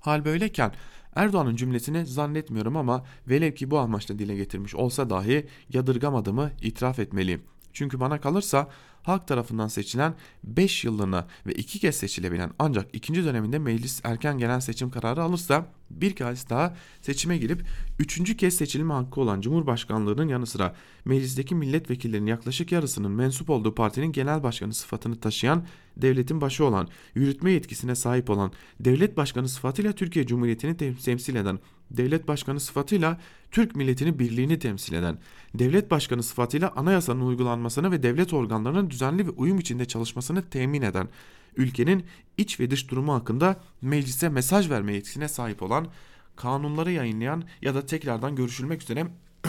Hal 0.04 0.26
böyleyken 0.26 0.72
Erdoğan'ın 1.16 1.56
cümlesini 1.56 2.06
zannetmiyorum 2.06 2.78
ama 2.78 3.06
velev 3.28 3.52
ki 3.52 3.72
bu 3.72 3.80
amaçla 3.80 4.20
dile 4.20 4.36
getirmiş 4.36 4.76
olsa 4.76 5.10
dahi 5.10 5.48
yadırgamadığımı 5.70 6.52
itiraf 6.62 7.00
etmeliyim. 7.00 7.42
Çünkü 7.74 8.00
bana 8.00 8.22
kalırsa 8.22 8.70
halk 9.04 9.28
tarafından 9.28 9.68
seçilen 9.68 10.16
5 10.44 10.84
yıllığına 10.84 11.28
ve 11.48 11.52
2 11.52 11.80
kez 11.80 11.96
seçilebilen 11.96 12.52
ancak 12.60 12.88
ikinci 12.94 13.26
döneminde 13.26 13.60
meclis 13.60 14.02
erken 14.04 14.38
gelen 14.38 14.60
seçim 14.60 14.90
kararı 14.90 15.24
alırsa 15.24 15.66
bir 15.90 16.16
kez 16.16 16.50
daha 16.50 16.76
seçime 17.02 17.38
girip 17.38 17.62
üçüncü 18.00 18.38
kez 18.38 18.56
seçilme 18.56 18.94
hakkı 18.94 19.22
olan 19.22 19.42
Cumhurbaşkanlığının 19.42 20.28
yanı 20.28 20.46
sıra 20.46 20.76
meclisteki 21.06 21.56
milletvekillerinin 21.56 22.28
yaklaşık 22.28 22.72
yarısının 22.72 23.12
mensup 23.12 23.50
olduğu 23.50 23.76
partinin 23.76 24.12
genel 24.12 24.44
başkanı 24.44 24.74
sıfatını 24.74 25.20
taşıyan 25.20 25.66
devletin 25.98 26.42
başı 26.42 26.66
olan, 26.66 26.88
yürütme 27.16 27.52
yetkisine 27.52 27.96
sahip 27.96 28.30
olan, 28.30 28.52
devlet 28.80 29.18
başkanı 29.18 29.50
sıfatıyla 29.50 29.92
Türkiye 29.94 30.26
Cumhuriyeti'ni 30.26 30.78
temsil 30.78 31.36
eden, 31.36 31.60
devlet 31.98 32.28
başkanı 32.28 32.60
sıfatıyla 32.60 33.20
Türk 33.52 33.76
milletini 33.76 34.20
birliğini 34.20 34.60
temsil 34.60 34.94
eden, 34.94 35.18
devlet 35.56 35.92
başkanı 35.92 36.24
sıfatıyla 36.24 36.74
anayasanın 36.76 37.22
uygulanmasını 37.22 37.92
ve 37.92 38.04
devlet 38.04 38.34
organlarının 38.34 38.90
düzenli 38.90 39.28
ve 39.28 39.30
uyum 39.30 39.60
içinde 39.60 39.86
çalışmasını 39.86 40.42
temin 40.50 40.82
eden, 40.82 41.10
ülkenin 41.58 42.06
iç 42.38 42.60
ve 42.60 42.72
dış 42.72 42.92
durumu 42.92 43.14
hakkında 43.14 43.62
meclise 43.82 44.30
mesaj 44.30 44.70
verme 44.70 44.94
yetkisine 44.94 45.28
sahip 45.28 45.64
olan, 45.64 45.88
kanunları 46.36 46.92
yayınlayan 46.92 47.44
ya 47.62 47.76
da 47.76 47.86
tekrardan 47.86 48.36
görüşülmek 48.36 48.82
üzere 48.82 49.08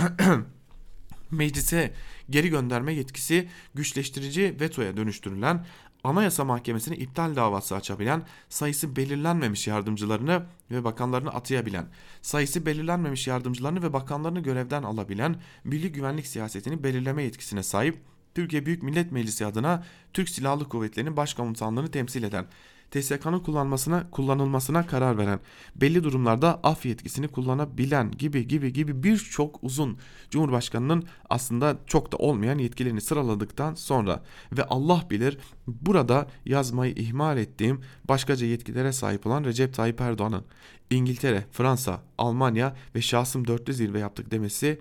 meclise 1.31 1.95
geri 2.31 2.49
gönderme 2.49 2.95
yetkisi 2.95 3.49
güçleştirici 3.75 4.57
vetoya 4.61 4.97
dönüştürülen 4.97 5.67
Anayasa 6.05 6.45
Mahkemesi'ne 6.45 6.97
iptal 6.97 7.37
davası 7.37 7.77
açabilen, 7.77 8.23
sayısı 8.49 8.97
belirlenmemiş 8.97 9.67
yardımcılarını 9.67 10.43
ve 10.71 10.85
bakanlarını 10.85 11.31
atayabilen, 11.31 11.87
sayısı 12.23 12.67
belirlenmemiş 12.67 13.27
yardımcılarını 13.27 13.83
ve 13.83 13.93
bakanlarını 13.93 14.41
görevden 14.41 14.83
alabilen, 14.83 15.37
milli 15.65 15.93
güvenlik 15.93 16.27
siyasetini 16.27 16.83
belirleme 16.85 17.23
yetkisine 17.23 17.63
sahip, 17.63 17.99
Türkiye 18.35 18.67
Büyük 18.67 18.83
Millet 18.83 19.13
Meclisi 19.13 19.47
adına 19.47 19.85
Türk 20.13 20.29
Silahlı 20.29 20.69
Kuvvetleri'nin 20.69 21.17
başkomutanlığını 21.17 21.91
temsil 21.91 22.23
eden, 22.23 22.47
TSK'nın 22.95 23.41
kullanmasına 23.41 24.11
kullanılmasına 24.11 24.87
karar 24.87 25.19
veren, 25.19 25.41
belli 25.77 26.05
durumlarda 26.05 26.61
af 26.63 26.87
yetkisini 26.87 27.29
kullanabilen 27.29 28.11
gibi 28.11 28.49
gibi 28.49 28.73
gibi 28.73 29.03
birçok 29.03 29.65
uzun 29.65 29.99
Cumhurbaşkanının 30.31 31.05
aslında 31.31 31.79
çok 31.87 32.13
da 32.13 32.17
olmayan 32.17 32.59
yetkilerini 32.59 33.01
sıraladıktan 33.01 33.75
sonra 33.75 34.23
ve 34.53 34.65
Allah 34.65 35.05
bilir 35.11 35.39
burada 35.67 36.27
yazmayı 36.45 36.95
ihmal 36.95 37.39
ettiğim 37.39 37.81
başkaca 38.09 38.47
yetkilere 38.47 38.93
sahip 38.93 39.27
olan 39.27 39.45
Recep 39.45 39.75
Tayyip 39.75 40.01
Erdoğan'ın 40.01 40.45
İngiltere, 40.91 41.45
Fransa, 41.53 42.03
Almanya 42.19 42.77
ve 42.95 43.03
şahsım 43.03 43.47
dörtlü 43.47 43.75
zirve 43.75 43.99
yaptık 43.99 44.31
demesi 44.31 44.81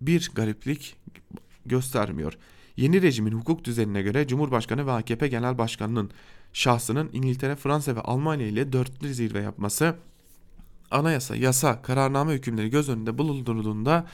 bir 0.00 0.30
gariplik 0.34 0.96
göstermiyor. 1.66 2.38
Yeni 2.76 3.02
rejimin 3.02 3.32
hukuk 3.32 3.64
düzenine 3.64 4.02
göre 4.02 4.26
Cumhurbaşkanı 4.26 4.86
ve 4.86 4.92
AKP 4.92 5.28
Genel 5.28 5.58
Başkanı'nın 5.58 6.10
şahsının 6.56 7.10
İngiltere, 7.12 7.56
Fransa 7.56 7.96
ve 7.96 8.00
Almanya 8.00 8.46
ile 8.46 8.72
dörtlü 8.72 9.14
zirve 9.14 9.40
yapması 9.40 9.96
anayasa, 10.90 11.36
yasa, 11.36 11.82
kararname 11.82 12.34
hükümleri 12.34 12.70
göz 12.70 12.88
önünde 12.88 13.18
bulundurulduğunda 13.18 14.06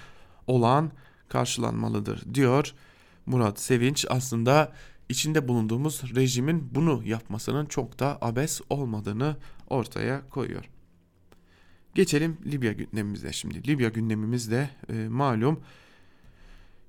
olağan 0.46 0.90
karşılanmalıdır 1.28 2.34
diyor 2.34 2.74
Murat 3.26 3.60
Sevinç. 3.60 4.06
Aslında 4.10 4.72
içinde 5.08 5.48
bulunduğumuz 5.48 6.02
rejimin 6.16 6.68
bunu 6.74 7.02
yapmasının 7.04 7.66
çok 7.66 7.98
da 7.98 8.18
abes 8.20 8.60
olmadığını 8.70 9.36
ortaya 9.68 10.28
koyuyor. 10.28 10.64
Geçelim 11.94 12.38
Libya 12.46 12.72
gündemimize 12.72 13.32
şimdi. 13.32 13.68
Libya 13.68 13.88
gündemimiz 13.88 14.50
de 14.50 14.70
e, 14.88 15.08
malum 15.08 15.60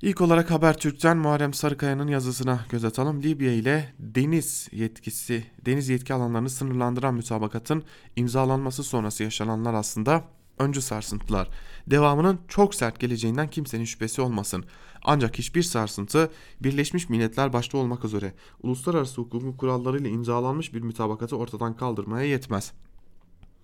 İlk 0.04 0.22
olarak 0.22 0.52
Habertürk'ten 0.52 1.18
Muharrem 1.18 1.54
Sarıkaya'nın 1.54 2.08
yazısına 2.08 2.66
göz 2.70 2.86
atalım. 2.86 3.24
Libya 3.24 3.52
ile 3.52 3.94
deniz 4.00 4.70
yetkisi, 4.72 5.44
deniz 5.66 5.90
yetki 5.90 6.14
alanlarını 6.14 6.50
sınırlandıran 6.50 7.14
mütabakatın 7.14 7.84
imzalanması 8.16 8.84
sonrası 8.84 9.24
yaşananlar 9.24 9.74
aslında 9.74 10.24
öncü 10.60 10.82
sarsıntılar. 10.82 11.50
Devamının 11.88 12.40
çok 12.48 12.76
sert 12.76 13.00
geleceğinden 13.00 13.50
kimsenin 13.50 13.86
şüphesi 13.86 14.22
olmasın. 14.22 14.66
Ancak 15.04 15.38
hiçbir 15.38 15.64
sarsıntı 15.64 16.32
Birleşmiş 16.60 17.10
Milletler 17.10 17.54
başta 17.54 17.78
olmak 17.78 18.06
üzere 18.06 18.34
uluslararası 18.64 19.22
hukukun 19.22 19.52
kurallarıyla 19.52 20.10
imzalanmış 20.10 20.74
bir 20.74 20.82
mütabakatı 20.82 21.38
ortadan 21.38 21.78
kaldırmaya 21.78 22.26
yetmez. 22.26 22.74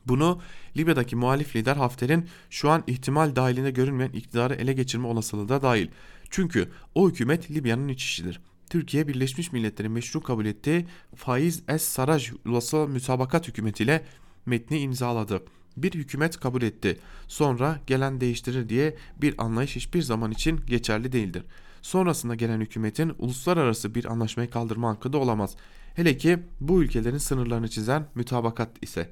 Bunu 0.05 0.39
Libya'daki 0.77 1.15
muhalif 1.15 1.55
lider 1.55 1.75
Hafter'in 1.75 2.25
şu 2.49 2.69
an 2.69 2.83
ihtimal 2.87 3.35
dahilinde 3.35 3.71
görünmeyen 3.71 4.11
iktidarı 4.11 4.55
ele 4.55 4.73
geçirme 4.73 5.07
olasılığı 5.07 5.49
da 5.49 5.61
dahil. 5.61 5.87
Çünkü 6.29 6.69
o 6.95 7.09
hükümet 7.09 7.51
Libya'nın 7.51 7.87
iç 7.87 8.03
işidir. 8.03 8.41
Türkiye 8.69 9.07
Birleşmiş 9.07 9.51
Milletler'in 9.51 9.91
meşru 9.91 10.21
kabul 10.21 10.45
ettiği 10.45 10.85
Faiz 11.15 11.63
Es 11.67 11.83
Saraj 11.83 12.31
Ulusal 12.45 12.87
Mütabakat 12.87 13.47
hükümetiyle 13.47 14.05
metni 14.45 14.79
imzaladı. 14.79 15.43
Bir 15.77 15.93
hükümet 15.93 16.39
kabul 16.39 16.61
etti. 16.61 16.99
Sonra 17.27 17.79
gelen 17.87 18.21
değiştirir 18.21 18.69
diye 18.69 18.97
bir 19.21 19.35
anlayış 19.37 19.75
hiçbir 19.75 20.01
zaman 20.01 20.31
için 20.31 20.59
geçerli 20.67 21.11
değildir. 21.11 21.43
Sonrasında 21.81 22.35
gelen 22.35 22.61
hükümetin 22.61 23.13
uluslararası 23.17 23.95
bir 23.95 24.05
anlaşmayı 24.05 24.49
kaldırma 24.49 24.89
hakkı 24.89 25.13
da 25.13 25.17
olamaz. 25.17 25.55
Hele 25.95 26.17
ki 26.17 26.39
bu 26.59 26.83
ülkelerin 26.83 27.17
sınırlarını 27.17 27.69
çizen 27.69 28.07
mütabakat 28.15 28.69
ise. 28.81 29.11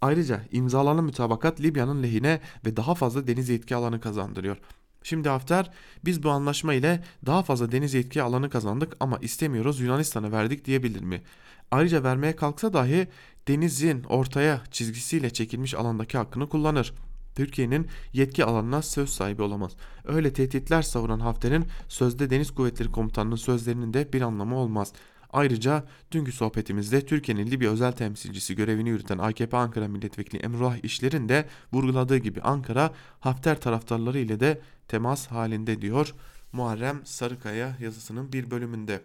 Ayrıca 0.00 0.40
imzalanan 0.52 1.04
mütabakat 1.04 1.60
Libya'nın 1.60 2.02
lehine 2.02 2.40
ve 2.66 2.76
daha 2.76 2.94
fazla 2.94 3.26
deniz 3.26 3.48
yetki 3.48 3.76
alanı 3.76 4.00
kazandırıyor. 4.00 4.56
Şimdi 5.02 5.28
Hafter 5.28 5.70
biz 6.04 6.22
bu 6.22 6.30
anlaşma 6.30 6.74
ile 6.74 7.04
daha 7.26 7.42
fazla 7.42 7.72
deniz 7.72 7.94
yetki 7.94 8.22
alanı 8.22 8.50
kazandık 8.50 8.96
ama 9.00 9.18
istemiyoruz 9.18 9.80
Yunanistan'a 9.80 10.32
verdik 10.32 10.64
diyebilir 10.64 11.02
mi? 11.02 11.22
Ayrıca 11.70 12.02
vermeye 12.02 12.36
kalksa 12.36 12.72
dahi 12.72 13.08
denizin 13.48 14.04
ortaya 14.04 14.62
çizgisiyle 14.70 15.30
çekilmiş 15.30 15.74
alandaki 15.74 16.18
hakkını 16.18 16.48
kullanır. 16.48 16.94
Türkiye'nin 17.34 17.86
yetki 18.12 18.44
alanına 18.44 18.82
söz 18.82 19.10
sahibi 19.10 19.42
olamaz. 19.42 19.72
Öyle 20.04 20.32
tehditler 20.32 20.82
savuran 20.82 21.20
Hafter'in 21.20 21.66
sözde 21.88 22.30
Deniz 22.30 22.50
Kuvvetleri 22.50 22.92
Komutanı'nın 22.92 23.36
sözlerinin 23.36 23.94
de 23.94 24.12
bir 24.12 24.22
anlamı 24.22 24.56
olmaz. 24.56 24.92
Ayrıca 25.30 25.84
dünkü 26.12 26.32
sohbetimizde 26.32 27.06
Türkiye'nin 27.06 27.50
Libya 27.50 27.70
özel 27.70 27.92
temsilcisi 27.92 28.56
görevini 28.56 28.88
yürüten 28.88 29.18
AKP 29.18 29.56
Ankara 29.56 29.88
Milletvekili 29.88 30.42
Emrullah 30.42 30.84
İşler'in 30.84 31.28
de 31.28 31.48
vurguladığı 31.72 32.16
gibi 32.16 32.40
Ankara 32.40 32.92
Hafter 33.20 33.60
taraftarları 33.60 34.18
ile 34.18 34.40
de 34.40 34.60
temas 34.88 35.26
halinde 35.26 35.82
diyor 35.82 36.14
Muharrem 36.52 37.00
Sarıkaya 37.04 37.76
yazısının 37.80 38.32
bir 38.32 38.50
bölümünde. 38.50 39.00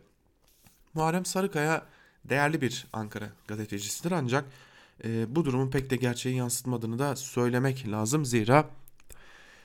Muharrem 0.93 1.26
Sarıkaya 1.26 1.86
değerli 2.26 2.61
bir 2.61 2.88
Ankara 2.93 3.30
gazetecisidir 3.47 4.11
ancak 4.11 4.45
e, 5.03 5.36
bu 5.36 5.45
durumun 5.45 5.71
pek 5.71 5.89
de 5.89 5.95
gerçeği 5.95 6.36
yansıtmadığını 6.36 6.99
da 6.99 7.15
söylemek 7.15 7.88
lazım. 7.88 8.26
Zira 8.26 8.69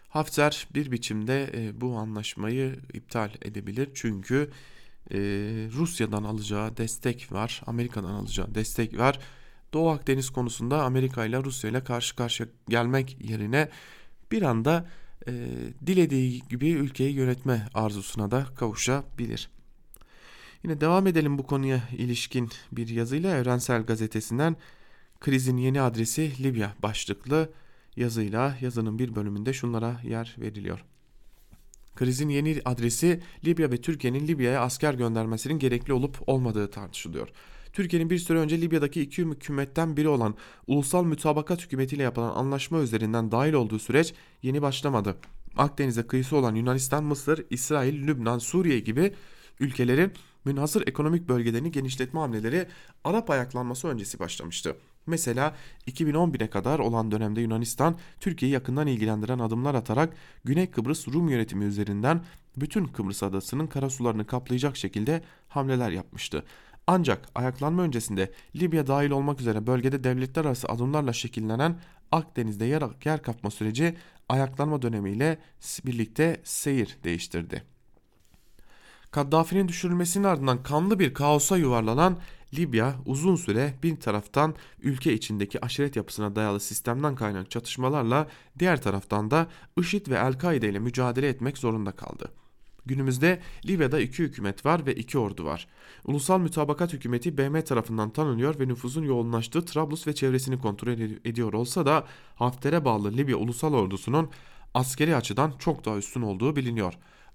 Hafter 0.09 0.69
bir 0.75 0.93
biçimde 0.93 1.51
e, 1.55 1.81
bu 1.81 1.97
anlaşmayı 1.97 2.79
iptal 2.95 3.31
edebilir 3.43 3.89
çünkü 3.95 4.51
e, 5.11 5.19
Rusya'dan 5.73 6.25
alacağı 6.25 6.77
destek 6.77 7.33
var, 7.33 7.63
Amerika'dan 7.67 8.15
alacağı 8.15 8.55
destek 8.55 8.99
var. 8.99 9.19
Doğu 9.73 9.89
Akdeniz 9.89 10.31
konusunda 10.31 10.83
Amerika 10.83 11.25
ile 11.25 11.45
Rusya 11.45 11.71
ile 11.71 11.85
karşı 11.85 12.17
karşıya 12.17 12.49
gelmek 12.69 13.17
yerine 13.21 13.69
bir 14.33 14.43
anda 14.43 14.89
e, 15.27 15.33
dilediği 15.87 16.43
gibi 16.49 16.71
ülkeyi 16.71 17.15
yönetme 17.15 17.69
arzusuna 17.75 18.31
da 18.31 18.47
kavuşabilir. 18.57 19.51
Yine 20.65 20.81
devam 20.81 21.07
edelim 21.07 21.39
bu 21.39 21.47
konuya 21.47 21.83
ilişkin 21.93 22.51
bir 22.73 22.89
yazıyla 22.89 23.37
Evrensel 23.37 23.83
Gazetesi'nden 23.83 24.57
krizin 25.21 25.57
yeni 25.57 25.81
adresi 25.81 26.43
Libya 26.43 26.75
başlıklı 26.83 27.53
yazıyla 27.97 28.57
yazının 28.61 28.99
bir 28.99 29.15
bölümünde 29.15 29.53
şunlara 29.53 30.01
yer 30.05 30.37
veriliyor. 30.39 30.85
Krizin 31.99 32.29
yeni 32.29 32.61
adresi 32.65 33.21
Libya 33.45 33.71
ve 33.71 33.77
Türkiye'nin 33.81 34.29
Libya'ya 34.29 34.61
asker 34.61 34.95
göndermesinin 34.95 35.59
gerekli 35.59 35.93
olup 35.93 36.17
olmadığı 36.27 36.71
tartışılıyor. 36.71 37.29
Türkiye'nin 37.73 38.11
bir 38.11 38.19
süre 38.19 38.39
önce 38.39 38.61
Libya'daki 38.61 39.03
iki 39.03 39.25
hükümetten 39.25 39.97
biri 39.97 40.09
olan 40.09 40.35
Ulusal 40.67 41.05
Mütabakat 41.05 41.63
Hükümetiyle 41.63 42.03
yapılan 42.03 42.35
anlaşma 42.35 42.81
üzerinden 42.81 43.31
dahil 43.31 43.53
olduğu 43.53 43.79
süreç 43.79 44.15
yeni 44.43 44.63
başlamadı. 44.63 45.17
Akdeniz'e 45.57 46.07
kıyısı 46.07 46.37
olan 46.37 46.55
Yunanistan, 46.55 47.05
Mısır, 47.05 47.47
İsrail, 47.51 48.07
Lübnan, 48.07 48.39
Suriye 48.39 48.81
gibi 48.81 49.15
ülkelerin 49.61 50.13
münhasır 50.45 50.89
ekonomik 50.89 51.29
bölgelerini 51.29 51.71
genişletme 51.71 52.21
hamleleri 52.21 52.67
Arap 53.05 53.31
ayaklanması 53.31 53.89
öncesi 53.89 54.19
başlamıştı. 54.19 54.77
Mesela 55.09 55.55
2011'e 55.87 56.51
kadar 56.51 56.79
olan 56.79 57.11
dönemde 57.11 57.41
Yunanistan 57.41 57.97
Türkiye'yi 58.21 58.55
yakından 58.55 58.87
ilgilendiren 58.87 59.39
adımlar 59.39 59.75
atarak 59.75 60.17
Güney 60.45 60.71
Kıbrıs 60.71 61.09
Rum 61.09 61.29
yönetimi 61.29 61.65
üzerinden 61.65 62.25
bütün 62.57 62.85
Kıbrıs 62.85 63.23
adasının 63.23 63.67
karasularını 63.67 64.27
kaplayacak 64.27 64.77
şekilde 64.77 65.23
hamleler 65.49 65.91
yapmıştı. 65.91 66.45
Ancak 66.87 67.29
ayaklanma 67.35 67.83
öncesinde 67.83 68.33
Libya 68.57 68.87
dahil 68.87 69.11
olmak 69.11 69.41
üzere 69.41 69.67
bölgede 69.67 70.05
devletler 70.05 70.45
arası 70.45 70.69
adımlarla 70.69 71.13
şekillenen 71.13 71.81
Akdeniz'de 72.13 72.65
yer, 72.65 72.83
yer 73.05 73.23
kapma 73.23 73.51
süreci 73.51 73.97
ayaklanma 74.29 74.83
dönemiyle 74.83 75.39
birlikte 75.87 76.41
seyir 76.45 76.99
değiştirdi. 77.05 77.63
Kaddafi'nin 79.11 79.69
düşürülmesinin 79.69 80.25
ardından 80.25 80.63
kanlı 80.63 80.99
bir 80.99 81.15
kaosa 81.15 81.57
yuvarlanan 81.57 82.19
Libya 82.55 82.97
uzun 83.07 83.37
süre 83.37 83.75
bir 83.83 83.97
taraftan 83.97 84.55
ülke 84.83 85.13
içindeki 85.13 85.65
aşiret 85.65 85.97
yapısına 85.97 86.37
dayalı 86.37 86.61
sistemden 86.61 87.15
kaynak 87.15 87.51
çatışmalarla 87.51 88.29
diğer 88.59 88.83
taraftan 88.83 89.31
da 89.31 89.47
IŞİD 89.79 90.09
ve 90.09 90.15
El-Kaide 90.15 90.69
ile 90.69 90.79
mücadele 90.79 91.29
etmek 91.29 91.59
zorunda 91.59 91.93
kaldı. 91.93 92.33
Günümüzde 92.87 93.41
Libya'da 93.67 94.01
iki 94.01 94.23
hükümet 94.23 94.67
var 94.67 94.87
ve 94.87 94.95
iki 94.95 95.19
ordu 95.19 95.45
var. 95.45 95.69
Ulusal 96.05 96.41
Mütabakat 96.41 96.93
Hükümeti 96.93 97.39
BM 97.39 97.65
tarafından 97.65 98.11
tanınıyor 98.11 98.61
ve 98.61 98.69
nüfusun 98.69 99.03
yoğunlaştığı 99.03 99.65
Trablus 99.65 100.07
ve 100.07 100.15
çevresini 100.15 100.59
kontrol 100.59 100.93
ediyor 101.25 101.53
olsa 101.53 101.87
da 101.87 102.07
Hafter'e 102.35 102.85
bağlı 102.85 103.13
Libya 103.13 103.37
Ulusal 103.37 103.75
Ordusu'nun 103.75 104.31
askeri 104.75 105.17
açıdan 105.17 105.53
çok 105.59 105.85
daha 105.85 105.97
üstün 105.97 106.23
olduğu 106.23 106.57
biliniyor. 106.57 106.95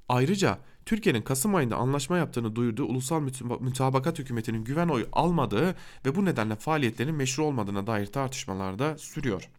Ayrıca 0.09 0.59
Türkiye'nin 0.86 1.21
Kasım 1.21 1.55
ayında 1.55 1.75
anlaşma 1.75 2.17
yaptığını 2.17 2.55
duyurduğu 2.55 2.86
Ulusal 2.86 3.21
Mütabakat 3.59 4.19
Hükümeti'nin 4.19 4.63
güven 4.63 4.88
oyu 4.88 5.07
almadığı 5.11 5.75
ve 6.05 6.15
bu 6.15 6.25
nedenle 6.25 6.55
faaliyetlerin 6.55 7.15
meşru 7.15 7.45
olmadığına 7.45 7.88
dair 7.88 8.05
tartışmalar 8.05 8.79
da 8.79 8.97
sürüyor. 8.97 9.49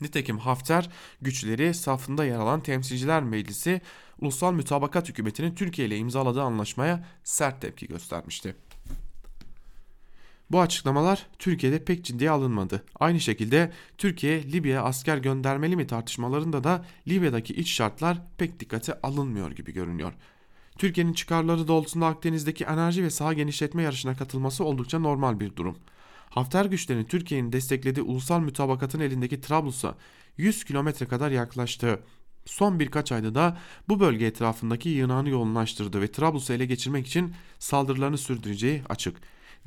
Nitekim 0.00 0.38
Hafter 0.38 0.90
güçleri 1.20 1.74
safında 1.74 2.24
yer 2.24 2.36
alan 2.36 2.62
Temsilciler 2.62 3.22
Meclisi 3.22 3.80
Ulusal 4.20 4.52
Mütabakat 4.52 5.08
Hükümeti'nin 5.08 5.54
Türkiye 5.54 5.88
ile 5.88 5.96
imzaladığı 5.96 6.42
anlaşmaya 6.42 7.04
sert 7.24 7.60
tepki 7.60 7.88
göstermişti. 7.88 8.56
Bu 10.50 10.60
açıklamalar 10.60 11.26
Türkiye'de 11.38 11.84
pek 11.84 12.04
ciddiye 12.04 12.30
alınmadı. 12.30 12.84
Aynı 13.00 13.20
şekilde 13.20 13.72
Türkiye 13.98 14.52
Libya'ya 14.52 14.82
asker 14.82 15.18
göndermeli 15.18 15.76
mi 15.76 15.86
tartışmalarında 15.86 16.64
da 16.64 16.84
Libya'daki 17.08 17.54
iç 17.54 17.70
şartlar 17.70 18.18
pek 18.38 18.60
dikkate 18.60 19.00
alınmıyor 19.02 19.50
gibi 19.50 19.72
görünüyor. 19.72 20.12
Türkiye'nin 20.78 21.12
çıkarları 21.12 21.68
doğrultusunda 21.68 22.06
Akdeniz'deki 22.06 22.64
enerji 22.64 23.02
ve 23.02 23.10
saha 23.10 23.32
genişletme 23.32 23.82
yarışına 23.82 24.16
katılması 24.16 24.64
oldukça 24.64 24.98
normal 24.98 25.40
bir 25.40 25.56
durum. 25.56 25.76
Hafter 26.30 26.64
güçlerinin 26.64 27.04
Türkiye'nin 27.04 27.52
desteklediği 27.52 28.02
ulusal 28.02 28.40
mütabakatın 28.40 29.00
elindeki 29.00 29.40
Trablus'a 29.40 29.94
100 30.36 30.64
kilometre 30.64 31.06
kadar 31.06 31.30
yaklaştı. 31.30 32.00
Son 32.44 32.80
birkaç 32.80 33.12
ayda 33.12 33.34
da 33.34 33.58
bu 33.88 34.00
bölge 34.00 34.26
etrafındaki 34.26 34.88
yığınağını 34.88 35.28
yoğunlaştırdı 35.28 36.00
ve 36.00 36.12
Trablus'u 36.12 36.52
ele 36.52 36.66
geçirmek 36.66 37.06
için 37.06 37.34
saldırılarını 37.58 38.18
sürdüreceği 38.18 38.82
açık. 38.88 39.16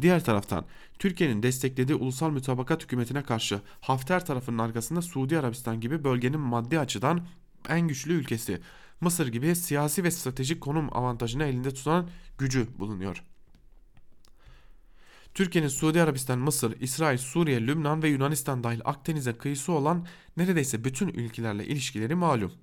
Diğer 0.01 0.23
taraftan 0.23 0.65
Türkiye'nin 0.99 1.43
desteklediği 1.43 1.95
ulusal 1.95 2.31
mütabakat 2.31 2.83
hükümetine 2.83 3.23
karşı 3.23 3.61
Hafter 3.81 4.25
tarafının 4.25 4.57
arkasında 4.57 5.01
Suudi 5.01 5.39
Arabistan 5.39 5.81
gibi 5.81 6.03
bölgenin 6.03 6.39
maddi 6.39 6.79
açıdan 6.79 7.27
en 7.69 7.87
güçlü 7.87 8.13
ülkesi 8.13 8.61
Mısır 9.01 9.27
gibi 9.27 9.55
siyasi 9.55 10.03
ve 10.03 10.11
stratejik 10.11 10.61
konum 10.61 10.97
avantajını 10.97 11.43
elinde 11.43 11.73
tutan 11.73 12.09
gücü 12.37 12.67
bulunuyor. 12.79 13.23
Türkiye'nin 15.33 15.69
Suudi 15.69 16.01
Arabistan, 16.01 16.39
Mısır, 16.39 16.81
İsrail, 16.81 17.17
Suriye, 17.17 17.67
Lübnan 17.67 18.03
ve 18.03 18.09
Yunanistan 18.09 18.63
dahil 18.63 18.81
Akdeniz'e 18.85 19.33
kıyısı 19.33 19.71
olan 19.71 20.07
neredeyse 20.37 20.83
bütün 20.83 21.07
ülkelerle 21.07 21.65
ilişkileri 21.65 22.15
malum. 22.15 22.53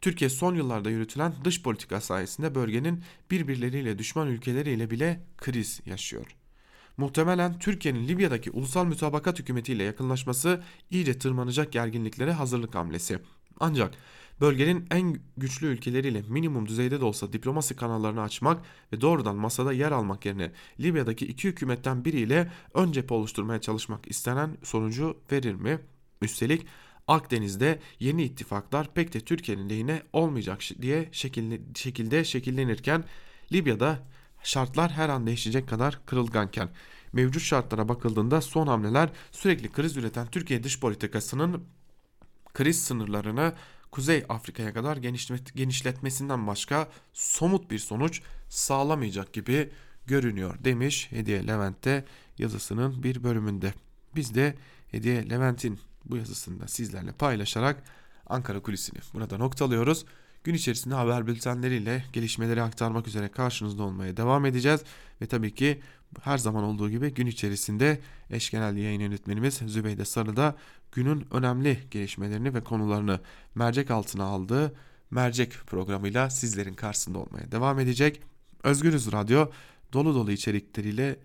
Türkiye 0.00 0.30
son 0.30 0.54
yıllarda 0.54 0.90
yürütülen 0.90 1.34
dış 1.44 1.62
politika 1.62 2.00
sayesinde 2.00 2.54
bölgenin 2.54 3.04
birbirleriyle 3.30 3.98
düşman 3.98 4.28
ülkeleriyle 4.28 4.90
bile 4.90 5.20
kriz 5.36 5.80
yaşıyor. 5.86 6.39
Muhtemelen 7.00 7.58
Türkiye'nin 7.58 8.08
Libya'daki 8.08 8.50
ulusal 8.50 8.86
mütabakat 8.86 9.38
hükümetiyle 9.38 9.82
yakınlaşması 9.82 10.62
iyice 10.90 11.18
tırmanacak 11.18 11.72
gerginliklere 11.72 12.32
hazırlık 12.32 12.74
hamlesi. 12.74 13.18
Ancak 13.60 13.94
bölgenin 14.40 14.86
en 14.90 15.16
güçlü 15.36 15.66
ülkeleriyle 15.66 16.22
minimum 16.28 16.68
düzeyde 16.68 17.00
de 17.00 17.04
olsa 17.04 17.32
diplomasi 17.32 17.76
kanallarını 17.76 18.22
açmak 18.22 18.64
ve 18.92 19.00
doğrudan 19.00 19.36
masada 19.36 19.72
yer 19.72 19.92
almak 19.92 20.26
yerine 20.26 20.52
Libya'daki 20.80 21.26
iki 21.26 21.48
hükümetten 21.48 22.04
biriyle 22.04 22.52
ön 22.74 22.92
cephe 22.92 23.14
oluşturmaya 23.14 23.60
çalışmak 23.60 24.10
istenen 24.10 24.56
sonucu 24.62 25.16
verir 25.32 25.54
mi? 25.54 25.78
Üstelik 26.22 26.66
Akdeniz'de 27.08 27.78
yeni 28.00 28.22
ittifaklar 28.22 28.94
pek 28.94 29.14
de 29.14 29.20
Türkiye'nin 29.20 29.70
lehine 29.70 30.02
olmayacak 30.12 30.60
diye 30.82 31.08
şekilde 31.74 32.24
şekillenirken 32.24 33.04
Libya'da 33.52 33.98
şartlar 34.42 34.90
her 34.90 35.08
an 35.08 35.26
değişecek 35.26 35.68
kadar 35.68 36.00
kırılganken 36.06 36.68
mevcut 37.12 37.42
şartlara 37.42 37.88
bakıldığında 37.88 38.40
son 38.40 38.66
hamleler 38.66 39.10
sürekli 39.32 39.72
kriz 39.72 39.96
üreten 39.96 40.26
Türkiye 40.26 40.62
dış 40.62 40.80
politikasının 40.80 41.64
kriz 42.54 42.84
sınırlarını 42.84 43.52
Kuzey 43.90 44.24
Afrika'ya 44.28 44.74
kadar 44.74 44.96
genişletmesinden 45.54 46.46
başka 46.46 46.88
somut 47.12 47.70
bir 47.70 47.78
sonuç 47.78 48.22
sağlamayacak 48.48 49.32
gibi 49.32 49.70
görünüyor 50.06 50.64
demiş 50.64 51.06
Hediye 51.10 51.46
Levent'te 51.46 52.04
yazısının 52.38 53.02
bir 53.02 53.24
bölümünde. 53.24 53.74
Biz 54.16 54.34
de 54.34 54.54
Hediye 54.90 55.30
Levent'in 55.30 55.80
bu 56.04 56.16
yazısını 56.16 56.60
da 56.60 56.68
sizlerle 56.68 57.12
paylaşarak 57.12 57.82
Ankara 58.26 58.60
kulisini 58.60 58.98
burada 59.14 59.38
noktalıyoruz. 59.38 60.04
Gün 60.44 60.54
içerisinde 60.54 60.94
haber 60.94 61.26
bültenleriyle 61.26 62.04
gelişmeleri 62.12 62.62
aktarmak 62.62 63.08
üzere 63.08 63.28
karşınızda 63.28 63.82
olmaya 63.82 64.16
devam 64.16 64.46
edeceğiz. 64.46 64.80
Ve 65.22 65.26
tabii 65.26 65.54
ki 65.54 65.80
her 66.22 66.38
zaman 66.38 66.64
olduğu 66.64 66.90
gibi 66.90 67.14
gün 67.14 67.26
içerisinde 67.26 68.00
eş 68.30 68.50
genel 68.50 68.76
yayın 68.76 69.00
yönetmenimiz 69.00 69.54
Zübeyde 69.66 70.04
Sarı 70.04 70.36
da 70.36 70.56
günün 70.92 71.26
önemli 71.30 71.78
gelişmelerini 71.90 72.54
ve 72.54 72.64
konularını 72.64 73.20
mercek 73.54 73.90
altına 73.90 74.24
aldığı 74.24 74.74
mercek 75.10 75.52
programıyla 75.66 76.30
sizlerin 76.30 76.74
karşısında 76.74 77.18
olmaya 77.18 77.52
devam 77.52 77.80
edecek. 77.80 78.20
Özgürüz 78.62 79.12
Radyo 79.12 79.50
dolu 79.92 80.14
dolu 80.14 80.32
içerikleriyle 80.32 81.16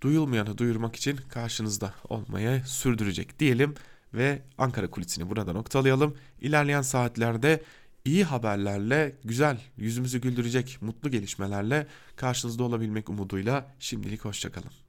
duyulmayanı 0.00 0.58
duyurmak 0.58 0.96
için 0.96 1.16
karşınızda 1.16 1.94
olmaya 2.08 2.62
sürdürecek 2.64 3.38
diyelim 3.38 3.74
ve 4.14 4.42
Ankara 4.58 4.90
kulisini 4.90 5.30
burada 5.30 5.52
noktalayalım. 5.52 6.14
İlerleyen 6.40 6.82
saatlerde 6.82 7.62
iyi 8.04 8.24
haberlerle, 8.24 9.16
güzel, 9.24 9.60
yüzümüzü 9.76 10.20
güldürecek 10.20 10.78
mutlu 10.80 11.10
gelişmelerle 11.10 11.86
karşınızda 12.16 12.64
olabilmek 12.64 13.10
umuduyla 13.10 13.74
şimdilik 13.78 14.24
hoşçakalın. 14.24 14.70